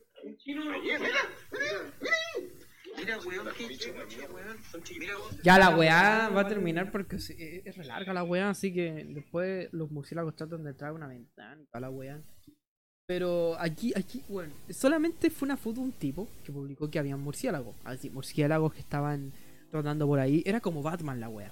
[0.45, 0.99] Mira, mira,
[2.97, 4.07] mira, weón, qué weón.
[4.99, 5.37] Mira, weón.
[5.43, 9.05] Ya la weá va a terminar porque es es re larga la weá, así que
[9.07, 12.23] después los murciélagos tratan de a una ventana y toda la weá.
[13.13, 17.15] Pero aquí, aquí, bueno, solamente fue una foto de un tipo que publicó que había
[17.15, 17.75] murciélagos.
[17.83, 19.31] Así, murciélagos que estaban
[19.71, 20.41] rotando por ahí.
[20.47, 21.51] Era como Batman la weá.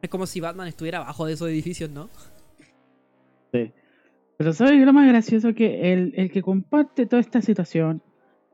[0.00, 2.08] Es como si Batman estuviera abajo de esos edificios, ¿no?
[3.50, 5.52] Pero ¿sabes lo más gracioso?
[5.52, 8.00] Que el, el que comparte toda esta situación,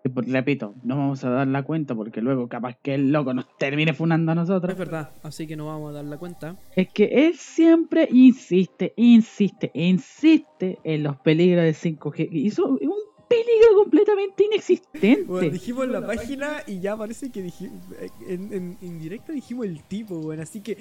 [0.05, 3.93] repito, no vamos a dar la cuenta porque luego capaz que el loco nos termine
[3.93, 6.57] funando a nosotros, Es verdad, así que no vamos a dar la cuenta.
[6.75, 12.29] es que él siempre insiste, insiste, insiste en los peligros de 5G.
[12.33, 12.95] Y eso es un
[13.29, 15.23] peligro completamente inexistente.
[15.25, 17.79] Bueno, dijimos la página y ya parece que dijimos,
[18.27, 20.41] en, en, en directo dijimos el tipo, weón.
[20.41, 20.77] Así que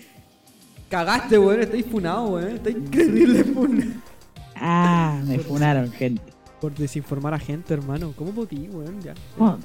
[0.89, 1.61] cagaste, weón.
[1.61, 2.55] Estáis funado, weón.
[2.55, 3.91] Estáis increíble funado.
[4.55, 6.28] Ah, me funaron, gente.
[6.61, 8.13] Por desinformar a gente, hermano.
[8.15, 9.01] ¿Cómo podí, weón?
[9.01, 9.13] Ya.
[9.37, 9.59] Joder.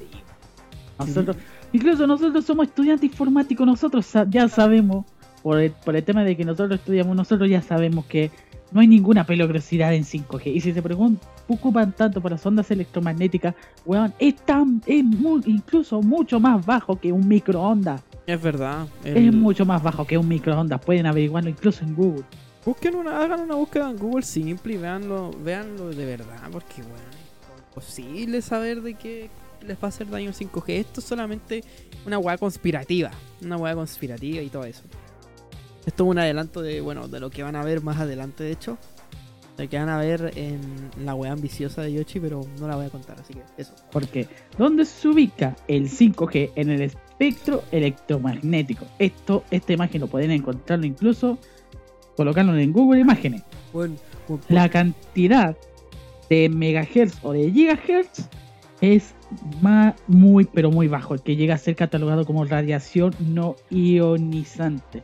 [0.99, 1.35] Nosotros,
[1.73, 5.05] incluso nosotros somos estudiantes informáticos, nosotros ya sabemos,
[5.43, 8.31] por el, por el tema de que nosotros estudiamos, nosotros ya sabemos que
[8.71, 10.53] no hay ninguna peligrosidad en 5G.
[10.55, 11.17] Y si se pregun-
[11.47, 13.55] preocupan tanto por las ondas electromagnéticas,
[13.85, 18.01] weón, es, tan, es mu- incluso mucho más bajo que un microondas.
[18.25, 18.87] Es verdad.
[19.03, 20.79] Es mucho más bajo que un microondas.
[20.83, 22.23] Pueden averiguarlo incluso en Google.
[22.65, 26.95] Busquen una, hagan una búsqueda en Google simple y veanlo, veanlo de verdad, porque weón,
[26.95, 29.29] es imposible saber de qué
[29.61, 30.63] les va a hacer daño el 5G.
[30.69, 31.63] Esto es solamente
[32.05, 33.11] una weá conspirativa.
[33.43, 34.81] Una weá conspirativa y todo eso.
[35.85, 38.51] Esto es un adelanto de, bueno, de lo que van a ver más adelante, de
[38.51, 38.77] hecho.
[39.57, 40.59] De que van a ver en
[41.03, 43.73] la weá ambiciosa de Yoshi, pero no la voy a contar, así que eso.
[43.91, 44.27] Porque,
[44.57, 48.85] ¿dónde se ubica el 5G en el espectro electromagnético?
[48.99, 51.37] Esto, esta imagen lo pueden encontrarlo incluso
[52.15, 53.43] colocándolo en Google Imágenes.
[53.73, 53.95] Bueno,
[54.49, 55.55] La cantidad
[56.29, 58.27] de megahertz o de gigahertz
[58.81, 59.13] es
[60.07, 65.03] muy, pero muy bajo, el que llega a ser catalogado como radiación no ionizante.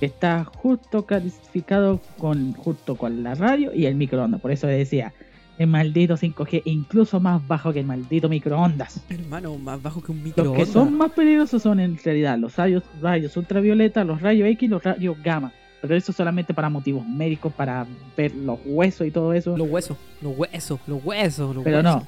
[0.00, 4.40] Está justo clasificado con, junto con la radio y el microondas.
[4.40, 5.14] Por eso decía,
[5.58, 9.00] el maldito 5G incluso más bajo que el maldito microondas.
[9.08, 10.66] hermano, más bajo que un Los microondas.
[10.66, 14.68] que son más peligrosos son en realidad los rayos, rayos ultravioleta, los rayos X y
[14.68, 15.52] los rayos gamma.
[15.86, 17.86] Pero eso solamente para motivos médicos, para
[18.16, 19.56] ver los huesos y todo eso.
[19.56, 22.02] Los huesos, los huesos, los huesos, los Pero huesos.
[22.02, 22.06] no,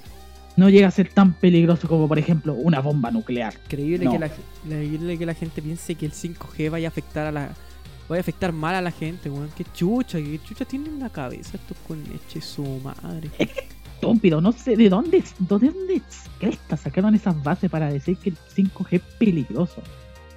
[0.56, 3.54] no llega a ser tan peligroso como por ejemplo una bomba nuclear.
[3.66, 4.12] Increíble, No.
[4.12, 4.26] que la,
[4.64, 7.50] increíble que la gente piense que el 5G vaya a afectar a la.
[8.08, 9.50] Vaya a afectar mal a la gente, weón.
[9.56, 13.28] Qué chucha, qué chucha tienen en la cabeza estos con leche su madre.
[13.38, 15.24] Estúpido, no sé de dónde, de
[15.58, 16.02] dónde
[16.38, 19.82] cresta sacaron esas bases para decir que el 5G es peligroso.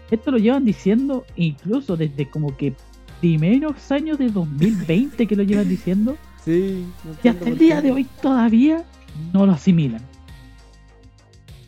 [0.10, 2.74] Esto lo llevan diciendo incluso desde como que
[3.22, 6.18] primeros años de 2020 que lo llevan diciendo.
[6.44, 6.88] Sí,
[7.24, 8.84] Y hasta el día de hoy todavía
[9.32, 10.02] no lo asimilan.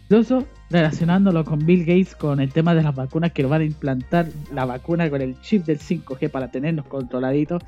[0.10, 3.66] Incluso relacionándolo con Bill Gates con el tema de las vacunas que lo van a
[3.66, 7.62] implantar la vacuna con el chip del 5G para tenernos controladitos.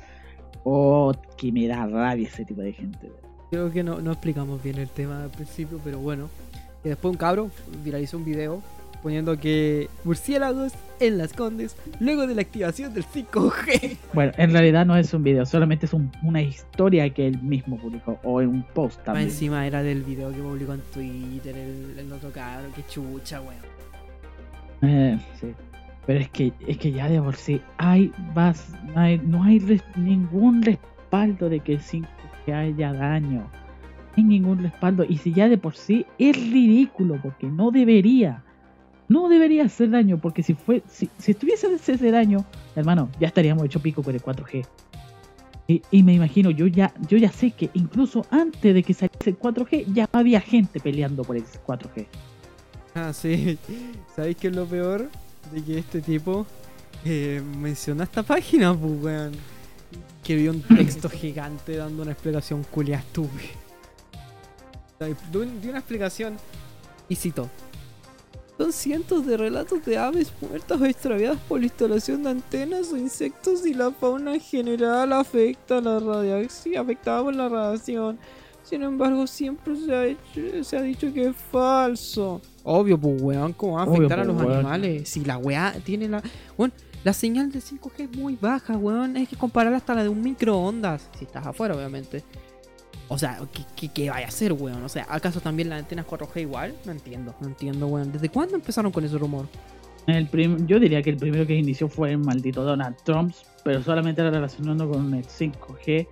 [0.64, 3.08] Oh, que me da rabia ese tipo de gente.
[3.52, 6.28] Creo que no, no explicamos bien el tema al principio, pero bueno.
[6.84, 7.52] Y después un cabro
[7.84, 8.60] viralizó un video
[9.06, 13.96] poniendo que murciélagos en las condes luego de la activación del 5G.
[14.12, 17.76] Bueno, en realidad no es un video, solamente es un- una historia que él mismo
[17.78, 19.28] publicó o en un post Más también.
[19.28, 22.66] encima era del video que publicó en Twitter el, el otro cabro.
[22.74, 23.54] Qué chucha, weón.
[24.82, 25.54] Eh, sí.
[26.04, 29.60] Pero es que, es que ya de por sí hay, vas, no hay, no hay
[29.60, 33.40] res- ningún respaldo de que el 5G haya daño.
[33.40, 35.04] No hay ningún respaldo.
[35.08, 38.42] Y si ya de por sí es ridículo, porque no debería.
[39.08, 43.64] No debería hacer daño, porque si fue, si, si estuviese ese daño, hermano, ya estaríamos
[43.64, 44.66] hecho pico con el 4G.
[45.68, 49.30] Y, y me imagino, yo ya, yo ya sé que incluso antes de que saliese
[49.30, 52.06] el 4G, ya había gente peleando por el 4G.
[52.94, 53.58] Ah, sí.
[54.14, 55.08] ¿Sabéis qué es lo peor?
[55.52, 56.46] De que este tipo
[57.04, 59.32] eh, menciona esta página, pues, weón.
[60.24, 63.44] Que vio un texto gigante dando una explicación culia estúpida.
[64.94, 66.36] O sea, De un- de una explicación
[67.08, 67.48] y citó.
[68.58, 72.96] Son cientos de relatos de aves muertas o extraviadas por la instalación de antenas o
[72.96, 78.18] insectos y la fauna en general afecta la radiación, afectada por la radiación.
[78.62, 82.40] Sin embargo, siempre se ha, hecho- se ha dicho que es falso.
[82.64, 84.58] Obvio, pues, weón, ¿cómo va a Obvio, afectar a pues, los weón.
[84.58, 85.08] animales?
[85.08, 86.22] Si la weá tiene la...
[86.56, 86.72] Weón,
[87.04, 89.16] la señal de 5G es muy baja, weón.
[89.16, 91.08] Hay que compararla hasta la de un microondas.
[91.18, 92.24] Si estás afuera, obviamente.
[93.08, 94.82] O sea, ¿qué, qué, qué vaya a hacer, weón?
[94.82, 96.74] O sea, ¿acaso también las antenas 4G igual?
[96.84, 98.10] No entiendo, no entiendo, weón.
[98.12, 99.46] ¿Desde cuándo empezaron con ese rumor?
[100.08, 103.32] El prim- yo diría que el primero que inició fue el maldito Donald Trump,
[103.64, 106.06] pero solamente era relacionando con el 5G,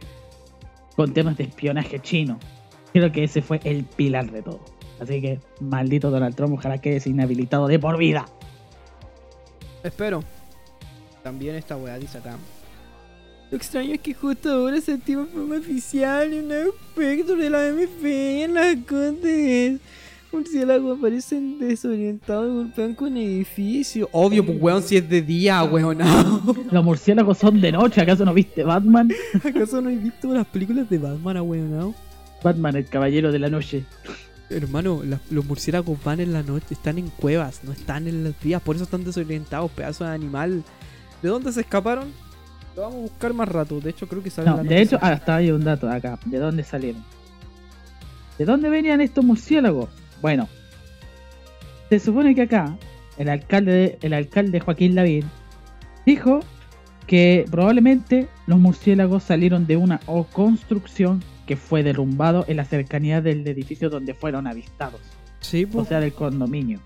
[0.96, 2.38] con temas de espionaje chino.
[2.92, 4.60] Creo que ese fue el pilar de todo.
[5.00, 8.26] Así que, maldito Donald Trump, ojalá quede inhabilitado de por vida.
[9.82, 10.22] Espero.
[11.22, 12.36] También esta weá dice acá.
[13.54, 17.50] Lo extraño es que justo ahora se activa en forma oficial y un aspecto de
[17.50, 19.80] la MP en las condes.
[20.32, 24.08] Murciélagos aparecen desorientados y golpean con edificios.
[24.10, 25.98] Obvio, pues weón, si es de día, weón.
[26.72, 29.12] Los murciélagos son de noche, ¿acaso no viste Batman?
[29.44, 31.94] ¿Acaso no has visto las películas de Batman, weón?
[32.42, 33.84] Batman, el caballero de la noche.
[34.50, 35.00] Hermano,
[35.30, 38.74] los murciélagos van en la noche, están en cuevas, no están en las vías, por
[38.74, 40.64] eso están desorientados, pedazos de animal.
[41.22, 42.23] ¿De dónde se escaparon?
[42.76, 45.14] Lo vamos a buscar más rato, de hecho creo que sale No, de hecho, noticia.
[45.14, 46.18] hasta hay un dato acá.
[46.24, 47.04] ¿De dónde salieron?
[48.38, 49.88] ¿De dónde venían estos murciélagos?
[50.20, 50.48] Bueno,
[51.88, 52.76] se supone que acá
[53.16, 55.24] el alcalde, el alcalde Joaquín Lavín
[56.04, 56.40] dijo
[57.06, 63.20] que probablemente los murciélagos salieron de una o construcción que fue derrumbado en la cercanía
[63.20, 65.00] del edificio donde fueron avistados,
[65.40, 65.88] Sí, o pues.
[65.88, 66.80] sea, del condominio.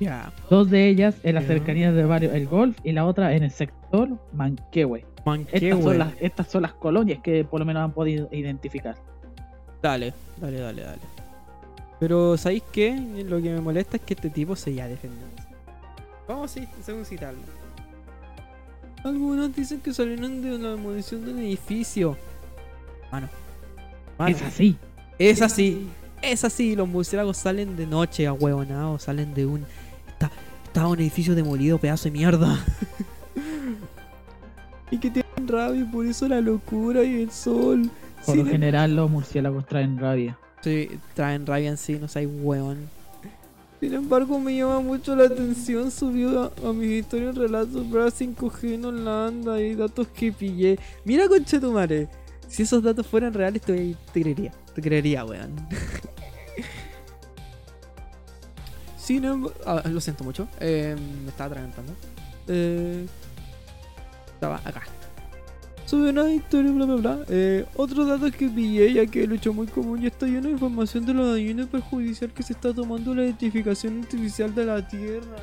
[0.00, 3.42] Ya, Dos de ellas en las cercanías de barrio El Golf y la otra en
[3.42, 5.04] el sector Manquehue.
[5.26, 8.28] man, qué Estas son, las, estas son las colonias que por lo menos han podido
[8.32, 8.96] identificar.
[9.82, 11.00] Dale, dale, dale, dale.
[12.00, 12.98] Pero, ¿sabéis qué?
[13.26, 15.26] Lo que me molesta es que este tipo se ya defendió.
[16.26, 17.40] Vamos a según citarlo.
[19.04, 22.16] Algunos dicen que salieron de la demolición de un edificio.
[23.12, 23.28] Mano.
[24.18, 24.34] Mano.
[24.34, 24.76] Es así.
[25.18, 25.88] Es así.
[26.22, 26.74] Es así.
[26.74, 29.02] Los murciélagos salen de noche a huevonados.
[29.02, 29.66] Salen de un.
[30.70, 32.64] Está un edificio demolido, pedazo de mierda.
[34.92, 37.90] y que tienen rabia y por eso la locura y el sol.
[38.24, 40.38] Por lo general los murciélagos traen rabia.
[40.60, 42.88] Sí, traen rabia en sí, no sé, hueón.
[43.80, 48.74] Sin embargo, me llama mucho la atención subió a, a mis historias relatos para 5G
[48.74, 50.78] en Holanda y datos que pillé.
[51.04, 52.06] Mira, concha tu madre.
[52.46, 54.52] Si esos datos fueran reales, te, te creería.
[54.72, 55.50] Te creería, weón.
[59.10, 60.46] Sin embargo, ah, lo siento mucho.
[60.60, 61.92] Eh, me estaba atragantando.
[62.46, 63.06] Eh,
[64.34, 64.82] estaba acá.
[65.84, 67.24] Sube una historia, bla bla bla.
[67.28, 70.50] Eh, otro dato que pillé, ya que el hecho muy común, ya está lleno de
[70.50, 74.86] información de lo dañino y perjudicial que se está tomando la identificación artificial de la
[74.86, 75.38] Tierra.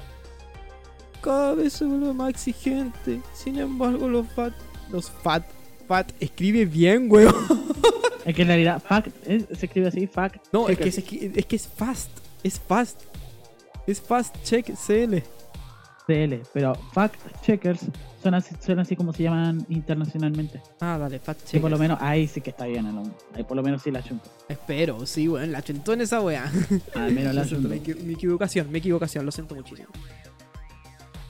[1.21, 3.19] Cada vez se vuelve más exigente.
[3.33, 4.53] Sin embargo, los FAT.
[4.89, 5.43] Los FAT.
[5.89, 7.35] FAT escribe bien, weón.
[8.23, 10.37] Es que en realidad, fact, es- se escribe así, fact.
[10.53, 12.11] No, es que, es, que- es que es fast.
[12.43, 13.01] Es fast.
[13.87, 15.23] Es fast check CL.
[16.05, 17.81] CL, pero fact checkers
[18.23, 20.61] son así, son así como se llaman internacionalmente.
[20.79, 21.61] Ah, dale, fast Que check.
[21.61, 23.03] por lo menos ahí sí que está bien, ¿no?
[23.33, 24.29] ahí por lo menos sí la chunto.
[24.47, 25.51] Espero, sí, weón.
[25.51, 26.49] La chuntó en esa weá.
[26.95, 27.67] Al menos la chunto.
[27.67, 29.89] mi, equi- mi equivocación, mi equivocación, lo siento muchísimo.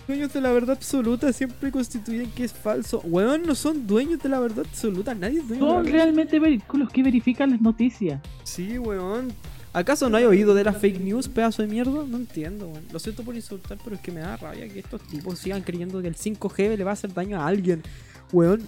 [0.07, 3.01] Dueños de la verdad absoluta siempre constituyen que es falso.
[3.03, 5.97] Weón, no son dueños de la verdad absoluta, nadie es dueño de la Son verdad.
[5.99, 8.21] realmente veri- los que verifican las noticias.
[8.43, 9.33] Sí, weón.
[9.73, 12.03] ¿Acaso no hay oído de las fake news, pedazo de mierda?
[12.07, 12.85] No entiendo, weón.
[12.91, 16.01] Lo siento por insultar, pero es que me da rabia que estos tipos sigan creyendo
[16.01, 17.83] que el 5G le va a hacer daño a alguien.
[18.31, 18.67] Weón,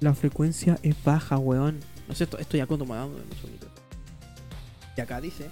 [0.00, 1.80] la frecuencia es baja, weón.
[2.08, 3.08] No sé, esto- estoy acostumbrado.
[3.08, 3.68] no sé, micro.
[4.96, 5.48] Y acá dice.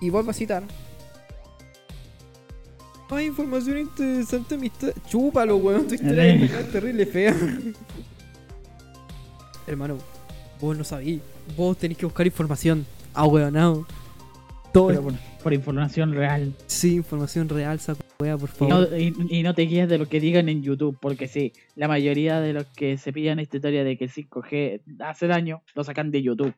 [0.00, 0.62] Y vuelvo a citar.
[3.10, 4.90] Hay información interesante, amistad.
[5.08, 5.86] Chúpalo, weón.
[5.88, 7.34] Tu historia es terrible fea.
[9.66, 9.98] Hermano,
[10.60, 11.20] vos no sabís.
[11.56, 12.86] Vos tenés que buscar información.
[13.12, 13.86] Ah, weonado.
[14.72, 15.12] Todo Pero por,
[15.42, 16.54] por información real.
[16.66, 18.88] Sí, información real, saco wea, por Y favor.
[18.90, 21.88] no, y- y no te guíes de lo que digan en YouTube, porque sí, la
[21.88, 25.84] mayoría de los que se pillan esta historia de que el 5G hace daño, lo
[25.84, 26.54] sacan de YouTube.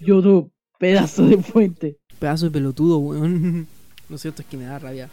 [0.00, 1.96] YouTube, pedazo de fuente.
[2.18, 3.66] Pedazo de pelotudo, weón.
[4.08, 5.08] Lo cierto es que me da rabia.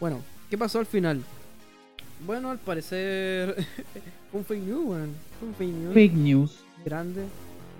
[0.00, 0.20] Bueno,
[0.50, 1.20] ¿qué pasó al final?
[2.26, 3.54] Bueno, al parecer.
[4.32, 5.14] un fake news, weón.
[5.42, 6.64] Un fake news Fake news.
[6.84, 7.22] grande.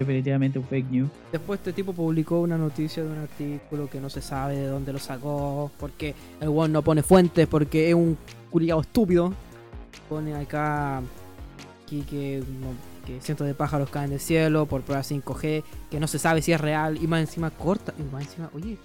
[0.00, 1.10] Definitivamente un fake news.
[1.30, 4.94] Después este tipo publicó una noticia de un artículo que no se sabe de dónde
[4.94, 8.16] lo sacó, porque el weón no pone fuentes, porque es un
[8.50, 9.34] culiado estúpido.
[10.08, 11.02] Pone acá
[11.86, 12.72] que, no-
[13.06, 16.52] que cientos de pájaros caen del cielo por prueba 5G, que no se sabe si
[16.52, 18.78] es real, y más encima corta, y más encima, oye.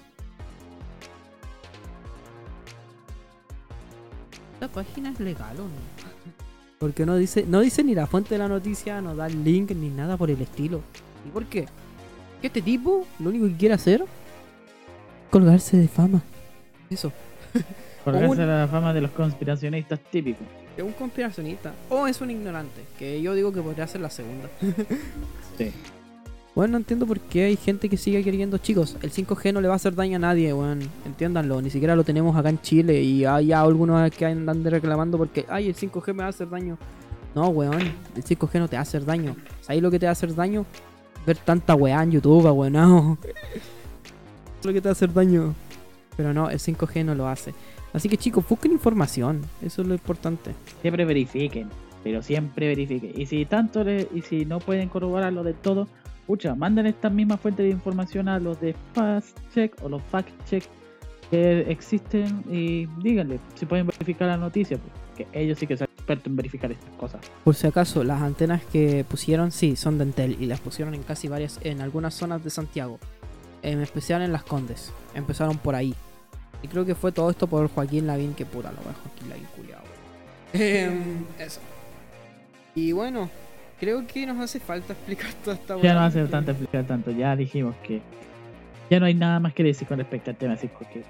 [4.55, 6.14] ¿Esta página es legal o no?
[6.79, 9.71] Porque no dice, no dice ni la fuente de la noticia, no da el link
[9.71, 10.81] ni nada por el estilo.
[11.25, 11.67] ¿Y por qué?
[12.41, 14.07] Que este tipo lo único que quiere hacer es
[15.31, 16.21] colgarse de fama.
[16.89, 17.11] Eso.
[18.03, 20.45] Colgarse Un- la fama de los conspiracionistas típicos.
[20.77, 21.73] Es un conspiracionista.
[21.89, 22.81] O es un ignorante.
[22.99, 24.49] Que yo digo que podría ser la segunda.
[25.57, 25.71] Sí.
[26.55, 28.57] Bueno, no entiendo por qué hay gente que sigue queriendo.
[28.57, 30.79] Chicos, el 5G no le va a hacer daño a nadie, weón.
[31.05, 31.61] Entiéndanlo.
[31.61, 33.01] Ni siquiera lo tenemos acá en Chile.
[33.01, 36.77] Y hay algunos que andan reclamando porque, ay, el 5G me va a hacer daño.
[37.35, 37.81] No, weón.
[38.15, 39.35] El 5G no te va a hacer daño.
[39.61, 40.65] ¿Sabes lo que te va a hacer daño?
[41.27, 42.71] Ver tanta weá en YouTube, weón.
[42.73, 43.17] No.
[43.21, 45.53] Es lo que te va a hacer daño.
[46.15, 47.53] Pero no, el 5G no lo hace.
[47.91, 49.41] Así que chicos, busquen información.
[49.61, 50.51] Eso es lo importante.
[50.81, 51.67] Siempre verifiquen,
[52.01, 53.11] pero siempre verifiquen.
[53.19, 55.89] Y si tanto le- y si no pueden corroborarlo de todo,
[56.25, 60.29] pucha, manden estas mismas fuentes de información a los de Fast Check o los Fact
[60.49, 60.63] Check
[61.29, 66.27] que existen y díganle si pueden verificar la noticia, porque ellos sí que son expertos
[66.27, 67.21] en verificar estas cosas.
[67.43, 71.03] Por si acaso, las antenas que pusieron, sí, son de Entel y las pusieron en
[71.03, 72.99] casi varias, en algunas zonas de Santiago,
[73.63, 74.91] en especial en Las Condes.
[75.13, 75.95] Empezaron por ahí.
[76.61, 79.45] Y creo que fue todo esto por Joaquín Lavín, que puta, lo voy Joaquín Lavín
[79.55, 79.81] culiao.
[80.53, 81.59] Em, eso.
[82.75, 83.29] Y bueno,
[83.79, 87.35] creo que nos hace falta explicar toda esta Ya no hace tanto explicar tanto, ya
[87.35, 88.01] dijimos que
[88.89, 91.03] ya no hay nada más que decir con respecto al tema, así que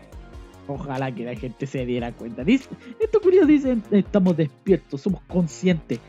[0.68, 2.44] ojalá que la gente se diera cuenta.
[2.44, 2.70] Dice,
[3.00, 6.00] estos curiosos dicen, estamos despiertos, somos conscientes.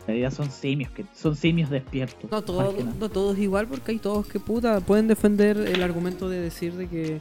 [0.00, 2.30] En realidad son simios, que son simios despiertos.
[2.30, 6.40] No, todo, no todos igual porque hay todos que puta pueden defender el argumento de
[6.40, 7.20] decir de que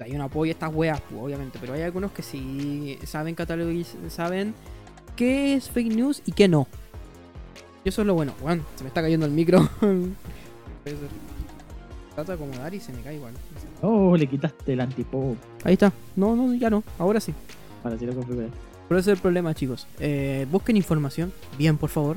[0.00, 3.74] hay un apoyo a estas weas, pues, obviamente, pero hay algunos que sí saben catalogar,
[4.08, 4.54] saben
[5.16, 6.66] qué es fake news y qué no.
[7.84, 8.32] Y eso es lo bueno.
[8.42, 9.58] Bueno, se me está cayendo el micro.
[12.14, 13.32] Trato de acomodar y se me cae igual.
[13.82, 15.92] Oh, le quitaste el antipop Ahí está.
[16.16, 16.82] No, no, ya no.
[16.98, 17.34] Ahora sí.
[17.82, 18.50] para si lo configuras.
[18.88, 19.86] Pero ese es el problema, chicos.
[19.98, 22.16] Eh, busquen información, bien, por favor.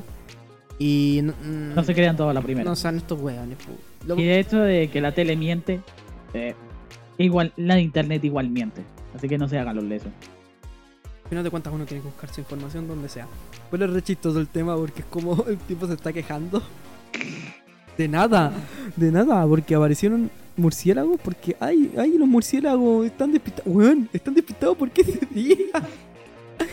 [0.78, 1.34] Y no,
[1.76, 2.70] No se crean todos a la primera.
[2.70, 3.58] no sean estos weones.
[3.58, 3.72] pu.
[4.08, 5.80] Lo- Y de hecho de que la tele miente,
[6.34, 6.54] eh,
[7.18, 8.84] igual la de internet igual miente.
[9.16, 10.10] Así que no se hagan los lesos.
[11.28, 13.28] Al final de cuentas uno tiene que buscar su información donde sea.
[13.70, 16.64] Pero es re chistoso el tema porque es como el tipo se está quejando.
[17.98, 18.54] De nada,
[18.96, 24.78] de nada, porque aparecieron murciélagos, porque ay, ay, los murciélagos están despistados, weón, están despistados
[24.78, 25.58] porque ese día.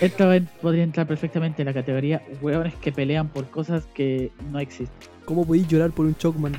[0.00, 0.30] Esto
[0.62, 5.10] podría entrar perfectamente en la categoría hueones que pelean por cosas que no existen.
[5.24, 6.52] ¿Cómo podéis llorar por un Chocman?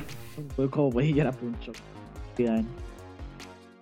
[0.54, 1.76] Pues como podéis llorar por un shock.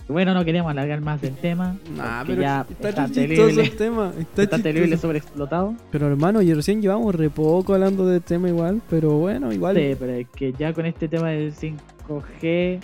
[0.09, 1.77] Bueno, no queríamos alargar más el tema.
[1.97, 4.13] Nah, pero ya está, está, terrible, el tema.
[4.19, 5.75] Está, está terrible sobreexplotado.
[5.91, 9.77] Pero hermano, y recién llevamos re poco hablando del tema igual, pero bueno, igual.
[9.77, 12.81] Sí, pero es que ya con este tema del 5G,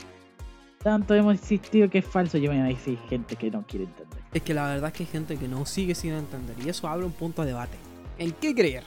[0.83, 4.19] tanto hemos insistido que es falso y bueno, hay sí gente que no quiere entender.
[4.33, 6.89] Es que la verdad es que hay gente que no sigue sin entender y eso
[6.89, 7.77] abre un punto de debate.
[8.19, 8.85] ¿En qué creer?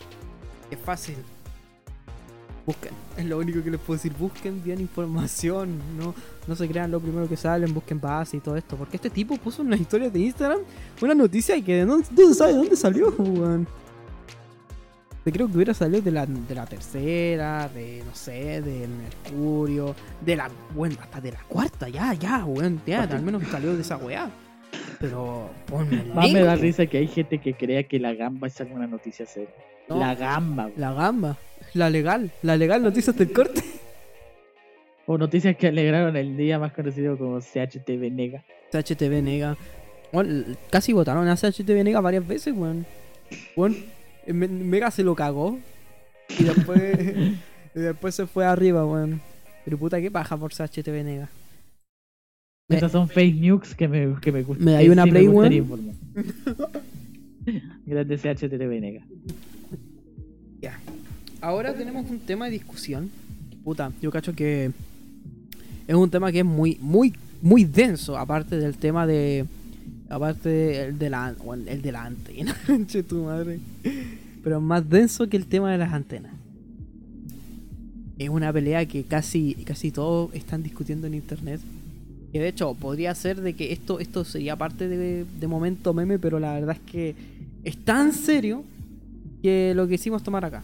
[0.72, 1.18] Es fácil.
[2.65, 2.94] Busquen.
[3.18, 4.14] Es lo único que les puedo decir.
[4.18, 5.80] Busquen bien información.
[5.98, 6.15] No,
[6.48, 7.73] no se crean lo primero que salen.
[7.73, 8.77] Busquen base y todo esto.
[8.77, 10.60] Porque este tipo puso en las historias de Instagram
[11.02, 13.68] una noticia que no, no se sabe de dónde salió, weón.
[15.31, 20.35] Creo que hubiera salido de la, de la tercera, de no sé, del Mercurio, de
[20.35, 23.95] la, bueno, hasta de la cuarta, ya, ya, weón, ya, al menos salió de esa
[23.95, 24.30] weá.
[24.99, 28.48] Pero ponme el Más me da risa que hay gente que crea que la gamba
[28.48, 29.49] es alguna noticia seria.
[29.88, 29.98] No.
[29.98, 30.77] La gamba, güey.
[30.77, 31.38] La gamba,
[31.74, 33.62] la legal, la legal noticias del corte.
[35.06, 38.44] O noticias que alegraron el día más conocido como CHTV Nega.
[38.72, 39.58] CHTV nega.
[40.14, 42.86] Bueno, casi votaron a CHTV nega varias veces, weón.
[43.56, 43.76] Bueno,
[44.28, 45.60] Me- Mega se lo cagó.
[46.40, 47.00] Y después,
[47.76, 49.20] y después se fue arriba, weón.
[49.66, 51.30] Pero puta que paja por CHTV nega.
[52.70, 54.66] Estas son fake news que me, que me gustan.
[54.66, 55.95] ¿Me una Play, gustaría informar.
[57.86, 59.06] Grande CHTV Nega.
[61.44, 63.11] Ahora tenemos un tema de discusión.
[63.65, 64.72] Puta, yo cacho que
[65.86, 69.45] es un tema que es muy, muy, muy denso, aparte del tema de.
[70.07, 71.07] Aparte el de
[71.68, 72.56] el de la antena.
[73.10, 73.60] Tu madre.
[74.41, 76.32] Pero más denso que el tema de las antenas.
[78.18, 81.60] Es una pelea que casi, casi todos están discutiendo en internet.
[82.32, 86.20] Que de hecho podría ser de que esto, esto sería parte de, de momento meme,
[86.20, 87.15] pero la verdad es que
[87.65, 88.64] es tan serio
[89.41, 90.64] que lo que hicimos tomar acá.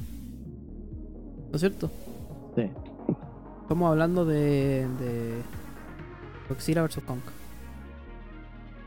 [1.49, 1.91] ¿No es cierto?
[2.55, 2.63] Sí.
[3.63, 4.87] Estamos hablando de.
[4.99, 5.33] de.
[6.47, 6.99] Godzilla vs.
[7.05, 7.19] Kong.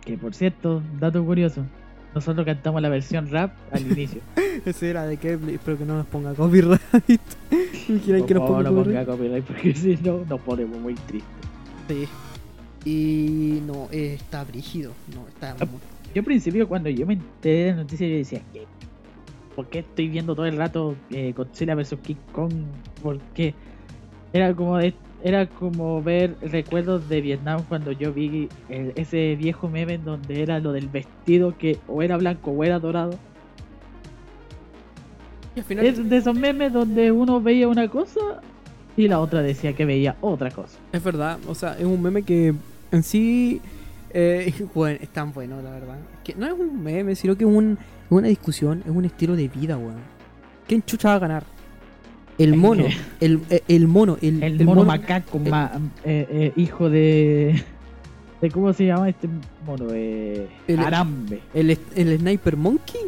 [0.05, 1.65] Que por cierto, dato curioso.
[2.15, 4.21] Nosotros cantamos la versión rap al inicio.
[4.67, 6.81] Ese era de Kevin, espero que no nos ponga copyright.
[8.05, 11.31] ¿Quieren que nos ponga no ponga copyright porque si no nos ponemos muy tristes.
[11.89, 12.09] Sí.
[12.85, 14.93] Y no, eh, está brígido.
[15.15, 15.81] No, está Ah, muy-
[16.15, 18.67] Yo al principio cuando yo me enteré de la noticia yo decía, ¿qué?
[19.55, 22.53] ¿Por qué estoy viendo todo el rato eh, Godzilla vs King Kong?
[23.03, 23.55] Porque
[24.33, 24.79] era como
[25.25, 30.43] era como ver recuerdos de Vietnam cuando yo vi el- ese viejo meme en donde
[30.43, 33.17] era lo del vestido que o era blanco o era dorado.
[35.55, 38.21] Y al final Es de esos memes donde uno veía una cosa
[38.97, 40.79] y la otra decía que veía otra cosa.
[40.93, 42.55] Es verdad, o sea, es un meme que
[42.91, 43.61] en sí
[44.15, 45.99] eh, bueno, es tan bueno, la verdad.
[46.25, 49.37] Que no es un meme, sino que es un- es una discusión, es un estilo
[49.37, 50.01] de vida, weón.
[50.67, 51.45] ¿Quién chucha va a ganar?
[52.39, 53.27] El ¿En mono, qué?
[53.27, 55.73] el, el, el mono, el, El, el mono, macaco, el- ma-
[56.05, 57.63] eh, eh, hijo de,
[58.41, 58.51] de.
[58.51, 59.29] ¿Cómo se llama este
[59.67, 59.89] mono?
[59.93, 61.41] Eh, El- Arambe.
[61.53, 63.03] el, el Sniper Monkey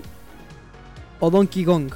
[1.20, 1.90] o Donkey Kong.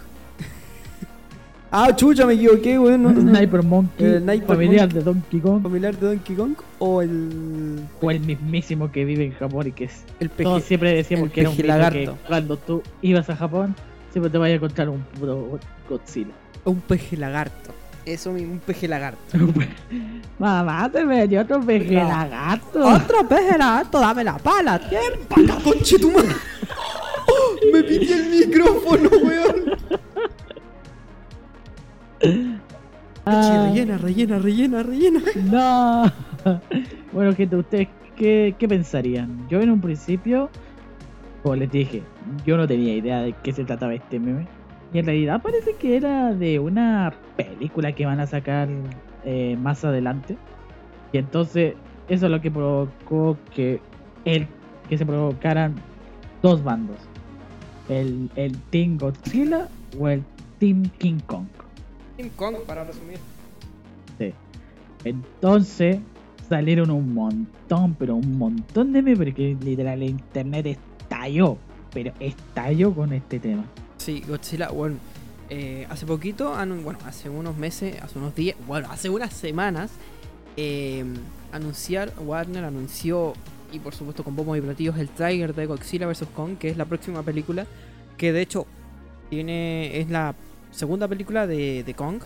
[1.70, 3.02] Ah, chucha, me equivoqué, weón.
[3.02, 3.10] no.
[3.12, 4.98] Sniper Monkey, El Sniper familiar Monkey.
[4.98, 5.62] de Donkey Kong.
[5.62, 9.84] ¿Familiar de Donkey Kong o el, O el mismísimo que vive en Japón y que
[9.84, 10.04] es.
[10.20, 10.68] el Todos peje?
[10.68, 13.74] siempre decíamos el que era un que cuando tú ibas a Japón,
[14.12, 15.58] siempre te vayas a encontrar un puro
[15.88, 16.32] Godzilla.
[16.64, 17.70] Un peje lagarto.
[18.04, 19.20] Eso mismo, un peje lagarto.
[20.38, 22.08] Mamá, te metió otro peje No.
[22.08, 22.86] lagarto.
[22.86, 24.80] Otro peje lagarto, dame la pala.
[24.88, 25.26] ¿Quién?
[25.28, 26.28] ¡Pala, conche tu madre!
[27.72, 29.97] Me pitié el micrófono, weón.
[33.24, 35.20] Ah, Rellena, rellena, rellena, rellena.
[35.50, 36.12] No.
[37.12, 39.46] bueno, gente, ¿ustedes qué, qué pensarían?
[39.48, 40.48] Yo en un principio,
[41.42, 42.02] como les dije,
[42.46, 44.46] yo no tenía idea de qué se trataba este meme.
[44.92, 48.68] Y en realidad parece que era de una película que van a sacar
[49.24, 50.36] eh, más adelante.
[51.12, 51.74] Y entonces
[52.08, 53.80] eso es lo que provocó que,
[54.24, 54.46] el,
[54.88, 55.74] que se provocaran
[56.42, 56.96] dos bandos.
[57.90, 59.68] El, el Team Godzilla
[59.98, 60.22] o el
[60.58, 61.46] Team King Kong.
[62.18, 63.18] King Kong, para resumir.
[64.18, 64.34] Sí.
[65.04, 65.98] Entonces
[66.48, 71.56] salieron un montón, pero un montón de memes, porque literal el internet estalló,
[71.92, 73.64] pero estalló con este tema.
[73.98, 74.96] Sí, Godzilla, bueno,
[75.48, 79.92] eh, hace poquito, bueno, hace unos meses, hace unos días, bueno, hace unas semanas,
[80.56, 81.04] eh,
[81.52, 83.34] anunciar, Warner anunció,
[83.70, 86.26] y por supuesto con bombos y platillos, el trailer de Godzilla vs.
[86.34, 87.66] Kong, que es la próxima película,
[88.16, 88.66] que de hecho
[89.30, 90.34] tiene es la
[90.70, 92.20] segunda película de, de Kong,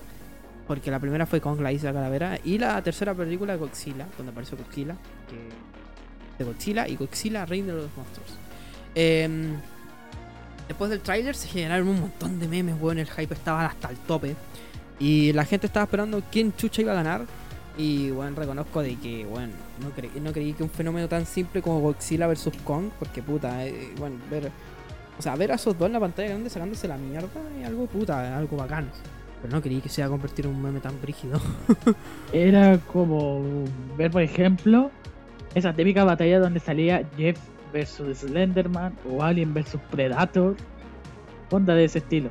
[0.66, 4.56] porque la primera fue Kong, la isla calavera, y la tercera película Godzilla, donde apareció
[4.56, 4.96] Godzilla,
[5.28, 8.30] que, de Godzilla y Godzilla, Rey de los Monstruos.
[8.94, 9.56] Em,
[10.68, 12.98] Después del tráiler se generaron un montón de memes, weón.
[12.98, 14.34] El hype estaba hasta el tope.
[14.98, 17.22] Y la gente estaba esperando quién chucha iba a ganar.
[17.76, 19.52] Y bueno, reconozco de que, bueno,
[19.82, 22.50] no, cre- no creí que un fenómeno tan simple como Godzilla vs.
[22.64, 24.50] Kong, porque puta, eh, bueno, ver,
[25.18, 27.28] o sea, ver a esos dos en la pantalla grande sacándose la mierda
[27.60, 28.88] es algo puta, es algo bacán.
[29.40, 31.40] Pero no creí que se iba a convertir en un meme tan brígido.
[32.32, 33.64] Era como
[33.96, 34.90] ver, por ejemplo,
[35.54, 37.38] esa típica batalla donde salía Jeff
[37.72, 40.54] versus Slenderman o Alien versus Predator.
[41.50, 42.30] Onda de ese estilo.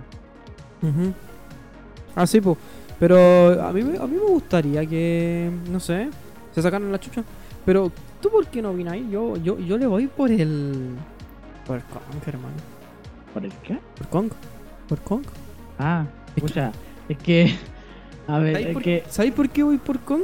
[2.15, 2.57] Ah, sí, pues.
[2.99, 6.09] Pero a mí, me- a mí me gustaría que, no sé,
[6.53, 7.23] se sacaran la chucha.
[7.65, 7.91] Pero,
[8.21, 9.07] ¿tú por qué no ahí?
[9.11, 10.89] Yo, yo, yo le voy por el...
[11.65, 12.55] Por Kong, hermano.
[13.33, 13.77] ¿Por el qué?
[13.97, 14.31] Por Kong.
[14.87, 15.23] Por Kong.
[15.79, 16.71] Ah, Es que- escucha,
[17.09, 17.55] es que.
[18.27, 19.03] A ver, ¿Sabéis es por, que.
[19.09, 20.23] ¿sabéis por qué voy por Kong?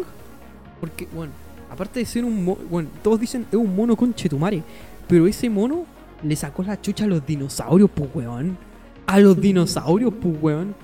[0.79, 1.31] Porque, bueno,
[1.69, 4.61] aparte de ser un mono, bueno, todos dicen es un mono con chetumare,
[5.07, 5.85] pero ese mono
[6.23, 8.57] le sacó la chucha a los dinosaurios, pues, weón.
[9.05, 10.75] A los dinosaurios, pues, weón.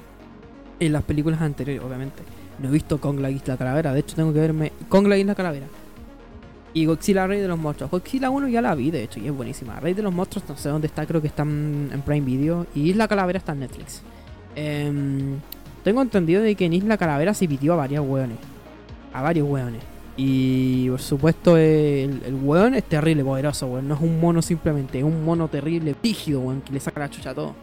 [0.80, 2.24] En las películas anteriores, obviamente.
[2.60, 5.34] No he visto Kong la Isla Calavera, de hecho tengo que verme Kong la Isla
[5.36, 5.66] Calavera.
[6.74, 7.92] Y Godzilla Rey de los Monstruos.
[7.92, 9.80] Godzilla 1 ya la vi, de hecho, y es buenísima.
[9.80, 12.66] Rey de los Monstruos no sé dónde está, creo que está en Prime Video.
[12.74, 14.02] Y Isla Calavera está en Netflix.
[14.56, 15.40] Em,
[15.84, 18.38] tengo entendido de que en Isla Calavera se pidió a varios hueones.
[19.14, 19.82] A varios hueones.
[20.18, 23.88] Y por supuesto el, el hueón es terrible, poderoso, weón.
[23.88, 27.10] No es un mono simplemente, es un mono terrible, rígido, weón, que le saca la
[27.10, 27.54] chucha a todo.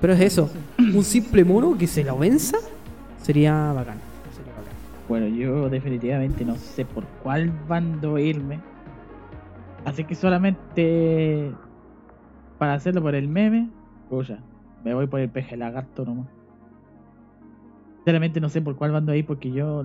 [0.00, 2.58] Pero es eso, un simple mono que se lo venza
[3.22, 4.07] sería bacán.
[5.08, 8.60] Bueno, yo definitivamente no sé por cuál bando irme.
[9.84, 11.54] Así que solamente
[12.58, 13.70] para hacerlo por el meme,
[14.84, 16.28] me voy por el peje lagarto nomás.
[17.98, 19.84] Sinceramente no sé por cuál bando ir porque yo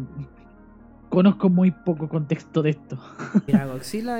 [1.09, 2.97] conozco muy poco contexto de esto.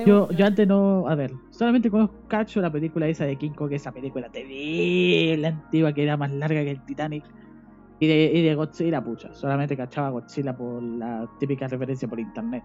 [0.06, 3.72] Yo, yo antes no, a ver, solamente conozco cacho la película esa de King Kong,
[3.72, 7.24] esa película terrible antigua que era más larga que el Titanic.
[8.04, 12.62] Y de, y de Godzilla, pucha, solamente cachaba Godzilla por la típica referencia por internet.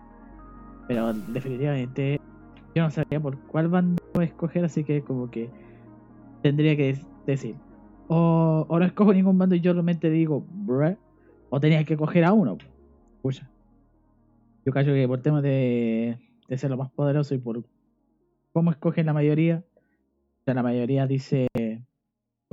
[0.88, 2.18] Pero definitivamente
[2.74, 5.48] yo no sabía por cuál bando escoger, así que como que
[6.42, 7.54] tendría que decir.
[8.08, 10.96] O, o no escojo ningún bando y yo realmente digo, "Bruh",
[11.50, 12.58] o tenía que coger a uno.
[13.22, 13.48] Pucha.
[14.64, 17.62] Yo cacho que por temas de, de ser lo más poderoso y por
[18.52, 21.46] cómo escogen la mayoría, o sea, la mayoría dice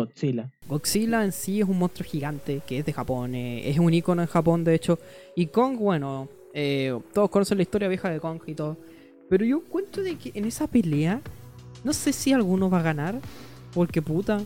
[0.06, 0.52] Godzilla.
[0.68, 4.22] Godzilla en sí es un monstruo gigante que es de Japón, eh, es un icono
[4.22, 5.00] en Japón de hecho.
[5.36, 8.78] Y Kong, bueno, eh, todos conocen la historia vieja de Kong y todo.
[9.30, 11.22] Pero yo encuentro de que en esa pelea,
[11.84, 13.20] no sé si alguno va a ganar,
[13.74, 14.42] porque puta,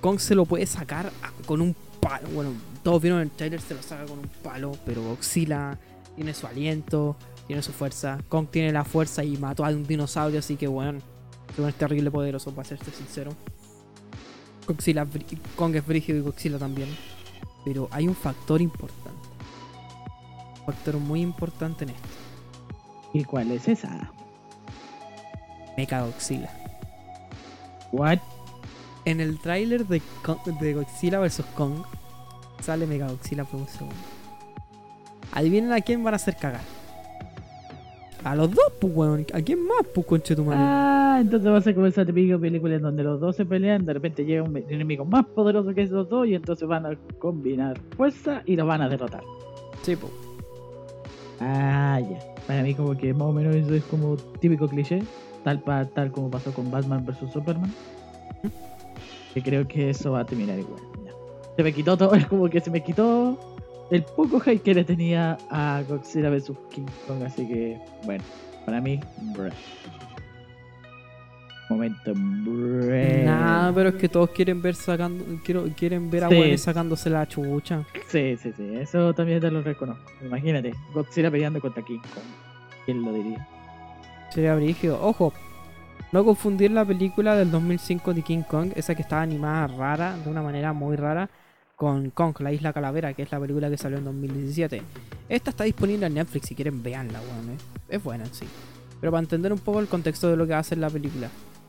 [0.00, 1.12] Kong se lo puede sacar
[1.46, 2.28] con un palo.
[2.34, 2.52] Bueno,
[2.82, 5.78] todos vieron el trailer, se lo saca con un palo, pero Godzilla
[6.16, 7.16] tiene su aliento,
[7.46, 8.18] tiene su fuerza.
[8.28, 10.98] Kong tiene la fuerza y mató a un dinosaurio, así que bueno,
[11.56, 13.32] es terrible poderoso, para serte sincero.
[14.66, 15.06] Godzilla,
[15.56, 16.88] Kong es brígido y Godzilla también.
[17.64, 19.28] Pero hay un factor importante.
[20.60, 22.08] Un factor muy importante en esto.
[23.12, 24.10] ¿Y cuál es esa?
[25.76, 26.50] Mecha Godzilla.
[27.92, 28.18] What?
[29.04, 30.00] En el tráiler de,
[30.60, 31.42] de Godzilla vs.
[31.56, 31.84] Kong
[32.62, 33.96] sale Mega Godzilla por un segundo.
[35.32, 36.81] Adivinen a quién van a hacer cagar.
[38.24, 39.26] A los dos, pues, weón.
[39.34, 40.60] ¿A quién más, pues, conche tu madre?
[40.62, 43.84] Ah, entonces va a ser como esa típica película en donde los dos se pelean,
[43.84, 47.78] de repente llega un enemigo más poderoso que esos dos y entonces van a combinar
[47.96, 49.22] fuerza y los van a derrotar.
[49.82, 50.12] Sí, pues.
[51.40, 52.18] Ah, ya.
[52.46, 55.02] Para mí como que más o menos eso es como típico cliché,
[55.44, 57.72] tal pa- tal como pasó con Batman vs Superman.
[59.34, 60.80] Que creo que eso va a terminar igual.
[61.04, 61.12] ya.
[61.56, 63.38] Se me quitó todo, es como que se me quitó
[63.90, 68.24] el poco hype que le tenía a Godzilla vs King Kong, así que bueno,
[68.64, 69.00] para mí,
[69.34, 69.50] bruh.
[71.68, 73.24] Momento, bruh.
[73.24, 75.24] Nah, pero es que todos quieren ver sacando.
[75.44, 77.84] Quiero, quieren ver a weones sacándose la chucha.
[78.08, 80.04] Sí, sí, sí, eso también te lo reconozco.
[80.22, 82.24] Imagínate, Godzilla peleando contra King Kong.
[82.84, 83.48] ¿Quién lo diría?
[84.30, 85.02] Sería brígido.
[85.02, 85.32] Ojo,
[86.12, 90.30] no confundir la película del 2005 de King Kong, esa que estaba animada rara, de
[90.30, 91.30] una manera muy rara,
[91.76, 94.82] con Kong, la isla calavera, que es la película que salió en 2017.
[95.28, 97.50] Esta está disponible en Netflix, si quieren veanla, weón.
[97.50, 97.58] eh.
[97.88, 98.46] Es buena en sí.
[99.00, 101.28] Pero para entender un poco el contexto de lo que va a ser la película.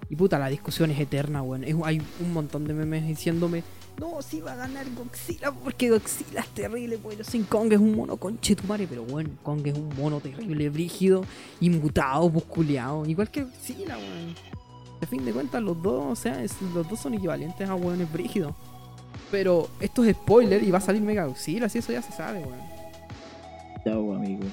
[0.10, 1.66] Y puta, la discusión es eterna, weón.
[1.84, 3.64] Hay un montón de memes diciéndome,
[4.00, 7.96] no, si va a ganar Godzilla, porque Godzilla es terrible, bueno, sin Kong es un
[7.96, 11.24] mono conchetumare, pero bueno, Kong es un mono terrible, brígido,
[11.60, 14.36] inmutado, musculeado, igual que Godzilla, weón.
[15.02, 16.42] A fin de cuentas, los dos, o sea,
[16.74, 18.54] los dos son equivalentes a weones brígidos.
[19.34, 22.38] Pero esto es spoiler y va a salir Mega Godzilla, si eso ya se sabe,
[22.44, 22.60] weón.
[23.84, 24.44] Chao, amigo.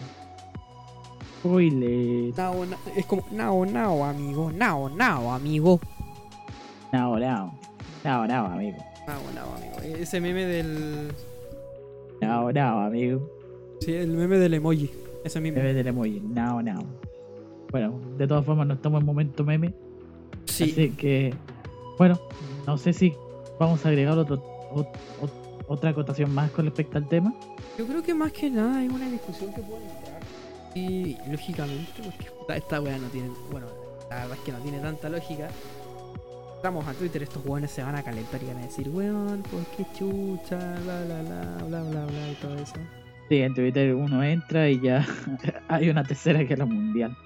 [1.41, 2.33] Spoiler.
[2.35, 5.79] Nao, na- es como, nao, nao, amigo, nao, nao, amigo.
[6.95, 7.55] No, no.
[8.05, 8.79] No, no, amigo.
[9.07, 9.97] Nao, nao, amigo.
[9.99, 11.13] Ese meme del.
[12.23, 13.31] No, no, amigo.
[13.81, 14.91] Sí, el meme del emoji.
[15.25, 15.59] Ese mismo.
[15.59, 16.21] Debe del emoji.
[16.21, 16.85] No, no.
[17.71, 19.75] Bueno, de todas formas no estamos en momento meme.
[20.47, 20.71] Sí.
[20.73, 21.35] Así que,
[21.99, 22.19] bueno,
[22.67, 23.13] no sé si
[23.59, 24.43] vamos a agregar otro,
[24.73, 24.89] ot-
[25.21, 27.33] ot- otra acotación más con respecto al tema.
[27.79, 30.21] Yo creo que más que nada es una discusión que puede entrar.
[30.75, 33.31] Y lógicamente, porque esta weá no tiene.
[33.51, 33.67] Bueno,
[34.09, 35.49] la verdad es que no tiene tanta lógica.
[36.57, 39.67] Entramos a Twitter, estos weones se van a calentar y van a decir, weón, pues
[39.77, 42.75] qué chucha, bla bla bla, bla bla bla y todo eso.
[43.31, 45.07] Sí, en Twitter uno entra y ya
[45.69, 47.17] hay una tercera guerra mundial.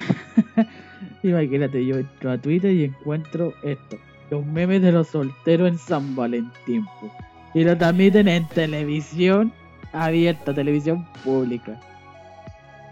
[1.22, 3.98] Imagínate, yo entro a Twitter y encuentro esto.
[4.30, 6.84] Los memes de los solteros en San Valentín.
[7.00, 7.10] po.
[7.54, 9.52] Y lo transmiten en televisión
[9.92, 11.80] abierta, televisión pública.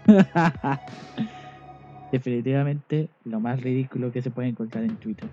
[2.11, 5.29] Definitivamente lo más ridículo que se puede encontrar en Twitter.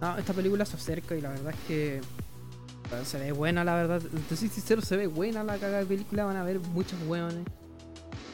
[0.00, 2.00] No, esta película se acerca y la verdad es que
[3.04, 4.00] se ve buena, la verdad.
[4.28, 6.24] Te soy sincero, se ve buena la cagada de película.
[6.24, 7.44] Van a ver muchos weones.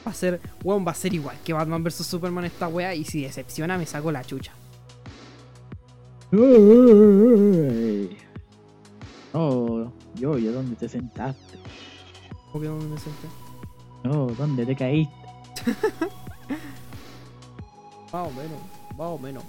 [0.07, 2.95] Va a ser, weón, va a ser igual que Batman vs Superman esta wea.
[2.95, 4.53] Y si decepciona, me saco la chucha.
[6.33, 8.17] Uy.
[9.35, 11.59] Oh, yo, yo, ¿dónde te sentaste?
[12.51, 13.29] ¿Cómo que no me senté?
[14.03, 15.15] No, ¿dónde te caíste?
[18.13, 18.61] Más o menos,
[18.99, 19.43] más o menos.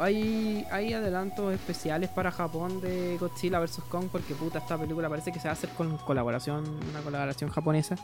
[0.00, 3.82] Hay, hay adelantos especiales para Japón de Godzilla vs.
[3.88, 7.50] Kong porque puta esta película parece que se va a hacer con colaboración, una colaboración
[7.50, 7.94] japonesa.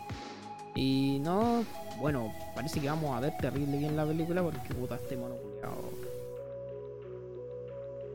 [0.76, 1.64] Y no,
[1.98, 5.34] bueno, parece que vamos a ver terrible bien la película porque puta este mono.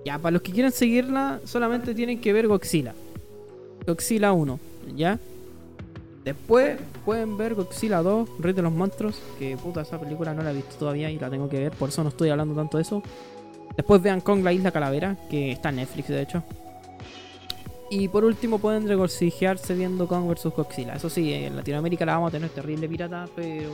[0.07, 2.93] Ya, para los que quieran seguirla, solamente tienen que ver Godzilla.
[3.85, 4.57] Godzilla 1,
[4.95, 5.19] ¿ya?
[6.23, 10.51] Después pueden ver Godzilla 2, Rey de los Monstruos, que puta esa película no la
[10.51, 12.83] he visto todavía y la tengo que ver, por eso no estoy hablando tanto de
[12.83, 13.03] eso.
[13.75, 16.41] Después vean Kong la Isla Calavera, que está en Netflix de hecho.
[17.89, 20.93] Y por último pueden regocijarse viendo Kong vs Godzilla.
[20.93, 23.71] Eso sí, en Latinoamérica la vamos a tener terrible pirata, pero...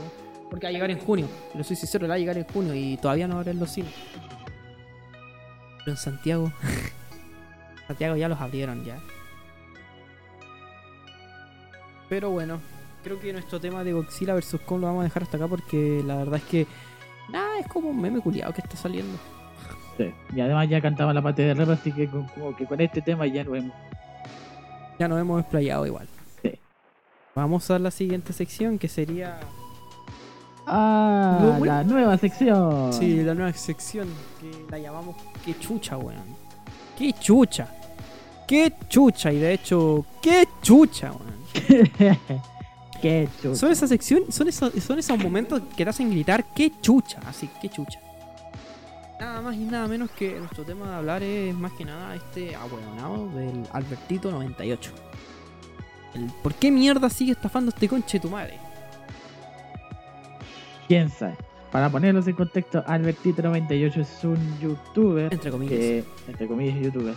[0.50, 1.28] Porque va a llegar en junio.
[1.54, 3.94] Lo soy sincero, la va a llegar en junio y todavía no abren los cines.
[5.84, 6.52] Pero en Santiago...
[7.88, 8.98] Santiago ya los abrieron ya.
[12.10, 12.60] Pero bueno,
[13.04, 16.02] creo que nuestro tema de Godzilla vs Kong lo vamos a dejar hasta acá porque
[16.06, 16.68] la verdad es que...
[17.32, 19.18] Nada, es como un meme culiado que está saliendo.
[19.98, 20.12] Sí.
[20.36, 23.02] Y además ya cantaba la parte de rap, así que con, como que con este
[23.02, 23.74] tema ya no hemos.
[25.00, 26.08] Ya nos hemos explayado igual.
[26.42, 26.60] Sí.
[27.36, 29.40] Vamos a la siguiente sección que sería...
[30.66, 31.66] Ah, bueno.
[31.66, 32.94] la nueva sección.
[32.94, 34.08] Sí, la nueva sección
[34.40, 36.24] que la llamamos Qué chucha, weón.
[36.98, 37.68] Qué chucha.
[38.48, 39.32] Qué chucha.
[39.32, 41.90] Y de hecho, qué chucha, weón.
[43.02, 43.54] Qué chulo.
[43.54, 47.20] Son esas secciones, son esos, son esos momentos que te hacen gritar qué chucha.
[47.28, 48.00] Así, qué chucha.
[49.20, 52.56] Nada más y nada menos que nuestro tema de hablar es más que nada este
[52.56, 54.92] abuelonado del Albertito 98.
[56.14, 58.58] El ¿Por qué mierda sigue estafando este conche tu madre?
[60.88, 61.36] ¿Quién sabe?
[61.72, 65.80] Para ponerlos en contexto, Albertito98 es un youtuber Entre comillas.
[65.80, 67.16] que, entre comillas, youtuber,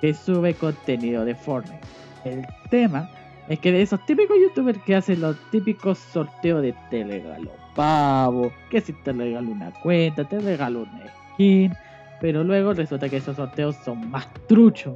[0.00, 1.80] que sube contenido de Fortnite.
[2.24, 3.10] El tema
[3.48, 8.52] es que de esos típicos youtubers que hacen los típicos sorteos de te regalo pavo,
[8.70, 11.04] que si te regalo una cuenta, te regalo una
[11.34, 11.72] skin,
[12.20, 14.94] pero luego resulta que esos sorteos son más truchos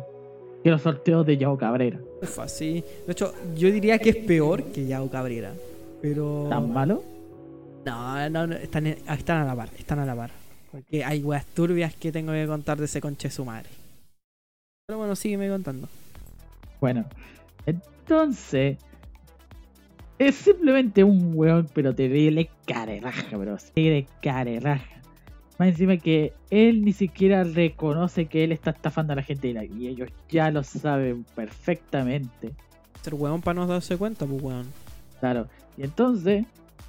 [0.63, 1.99] que los sorteos de Yao Cabrera.
[2.47, 2.83] Sí.
[3.07, 5.53] De hecho, yo diría que es peor que Yao Cabrera.
[6.03, 6.47] Pero.
[6.49, 7.03] ¿Tan malo?
[7.87, 10.31] No, no, no, están, están a la par, están a la par.
[10.73, 13.71] Porque hay weas turbias que tengo que contar de ese conche su madre.
[14.87, 15.89] Pero bueno, sígueme contando.
[16.81, 17.05] Bueno,
[17.65, 18.77] entonces
[20.19, 23.57] es simplemente un weón, pero terrible careraja, bro.
[23.73, 25.01] Terrible careraja.
[25.57, 29.87] Más encima que él ni siquiera reconoce que él está estafando a la gente y
[29.87, 32.51] ellos ya lo saben perfectamente.
[33.03, 34.67] Ser weón para no darse cuenta, pues weón.
[35.21, 35.47] Claro.
[35.79, 36.45] Y entonces,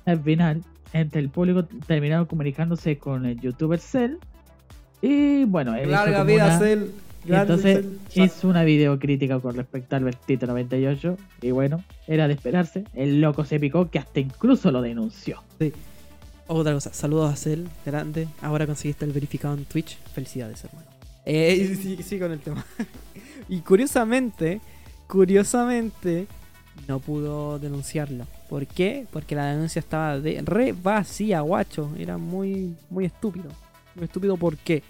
[0.05, 4.15] al final, entre el público terminaron comunicándose con el youtuber Cell.
[5.01, 6.83] Y bueno, como una- Cell.
[7.27, 7.85] entonces
[8.15, 12.83] hizo una videocrítica con respecto al Vertito 98 y bueno, era de esperarse.
[12.93, 15.43] El loco se picó que hasta incluso lo denunció.
[16.47, 18.27] Otra cosa, saludos a Cell, grande.
[18.41, 19.97] Ahora conseguiste el verificado en Twitch.
[20.13, 20.87] Felicidades, hermano.
[21.25, 22.65] Eh, sí, sí, con el tema.
[23.49, 24.61] y curiosamente,
[25.07, 26.27] curiosamente,
[26.87, 28.25] no pudo denunciarlo.
[28.49, 29.05] ¿Por qué?
[29.11, 31.91] Porque la denuncia estaba de re vacía, guacho.
[31.97, 33.49] Era muy, muy estúpido.
[33.95, 34.83] Muy estúpido, ¿por qué?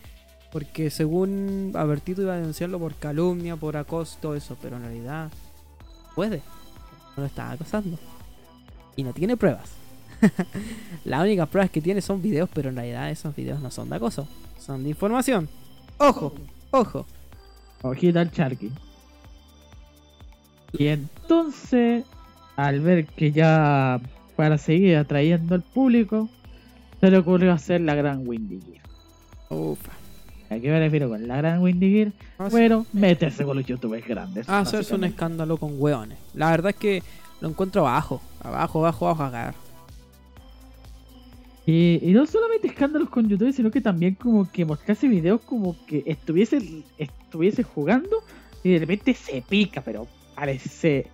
[0.52, 4.58] Porque según Albertito iba a denunciarlo por calumnia, por acoso, todo eso.
[4.62, 5.32] Pero en realidad,
[6.16, 6.38] puede.
[7.16, 7.98] No lo estaba acosando.
[8.96, 9.72] Y no tiene pruebas.
[11.06, 13.96] Las únicas pruebas que tiene son videos, pero en realidad esos videos no son de
[13.96, 14.28] acoso,
[14.60, 15.50] son de información.
[15.98, 16.34] Ojo,
[16.72, 17.06] ojo.
[17.82, 18.72] Ojita al Charky.
[20.74, 22.06] Y entonces,
[22.58, 24.02] al ver que ya
[24.36, 26.28] para seguir atrayendo al público,
[27.00, 28.84] se le ocurrió hacer la gran Windy Gear.
[29.50, 29.92] Ufa.
[30.50, 32.50] ¿A qué me refiero con la gran Windy Gear?
[32.52, 34.50] Bueno, meterse con los youtubers grandes.
[34.50, 36.18] Ah, hacerse un escándalo con hueones.
[36.34, 37.04] La verdad es que
[37.42, 39.54] lo encuentro abajo, abajo, abajo, abajo, acá.
[41.66, 45.76] Y, y no solamente escándalos con YouTube, sino que también como que mostrase videos como
[45.86, 46.60] que estuviese,
[46.98, 48.24] estuviese jugando
[48.64, 51.08] y de repente se pica, pero parece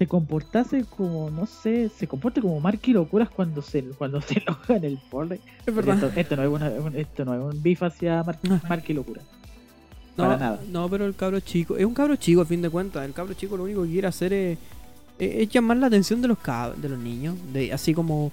[0.00, 4.76] se comportase como, no sé, se comporta como Marky Locuras cuando se cuando se enoja
[4.76, 4.94] en el.
[4.94, 8.60] Es Esto, esto no es una- un- esto no es un beef hacia Mar Ah.
[8.66, 9.20] Marky Locura.
[10.16, 10.60] No, para nada.
[10.70, 13.04] no, pero el cabro chico, es un cabro chico a fin de cuentas.
[13.04, 14.58] El cabro chico lo único que quiere hacer es,
[15.18, 17.36] es- es llamar la atención de los cab- de los niños.
[17.52, 18.32] De, así como,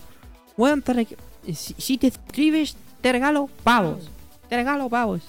[0.94, 1.18] reg-
[1.53, 4.10] si, si te escribes, te regalo pavos.
[4.48, 5.22] Te regalo pavos.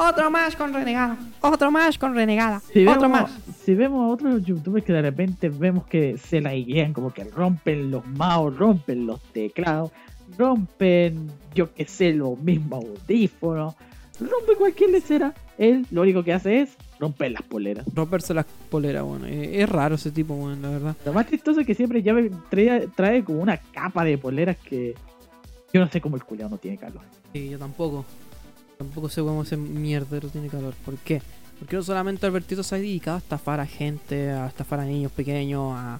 [0.00, 1.18] Otro más con renegada.
[1.40, 2.60] Otro más con renegada.
[2.72, 3.30] Si otro vemos, más.
[3.64, 7.24] si vemos a otros youtubers que de repente vemos que se la guían, como que
[7.24, 9.90] rompen los mouse, rompen los teclados,
[10.38, 13.74] rompen, yo que sé, los mismos audífonos,
[14.20, 17.84] rompe cualquier lecera, él lo único que hace es romper las poleras.
[17.92, 19.26] Romperse las poleras, bueno.
[19.26, 20.96] Es, es raro ese tipo, bueno, la verdad.
[21.04, 24.58] Lo más chistoso es que siempre ya me trae, trae como una capa de poleras
[24.58, 24.94] que
[25.72, 27.02] yo no sé cómo el culiao no tiene calor.
[27.32, 28.04] Sí, yo tampoco.
[28.78, 30.74] Tampoco sé cómo ese mierdero tiene calor.
[30.84, 31.20] ¿Por qué?
[31.58, 35.12] Porque no solamente Albertito se ha dedicado a estafar a gente, a estafar a niños
[35.12, 35.98] pequeños, a,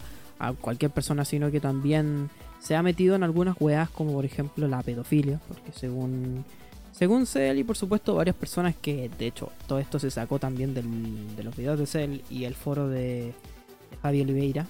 [0.61, 2.31] cualquier persona, sino que también
[2.61, 5.41] se ha metido en algunas weas, como por ejemplo la pedofilia.
[5.49, 6.45] Porque según
[6.93, 10.75] según Cell y por supuesto varias personas que, de hecho, todo esto se sacó también
[10.75, 13.35] de los videos de Cell y el foro de,
[14.03, 14.67] Javi Oliveira.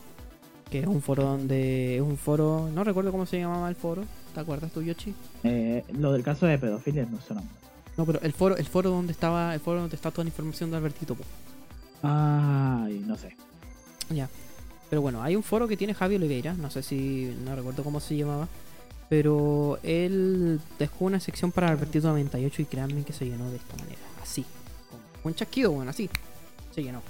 [0.70, 4.04] que es un foro donde es un foro, no recuerdo cómo se llamaba el foro,
[4.34, 5.14] ¿te acuerdas tú, Yoshi?
[5.44, 7.67] Eh, lo del caso de pedofilia no suena mal.
[7.98, 10.70] No, pero el foro, el foro donde estaba, el foro donde está toda la información
[10.70, 11.24] de Albertito, po.
[12.02, 13.36] Ay, no sé.
[14.08, 14.30] Ya.
[14.88, 17.98] Pero bueno, hay un foro que tiene Javi Oliveira, no sé si, no recuerdo cómo
[17.98, 18.48] se llamaba,
[19.10, 23.76] pero él dejó una sección para Albertito 98 y créanme que se llenó de esta
[23.76, 24.44] manera, así,
[24.88, 26.08] como un chasquido, bueno, así,
[26.72, 27.02] se llenó.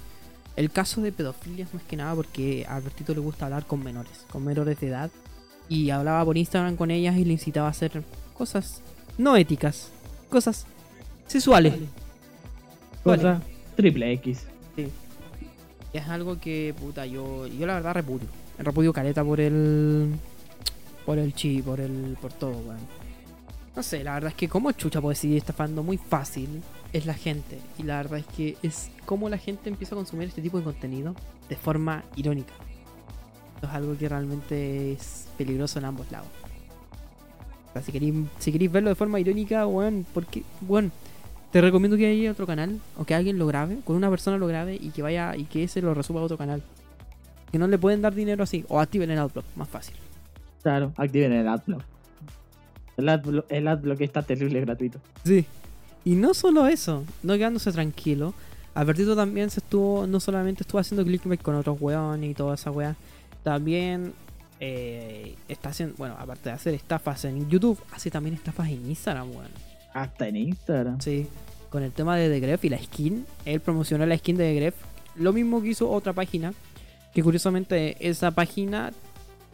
[0.55, 3.81] El caso de pedofilia es más que nada porque a Albertito le gusta hablar con
[3.81, 5.11] menores, con menores de edad,
[5.69, 8.03] y hablaba por Instagram con ellas y le incitaba a hacer
[8.33, 8.81] cosas
[9.17, 9.91] no éticas,
[10.29, 10.65] cosas
[11.29, 11.75] sexuales.
[13.03, 13.41] Cosa
[13.79, 14.45] triple X.
[15.93, 18.27] Es algo que, puta, yo, yo la verdad repudio.
[18.57, 20.15] Repudio careta por el.
[21.05, 22.17] Por el chi, por el.
[22.21, 22.99] por todo, weón.
[23.75, 26.61] No sé, la verdad es que como chucha puede seguir estafando muy fácil
[26.91, 27.57] es la gente.
[27.77, 30.65] Y la verdad es que es como la gente empieza a consumir este tipo de
[30.65, 31.15] contenido
[31.47, 32.53] de forma irónica.
[33.55, 36.27] Esto es algo que realmente es peligroso en ambos lados.
[37.69, 40.91] O sea, si queréis, si queréis verlo de forma irónica, weón, porque, weón,
[41.51, 44.47] te recomiendo que haya otro canal o que alguien lo grabe, con una persona lo
[44.47, 46.61] grabe y que vaya y que ese lo resuba a otro canal.
[47.51, 49.95] Que no le pueden dar dinero así, o activen el adblock, más fácil.
[50.61, 51.81] Claro, activen el adblock.
[52.97, 54.99] El adblock, el adblock está terrible gratuito.
[55.23, 55.45] Sí.
[56.05, 58.33] Y no solo eso, no quedándose tranquilo.
[58.75, 62.71] Albertito también se estuvo, no solamente estuvo haciendo clickbait con otros weones y toda esa
[62.71, 62.95] wea,
[63.43, 64.13] también
[64.59, 69.31] eh, está haciendo, bueno, aparte de hacer estafas en YouTube, hace también estafas en Instagram,
[69.31, 69.68] weón.
[69.93, 71.01] Hasta en Instagram.
[71.01, 71.27] Sí,
[71.69, 74.55] con el tema de The Gref y la skin, él promocionó la skin de The
[74.55, 74.75] Gref,
[75.15, 76.53] lo mismo que hizo otra página,
[77.13, 78.91] que curiosamente esa página,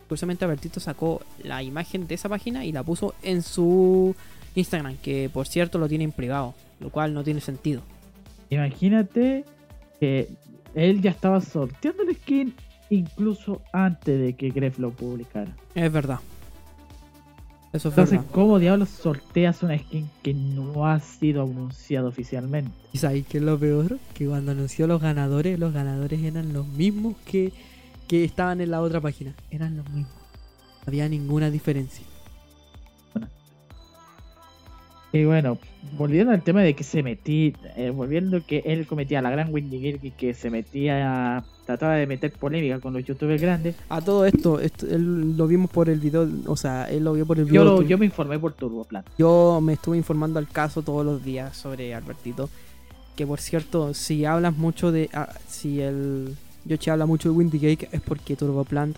[0.08, 4.16] curiosamente Albertito sacó la imagen de esa página y la puso en su
[4.56, 7.82] Instagram, que por cierto lo tiene en privado, lo cual no tiene sentido.
[8.50, 9.44] Imagínate
[10.00, 10.30] que
[10.74, 12.54] él ya estaba sorteando el skin
[12.90, 15.56] incluso antes de que Gref lo publicara.
[15.74, 16.20] Es verdad.
[17.76, 18.22] Eso Entonces.
[18.32, 22.72] ¿cómo diablos sorteas una skin que no ha sido anunciado oficialmente?
[22.94, 24.00] ¿Y sabéis qué es lo peor?
[24.14, 27.52] Que cuando anunció los ganadores, los ganadores eran los mismos que,
[28.08, 29.34] que estaban en la otra página.
[29.52, 30.14] Eran los mismos.
[30.14, 32.06] No había ninguna diferencia.
[35.12, 35.58] Y bueno,
[35.98, 39.80] volviendo al tema de que se metía, eh, volviendo que él cometía la gran Windy
[39.80, 43.76] Gilgy que se metía, trataba de meter polémica con los youtubers grandes.
[43.90, 47.26] A todo esto, esto él lo vimos por el video, o sea, él lo vio
[47.26, 47.64] por el Yo, video.
[47.66, 49.04] lo- yo me informé por Turboplan.
[49.18, 52.50] Yo me estuve informando al caso todos los días sobre Albertito.
[53.16, 55.10] Que por cierto, si hablas mucho de.
[55.14, 56.36] ah, si el.
[56.66, 58.98] Yoshi habla mucho de Windy Cake es porque Turboplant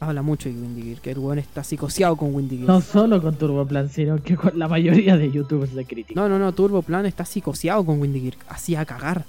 [0.00, 1.00] habla mucho de Windy Cake.
[1.02, 2.66] Que el weón está psicoseado con Windy Cake.
[2.66, 6.20] No solo con Turboplan, sino que con la mayoría de youtubers de crítica.
[6.20, 8.34] No, no, no, Turboplan está psicoseado con Windy Gear.
[8.48, 9.24] Así a cagar.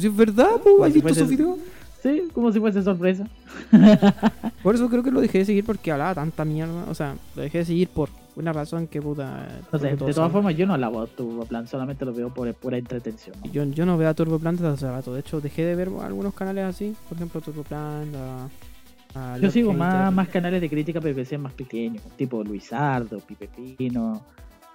[0.00, 1.58] Pues es verdad, Como ¿has si visto fuese- su video?
[2.02, 3.26] Sí, como si fuese sorpresa.
[4.62, 6.84] Por eso creo que lo dejé de seguir porque hablaba tanta mierda.
[6.88, 9.48] O sea, lo dejé de seguir por una razón que puta.
[9.72, 12.52] No sé, porque de todas formas yo no alabo a Turboplan, solamente lo veo por
[12.54, 13.34] pura entretención.
[13.44, 13.50] ¿no?
[13.50, 15.12] Yo, yo no veo a Turboplan desde hace rato.
[15.12, 16.94] De hecho, dejé de ver algunos canales así.
[17.08, 18.12] Por ejemplo, Turboplan.
[18.14, 22.44] A, a Yo sigo más, más canales de crítica, pero que sean más pequeños, tipo
[22.44, 24.22] Luisardo, Pipe Pino.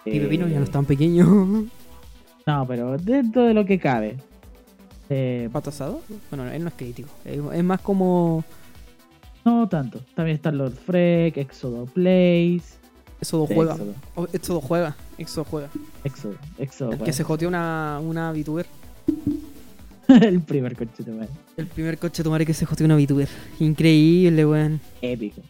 [0.03, 1.65] Y eh, Pepino ya no es tan pequeño.
[2.45, 4.17] No, pero dentro de lo que cabe.
[5.15, 6.01] Eh, ¿Pato asado?
[6.31, 7.07] Bueno, él no es crítico.
[7.23, 8.43] Es, más como.
[9.45, 9.99] no tanto.
[10.15, 12.79] También está Lord Freck, Exodo Plays.
[13.21, 13.73] Éxodo Sí, juega.
[14.33, 14.95] Éxodo, Oh, juega.
[15.19, 15.69] Éxodo juega.
[16.03, 16.91] Exodo, Exodo.
[16.93, 18.65] El que se joteó una, una VTuber.
[20.07, 21.27] el primer coche de
[21.57, 23.29] El primer coche madre que se joteó una VTuber.
[23.59, 24.81] Increíble, weón.
[24.99, 25.41] Épico.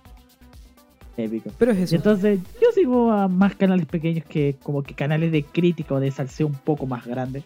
[1.15, 1.51] Épico.
[1.57, 1.95] Pero es eso.
[1.95, 6.11] entonces yo sigo a más canales pequeños que como que canales de crítica o de
[6.11, 7.45] salseo un poco más grandes.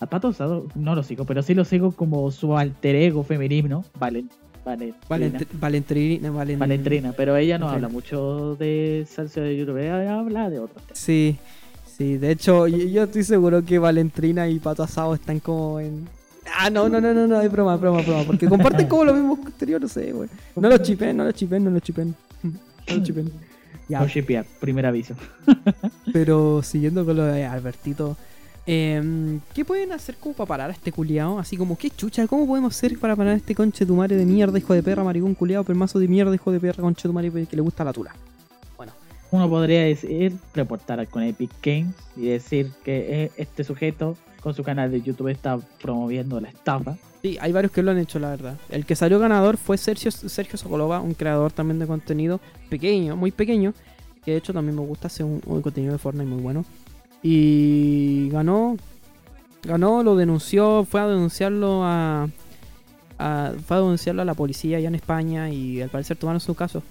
[0.00, 3.84] A Pato Osado no lo sigo, pero sí lo sigo como su alter ego femenino,
[3.98, 4.28] Valen,
[4.64, 4.96] Valentrina.
[5.08, 6.30] Valent- Valentrina.
[6.32, 7.86] Valen- Valentrina, pero ella no Valentrina.
[7.86, 10.98] habla mucho de salseo de YouTube, habla de otros temas.
[10.98, 11.36] Sí,
[11.96, 12.16] sí.
[12.18, 16.08] De hecho, yo, yo estoy seguro que Valentrina y Pato Asado están como en.
[16.58, 18.24] Ah, no, no, no, no, no, es broma, es broma, es broma.
[18.24, 20.28] Porque comparten como los mismos contenidos, no sé, güey.
[20.56, 22.14] No los chipen, no los chipen, no los chipen.
[22.42, 23.30] No los chipen.
[23.86, 25.14] Ya, No shipear, primer aviso.
[26.12, 28.16] pero siguiendo con lo de Albertito.
[28.66, 31.38] Em, ¿Qué pueden hacer como para parar a este culiao?
[31.38, 32.26] Así como, ¿qué chucha?
[32.26, 35.04] ¿Cómo podemos hacer para parar a este conche tu madre de mierda, hijo de perra,
[35.04, 37.92] maricón culiao, permazo de mierda, hijo de perra, conche tu madre que le gusta la
[37.92, 38.14] tula?
[39.34, 44.62] Uno podría decir, reportar con Epic Games y decir que eh, este sujeto con su
[44.62, 46.96] canal de YouTube está promoviendo la estafa.
[47.20, 48.56] Sí, hay varios que lo han hecho, la verdad.
[48.68, 52.38] El que salió ganador fue Sergio, Sergio Sokolova, un creador también de contenido
[52.68, 53.74] pequeño, muy pequeño,
[54.24, 56.64] que de hecho también me gusta hacer un, un contenido de Fortnite muy bueno.
[57.26, 58.76] Y ganó,
[59.62, 62.28] ganó, lo denunció, fue a denunciarlo a,
[63.18, 66.54] a- fue a denunciarlo a la policía allá en España y al parecer tomaron su
[66.54, 66.82] caso.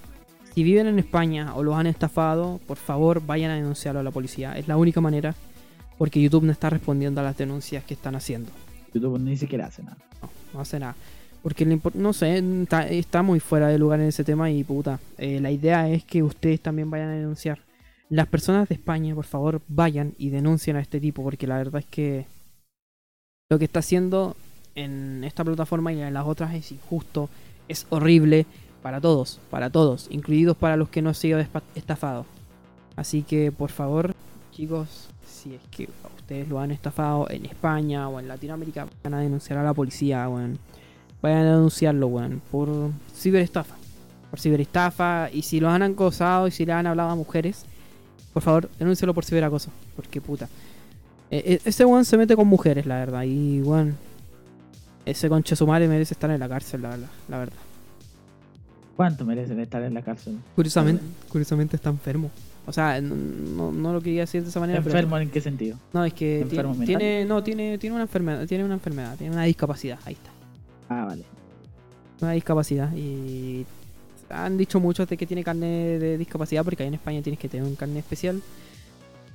[0.55, 4.09] Si viven en España o los han estafado, por favor vayan a denunciarlo a la
[4.09, 4.57] policía.
[4.57, 5.35] Es la única manera
[5.99, 8.49] porque YouTube no está respondiendo a las denuncias que están haciendo.
[8.91, 9.97] YouTube ni siquiera hace nada.
[10.51, 10.95] No hace nada.
[11.43, 14.99] Porque le no sé, está, está muy fuera de lugar en ese tema y puta.
[15.19, 17.59] eh, la idea es que ustedes también vayan a denunciar.
[18.13, 21.79] Las personas de España, por favor, vayan y denuncien a este tipo porque la verdad
[21.79, 22.27] es que
[23.49, 24.35] lo que está haciendo
[24.75, 27.27] en esta plataforma y en las otras es injusto,
[27.67, 28.45] es horrible
[28.83, 32.27] para todos, para todos, incluidos para los que no han sido estafados.
[32.95, 34.13] Así que, por favor,
[34.51, 39.23] chicos, si es que ustedes lo han estafado en España o en Latinoamérica, vayan a
[39.23, 40.59] denunciar a la policía, weón.
[41.19, 43.75] Vayan a denunciarlo, weón, por ciberestafa.
[44.29, 47.65] Por ciberestafa, y si los han acosado y si le han hablado a mujeres,
[48.33, 49.69] por favor, denúncialo por ciberacoso.
[49.95, 50.47] Porque puta.
[51.31, 53.23] Eh, eh, ese weón se mete con mujeres, la verdad.
[53.23, 53.95] Y weón,
[55.05, 57.57] ese conche su madre merece estar en la cárcel, la, verdad- la verdad.
[58.95, 60.37] ¿Cuánto merecen estar en la cárcel?
[60.55, 62.29] Curiosamente, curiosamente está enfermo.
[62.65, 65.41] O sea, no, no, no lo quería decir de esa manera, pero- ¿Enfermo en qué
[65.41, 65.77] sentido?
[65.91, 69.33] No, es que ¿Enfermo tiene, tiene- no, tiene, tiene una enfermedad, tiene una enfermedad, tiene
[69.33, 70.29] una discapacidad, ahí está.
[70.89, 71.23] Ah, vale.
[72.21, 73.65] Una discapacidad y
[74.33, 77.49] han dicho muchos de que tiene carne de discapacidad porque ahí en España tienes que
[77.49, 78.41] tener un carne especial.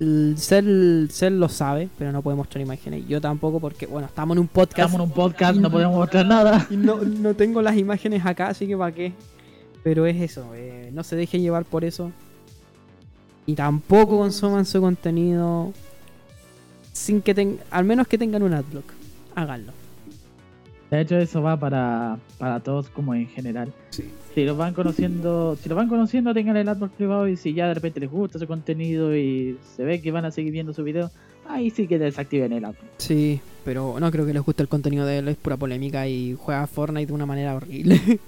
[0.00, 3.06] El Cell, Cell lo sabe, pero no puede mostrar imágenes.
[3.08, 6.26] Yo tampoco porque, bueno, estamos en un podcast Estamos en un podcast, no podemos mostrar
[6.26, 6.66] nada.
[6.70, 9.12] y no, no tengo las imágenes acá, así que para qué.
[9.82, 12.12] Pero es eso, eh, no se dejen llevar por eso.
[13.46, 15.72] Y tampoco consuman su contenido
[16.92, 18.84] sin que tengan, al menos que tengan un adblock.
[19.34, 19.72] Háganlo.
[20.90, 23.72] De hecho, eso va para, para todos como en general.
[24.34, 27.68] Si los van conociendo, si los van conociendo, tengan el adblock privado y si ya
[27.68, 30.82] de repente les gusta su contenido y se ve que van a seguir viendo su
[30.84, 31.10] video,
[31.46, 32.86] ahí sí que desactiven el adblock.
[32.98, 36.34] Sí, pero no creo que les guste el contenido de él, es pura polémica y
[36.38, 38.00] juega Fortnite de una manera horrible.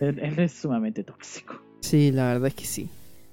[0.00, 1.54] Él, él es sumamente tóxico.
[1.80, 2.88] sí, la verdad es que sí.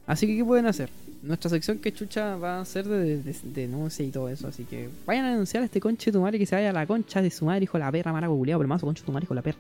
[0.08, 0.90] Así que, ¿qué pueden hacer?
[1.24, 4.64] Nuestra sección que chucha va a ser de, de- de denuncia y todo eso, así
[4.64, 6.88] que vayan a denunciar a este conche de tu madre que se vaya a la
[6.88, 9.12] concha de su madre, hijo de la perra, maraco culiao, pero más concha de tu
[9.12, 9.58] madre, hijo de la perra.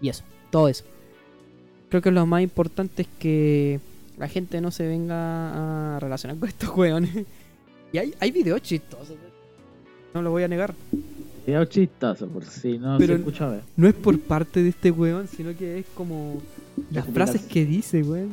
[0.00, 0.84] Y eso, todo eso.
[1.90, 3.78] Creo que lo más importante es que
[4.16, 7.10] la gente no se venga a relacionar con estos weones.
[7.92, 9.16] Y hay, hay videos chistosos,
[10.14, 10.72] no lo voy a negar.
[11.46, 13.60] Video chistoso, por si no Pero- se escucha a ver.
[13.76, 16.40] No es por parte de este weón, sino que es como
[16.90, 18.30] las frases que dice, weón.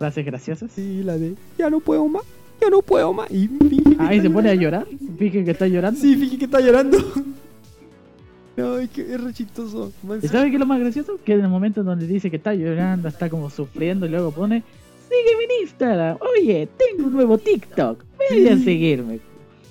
[0.00, 0.70] Frases graciosas.
[0.74, 2.22] Sí, la de ya no puedo más,
[2.58, 3.30] ya no puedo más.
[3.30, 4.86] Y finge que está se pone a llorar.
[5.18, 6.00] Fíjense que está llorando.
[6.00, 6.96] Sí, finge que está llorando.
[8.56, 9.92] Ay, que es re chistoso.
[10.02, 11.18] Man, ¿Y sabe qué es lo más gracioso?
[11.22, 14.62] Que en el momento donde dice que está llorando, está como sufriendo y luego pone
[15.10, 16.16] Sígueme en Instagram.
[16.34, 18.02] Oye, tengo un nuevo TikTok.
[18.30, 18.64] Ven a Sí.
[18.64, 19.20] seguirme.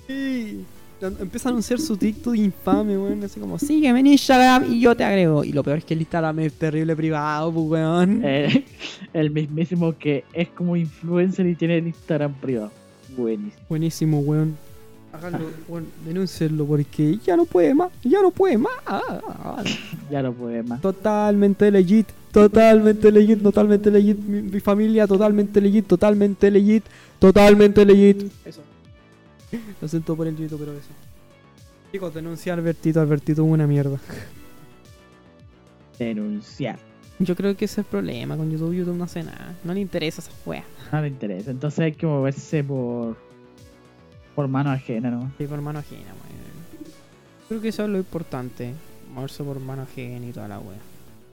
[0.06, 0.64] Sí.
[1.02, 3.24] Empieza a anunciar su TikTok infame, weón.
[3.24, 5.44] Así como, sígueme en Instagram y yo te agrego.
[5.44, 8.22] Y lo peor es que el Instagram es terrible privado, pues, weón.
[8.24, 8.64] Eh,
[9.14, 12.70] el mismísimo que es como influencer y tiene el Instagram privado.
[13.16, 13.64] Buenísimo.
[13.68, 14.56] Buenísimo, weón.
[15.12, 18.72] Háganlo, weón, denúncienlo porque ya no puede más, ya no puede más.
[18.86, 19.64] Ah, ah, ah.
[20.10, 20.80] Ya no puede más.
[20.80, 24.18] Totalmente legit, totalmente legit, totalmente legit.
[24.18, 26.84] Mi, mi familia, totalmente legit, totalmente legit,
[27.18, 28.30] totalmente legit.
[28.44, 28.62] Eso.
[29.80, 30.88] Lo siento por el grito, pero eso.
[31.92, 33.98] Chicos, denuncia a Albertito, Albertito es una mierda.
[35.98, 36.78] Denunciar.
[37.18, 38.74] Yo creo que ese es el problema con YouTube.
[38.74, 39.54] YouTube no hace nada.
[39.64, 40.64] No le interesa esa wea.
[40.90, 41.50] No le interesa.
[41.50, 43.16] Entonces hay que moverse por
[44.34, 45.30] por mano ajena, ¿no?
[45.36, 46.94] Sí, por mano ajena, weón.
[47.48, 48.72] Creo que eso es lo importante.
[49.12, 50.78] Moverse por mano ajena y toda la wea.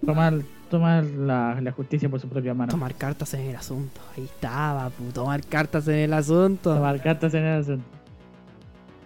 [0.06, 2.70] Tomar, tomar la, la justicia por su propia mano.
[2.70, 4.02] Tomar cartas en el asunto.
[4.16, 6.76] Ahí estaba, pu, tomar cartas en el asunto.
[6.76, 7.97] Tomar cartas en el asunto.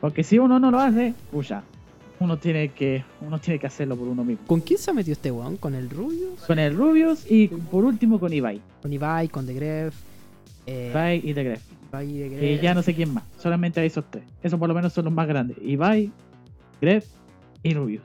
[0.01, 1.63] Porque si uno no lo hace, puya,
[2.19, 4.45] uno tiene que uno tiene que hacerlo por uno mismo.
[4.47, 5.57] ¿Con quién se metió este weón?
[5.57, 6.41] ¿Con el Rubius?
[6.45, 8.59] Con el Rubius y por último con Ibai.
[8.81, 9.95] Con Ibai, con The Gref.
[10.65, 11.61] Eh, Ibai y The Gref.
[11.91, 12.61] Ibai y The Y Gref.
[12.61, 13.23] ya no sé quién más.
[13.37, 14.23] Solamente hay esos tres.
[14.43, 15.57] Esos por lo menos son los más grandes.
[15.63, 16.11] Ibai,
[16.81, 17.05] Gref
[17.63, 18.03] y Rubius.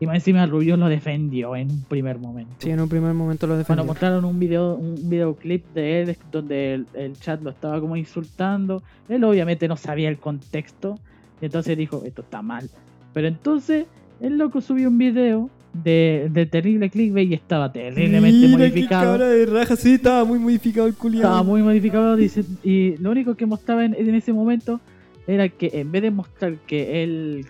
[0.00, 2.52] Y más encima Rubius lo defendió en un primer momento.
[2.58, 3.84] Sí, en un primer momento lo Cuando defendió.
[3.84, 8.82] mostraron un video, un videoclip de él donde el, el chat lo estaba como insultando,
[9.08, 10.98] él obviamente no sabía el contexto,
[11.46, 12.68] entonces dijo, esto está mal.
[13.12, 13.86] Pero entonces
[14.20, 19.18] el loco subió un video de, de terrible clickbait y estaba terriblemente modificado.
[19.18, 21.26] de raja, sí, estaba muy modificado el culiado.
[21.26, 24.80] Estaba muy modificado dice, y lo único que mostraba en, en ese momento
[25.26, 27.46] era que en vez de mostrar que él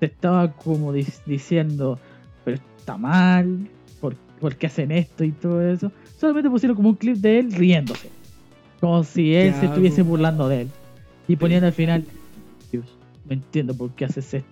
[0.00, 1.98] se estaba como diciendo,
[2.44, 3.68] pero está mal,
[4.00, 5.90] ¿por, por qué hacen esto y todo eso?
[6.18, 8.10] Solamente pusieron como un clip de él riéndose.
[8.80, 10.10] Como si él se estuviese po.
[10.10, 10.68] burlando de él.
[11.28, 12.04] Y poniendo al final,
[13.26, 14.48] no entiendo por qué haces esto.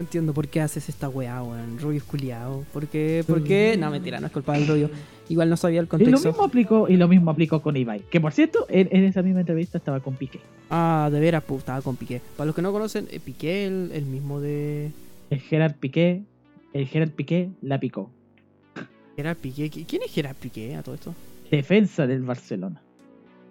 [0.00, 1.78] entiendo por qué haces esta weá, weón.
[1.80, 2.64] Rubio culiado.
[2.72, 3.24] ¿Por qué?
[3.26, 3.76] ¿Por qué?
[3.78, 4.90] No, mentira, no es culpa del Rubio.
[5.28, 6.28] Igual no sabía el Y lo contexto.
[6.28, 8.00] mismo aplicó, y lo mismo aplicó con Ibai.
[8.10, 10.40] Que por cierto, en, en esa misma entrevista estaba con Piqué.
[10.70, 12.20] Ah, de veras, pues estaba con Piqué.
[12.36, 14.90] Para los que no conocen, eh, Piqué, el, el mismo de.
[15.30, 16.22] El Gerard Piqué,
[16.72, 18.10] el Gerard Piqué la picó.
[19.16, 19.70] Gerard Piqué.
[19.70, 21.14] ¿Qui- ¿Quién es Gerard Piqué a todo esto?
[21.50, 22.80] Defensa del Barcelona.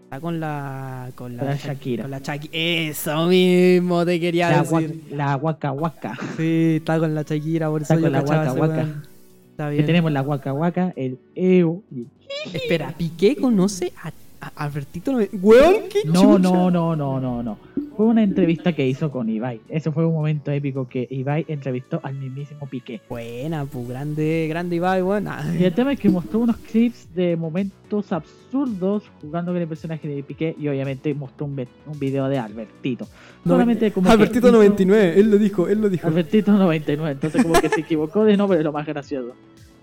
[0.07, 1.11] Está con la.
[1.15, 2.03] Con la, Con la Sha- Shakira.
[2.03, 2.53] Con la Shakira.
[2.53, 5.03] Eso mismo te quería La, decir.
[5.11, 6.17] la Waka Waka.
[6.37, 9.71] Sí, está con la Shakira, por eso Está yo con la Waka Waka.
[9.75, 12.07] Que tenemos la Waka Waka, el y-
[12.53, 14.11] Espera, Piqué conoce a
[14.55, 15.11] Albertito.
[15.13, 16.39] Nove- Weón, qué No, chucha.
[16.39, 17.57] no, no, no, no, no.
[17.95, 19.59] Fue una entrevista que hizo con Ibai.
[19.69, 23.01] Eso fue un momento épico que Ibai entrevistó al mismísimo Piqué.
[23.09, 25.27] Buena, pues grande, grande Ibai, weón.
[25.27, 29.67] Ah, Y el tema es que mostró unos clips de momentos absurdos jugando con el
[29.67, 31.55] personaje de Piqué y obviamente mostró un,
[31.99, 33.07] video de Albertito.
[33.45, 36.07] Solamente como que Albertito hizo- 99, él lo dijo, él lo dijo.
[36.07, 39.33] Albertito 99, entonces como que se equivocó de nombre, es lo más gracioso.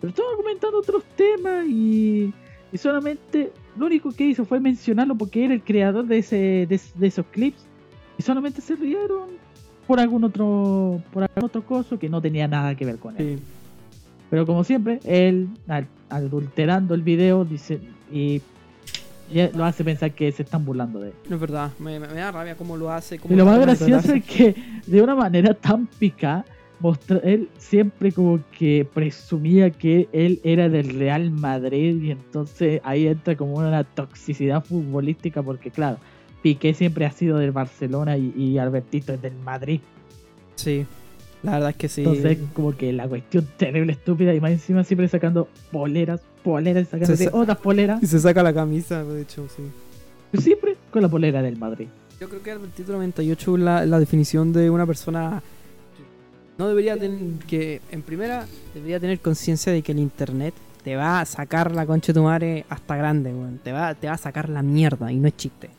[0.01, 2.33] Pero estaba comentando otros temas y,
[2.73, 6.37] y solamente lo único que hizo fue mencionarlo porque era el creador de, ese,
[6.69, 7.65] de, de esos clips
[8.19, 9.31] y solamente se rieron
[9.87, 13.37] por algún otro por algún otro coso que no tenía nada que ver con él.
[13.39, 13.43] Sí.
[14.31, 17.81] Pero como siempre, él al- adulterando el video dice
[18.13, 18.41] y,
[19.31, 21.15] y lo hace pensar que se están burlando de él.
[21.29, 23.19] No es verdad, me, me- me da rabia cómo lo hace.
[23.19, 24.55] Cómo Y lo más gracioso es que
[24.87, 26.45] de una manera tan pica,
[26.85, 33.07] mostra- él siempre como que presumía que él era del Real Madrid y entonces ahí
[33.07, 35.97] entra como una toxicidad futbolística porque claro,
[36.43, 39.81] Piqué siempre ha sido del Barcelona y, y Albertito es del Madrid.
[40.57, 40.85] Sí,
[41.43, 42.03] la verdad es que sí.
[42.03, 47.17] Entonces como que la cuestión terrible, estúpida y más encima siempre sacando poleras, poleras, sacando
[47.17, 49.63] sa- otras poleras, Y se saca la camisa, de hecho, sí.
[50.39, 51.89] siempre con la polera del Madrid.
[52.21, 55.43] Yo creo que Albertito 98 es la, la definición de una persona
[56.59, 60.55] no debería tener que en primera debería tener conciencia de que el internet
[60.85, 63.59] te va a sacar la concha de tu madre hasta grande, weón.
[63.63, 65.71] Te va, te va a sacar la mierda y no es chiste.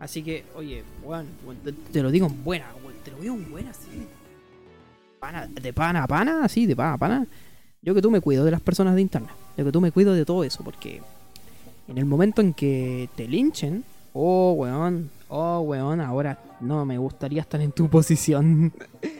[0.00, 1.26] Así que, oye, weón,
[1.64, 4.06] te, te lo digo en buena, weón, te lo digo en buena, sí.
[5.20, 7.26] Pana- de pana a pana, así, de pana a pana.
[7.82, 9.30] Yo que tú me cuido de las personas de internet.
[9.56, 11.00] Yo que tú me cuido de todo eso, porque
[11.86, 17.40] en el momento en que te linchen, oh, weón, oh, weón, ahora no me gustaría
[17.42, 18.72] estar en tu posición.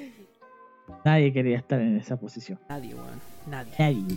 [1.05, 2.59] Nadie quería estar en esa posición.
[2.69, 3.73] Nadie, weón, nadie.
[3.79, 4.17] Nadie.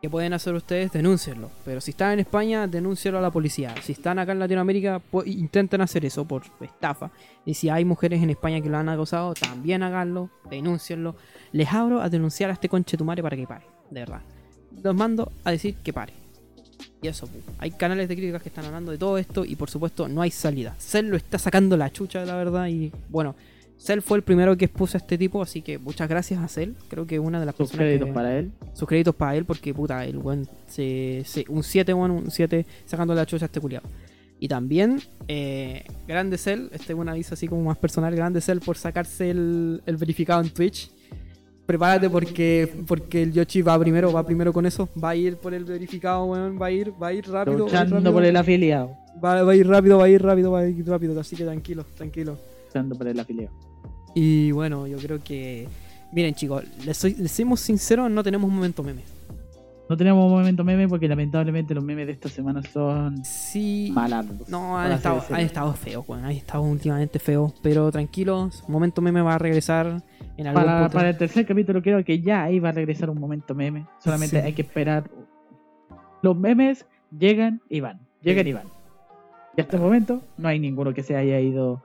[0.00, 0.92] ¿Qué pueden hacer ustedes?
[0.92, 1.50] Denúncienlo.
[1.62, 3.74] Pero si están en España, denúncienlo a la policía.
[3.82, 7.10] Si están acá en Latinoamérica, pu- intenten hacer eso por estafa.
[7.44, 11.16] Y si hay mujeres en España que lo han acosado, también háganlo, denúncienlo.
[11.52, 14.22] Les abro a denunciar a este conchetumare para que pare, de verdad.
[14.82, 16.14] Los mando a decir que pare.
[17.02, 17.36] Y eso, pu.
[17.58, 20.30] hay canales de críticas que están hablando de todo esto y por supuesto no hay
[20.30, 20.74] salida.
[20.78, 23.34] Cell lo está sacando la chucha, la verdad, y bueno,
[23.82, 26.72] Cell fue el primero que expuso a este tipo, así que muchas gracias a Cell.
[26.88, 28.52] Creo que una de las Sus personas créditos que- para él.
[28.74, 32.66] sus créditos para él porque puta, el buen se, se- un 7, weón, un 7
[32.84, 33.86] sacando la chucha a este culiado.
[34.38, 38.58] Y también, eh, Grande Cell, este es un aviso así como más personal, Grande Cell
[38.58, 40.90] por sacarse el, el verificado en Twitch.
[41.66, 45.54] Prepárate porque, porque el Yoshi va primero, va primero con eso, va a ir por
[45.54, 48.12] el verificado, weón, va a ir, va a ir rápido, va a ir Luchando rápido,
[48.12, 48.96] por el afiliado.
[49.24, 51.44] va, va a ir rápido, va a ir rápido, va a ir rápido, así que
[51.44, 52.36] tranquilo, tranquilo.
[52.66, 53.52] Luchando por el afiliado.
[54.14, 55.68] Y bueno, yo creo que,
[56.12, 59.02] miren chicos, les, soy, les somos sinceros, no tenemos momento meme.
[59.88, 64.48] No tenemos un momento meme porque lamentablemente los memes de esta semana son Sí, malardos.
[64.48, 66.24] No, han estado, han estado feos, weón.
[66.24, 67.52] Han estado últimamente feos.
[67.60, 70.00] Pero tranquilos, momento meme va a regresar
[70.36, 70.94] en algún Para, punto.
[70.96, 73.84] para el tercer capítulo creo que ya ahí va a regresar un momento meme.
[73.98, 74.46] Solamente Sí.
[74.46, 75.10] hay que esperar.
[76.22, 77.98] Los memes llegan y van.
[78.22, 78.66] Llegan y van.
[79.56, 81.82] Y hasta el momento no hay ninguno que se haya ido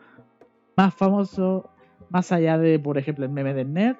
[0.77, 1.71] más famoso,
[2.09, 3.97] más allá de, por ejemplo, el meme del Nerd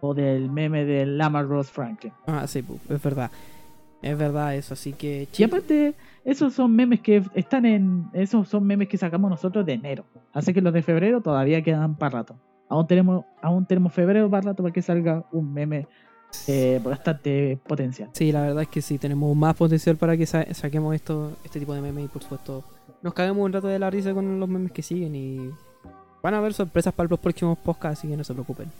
[0.00, 2.12] o del meme del Lama Rose Franklin.
[2.26, 3.30] Ah, sí, es verdad.
[4.00, 5.26] Es verdad eso, así que...
[5.36, 5.94] Y aparte,
[6.24, 8.06] esos son memes que están en.
[8.12, 10.04] Esos son memes que sacamos nosotros de enero.
[10.32, 12.36] Así que los de febrero todavía quedan para rato.
[12.68, 15.88] Aún tenemos, aún tenemos febrero para rato para que salga un meme
[16.46, 18.10] eh, bastante potencial.
[18.12, 21.58] Sí, la verdad es que sí, tenemos más potencial para que sa- saquemos esto, este
[21.58, 22.62] tipo de memes y por supuesto
[23.02, 25.50] nos caemos un rato de la risa con los memes que siguen y
[26.28, 28.70] van a haber sorpresas para los próximos podcasts, así que no se preocupen.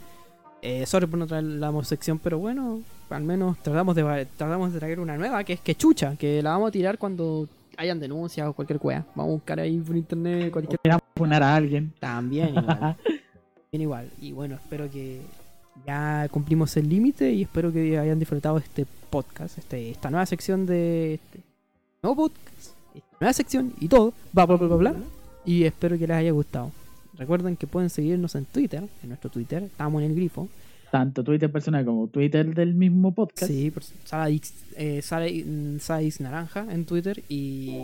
[0.61, 4.71] Eh, sorry por no traer la sección, pero bueno, al menos tratamos de, va- tratamos
[4.73, 7.47] de traer una nueva que es que chucha, que la vamos a tirar cuando
[7.77, 9.05] hayan denuncias o cualquier wea.
[9.15, 11.91] Vamos a buscar ahí por internet cualquier Queramos poner a alguien.
[11.99, 12.97] también igual.
[13.71, 14.09] Bien igual.
[14.21, 15.21] Y bueno, espero que
[15.87, 20.65] ya cumplimos el límite y espero que hayan disfrutado este podcast, este, esta nueva sección
[20.65, 21.39] de este
[22.03, 24.93] nuevo podcast, esta nueva sección y todo, bla bla bla bla bla.
[25.45, 26.71] Y espero que les haya gustado.
[27.19, 30.47] Recuerden que pueden seguirnos en Twitter, en nuestro Twitter, estamos en el grifo.
[30.91, 33.51] tanto Twitter personal como Twitter del mismo podcast.
[33.51, 37.77] Sí, por- Sara X, eh, Sara, mm, Sara X Naranja en Twitter y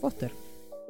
[0.00, 0.30] Foster.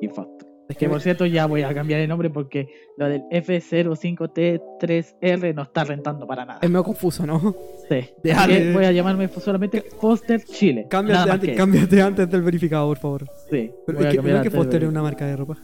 [0.00, 0.48] Y Foster.
[0.68, 5.62] Es Que por cierto ya voy a cambiar el nombre porque lo del F05T3R no
[5.62, 6.58] está rentando para nada.
[6.62, 7.54] es medio confuso, ¿no?
[7.88, 8.08] Sí.
[8.22, 10.86] Que voy a llamarme solamente Foster Chile.
[10.88, 13.26] Cámbiate antes, cámbiate antes del verificado, por favor.
[13.50, 13.70] Sí.
[13.86, 15.58] Pero es que, que Foster es una marca de ropa.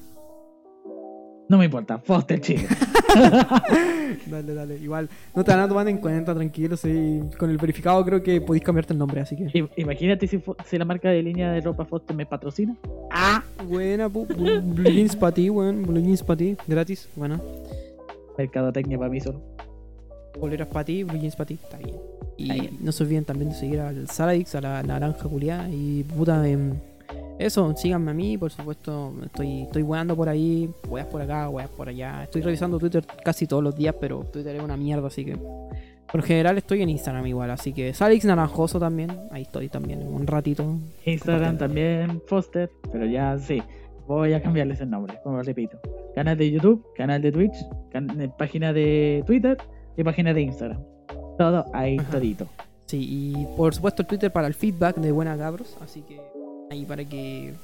[1.48, 2.66] No me importa, Foster Chile.
[4.26, 4.76] Dale, dale.
[4.78, 6.76] Igual, no te van a tomar en cuenta, tranquilo.
[6.76, 7.20] Sí.
[7.38, 9.68] Con el verificado creo que podéis cambiarte el nombre, así que.
[9.76, 10.40] Imagínate si,
[10.76, 12.74] la marca de línea de ropa Foster me patrocina.
[13.10, 15.82] Ah, buena, pu- bu- Blue Jeans para ti, weón.
[15.82, 17.08] Blue Jeans para ti, gratis.
[17.14, 17.40] Bueno,
[18.36, 19.40] Mercadotecnia para mí solo.
[20.38, 21.96] poleras para ti, Blue Jeans para ti, está bien.
[22.36, 22.76] Y Está bien.
[22.80, 25.68] no se olviden también de seguir al Saradix, a la naranja culiada.
[25.70, 26.72] Y puta, em,
[27.38, 29.12] eso, síganme a mí, por supuesto.
[29.24, 32.22] Estoy, estoy weando por ahí, weas por acá, weas por allá.
[32.24, 35.36] Estoy revisando Twitter casi todos los días, pero Twitter es una mierda, así que.
[36.10, 40.24] Por general estoy en Instagram igual, así que Salix Naranjoso también, ahí estoy también, un
[40.26, 40.64] ratito.
[41.04, 43.60] Instagram también Foster, pero ya sí.
[44.06, 45.78] Voy a cambiarles el nombre, como repito.
[46.14, 47.56] Canal de YouTube, canal de Twitch,
[47.90, 49.58] can- eh, página de Twitter
[49.96, 50.80] y página de Instagram.
[51.36, 52.12] Todo ahí Ajá.
[52.12, 52.46] todito.
[52.86, 53.04] Sí,
[53.34, 56.20] y por supuesto el Twitter para el feedback de Buena Cabros, así que
[56.70, 57.54] ahí para que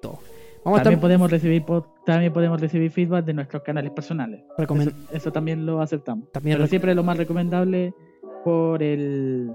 [0.00, 0.18] todo.
[0.64, 1.62] Vamos También podemos recibir
[2.06, 4.42] también podemos recibir feedback de nuestros canales personales.
[4.56, 6.30] recomen- Eso, eso también lo aceptamos.
[6.32, 7.92] También pero rec- siempre lo más recomendable
[8.44, 9.50] por el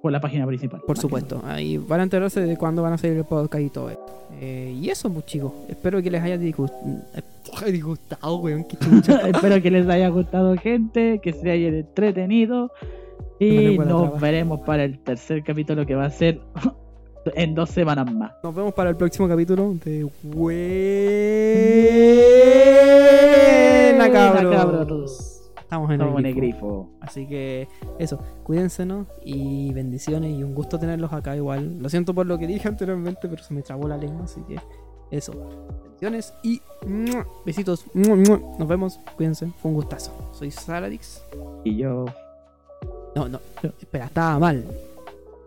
[0.00, 0.82] por la página principal.
[0.86, 1.40] por supuesto.
[1.46, 4.12] Ahí van a enterarse de cuándo van a salir el podcast y todo esto.
[4.38, 5.52] Eh, y eso, pues chicos.
[5.68, 6.72] Espero que les haya disgust-
[7.72, 8.64] disgustado, weón.
[8.64, 8.76] Qué.
[9.30, 12.70] Espero que les haya gustado, gente, que se hayan entretenido.
[13.40, 16.40] Y nos veremos para el tercer capítulo que va a ser
[17.34, 18.32] en dos semanas más.
[18.42, 20.06] Nos vemos para el próximo capítulo de
[23.94, 24.54] Buena Cabros.
[24.56, 25.30] cabros.
[25.58, 26.56] Estamos en Estamos en el el grifo.
[26.66, 26.88] grifo.
[27.00, 27.66] Así que
[27.98, 29.06] eso, cuídense ¿no?
[29.24, 31.78] y bendiciones y un gusto tenerlos acá igual.
[31.80, 34.56] Lo siento por lo que dije anteriormente, pero se me trabó la lengua, así que
[35.10, 35.32] eso.
[35.82, 36.60] Bendiciones y
[37.44, 37.86] besitos.
[37.94, 40.12] Nos vemos, cuídense, fue un gustazo.
[40.32, 41.22] Soy Saradix.
[41.64, 42.04] Y yo.
[43.16, 43.40] No, no,
[43.80, 44.64] espera, estaba mal.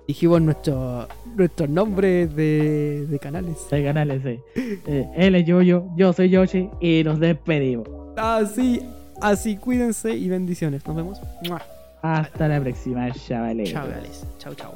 [0.07, 3.57] Dijimos nuestro, nuestros nombres de, de canales.
[3.69, 4.39] de canales, sí.
[4.87, 7.87] Eh, él es Yoyo, yo soy Yoshi y nos despedimos.
[8.15, 8.81] Así,
[9.21, 10.85] así, cuídense y bendiciones.
[10.87, 11.21] Nos vemos.
[12.01, 13.71] Hasta la próxima, chavales.
[13.71, 14.25] Chao, Gales.
[14.39, 14.73] Chao, chao.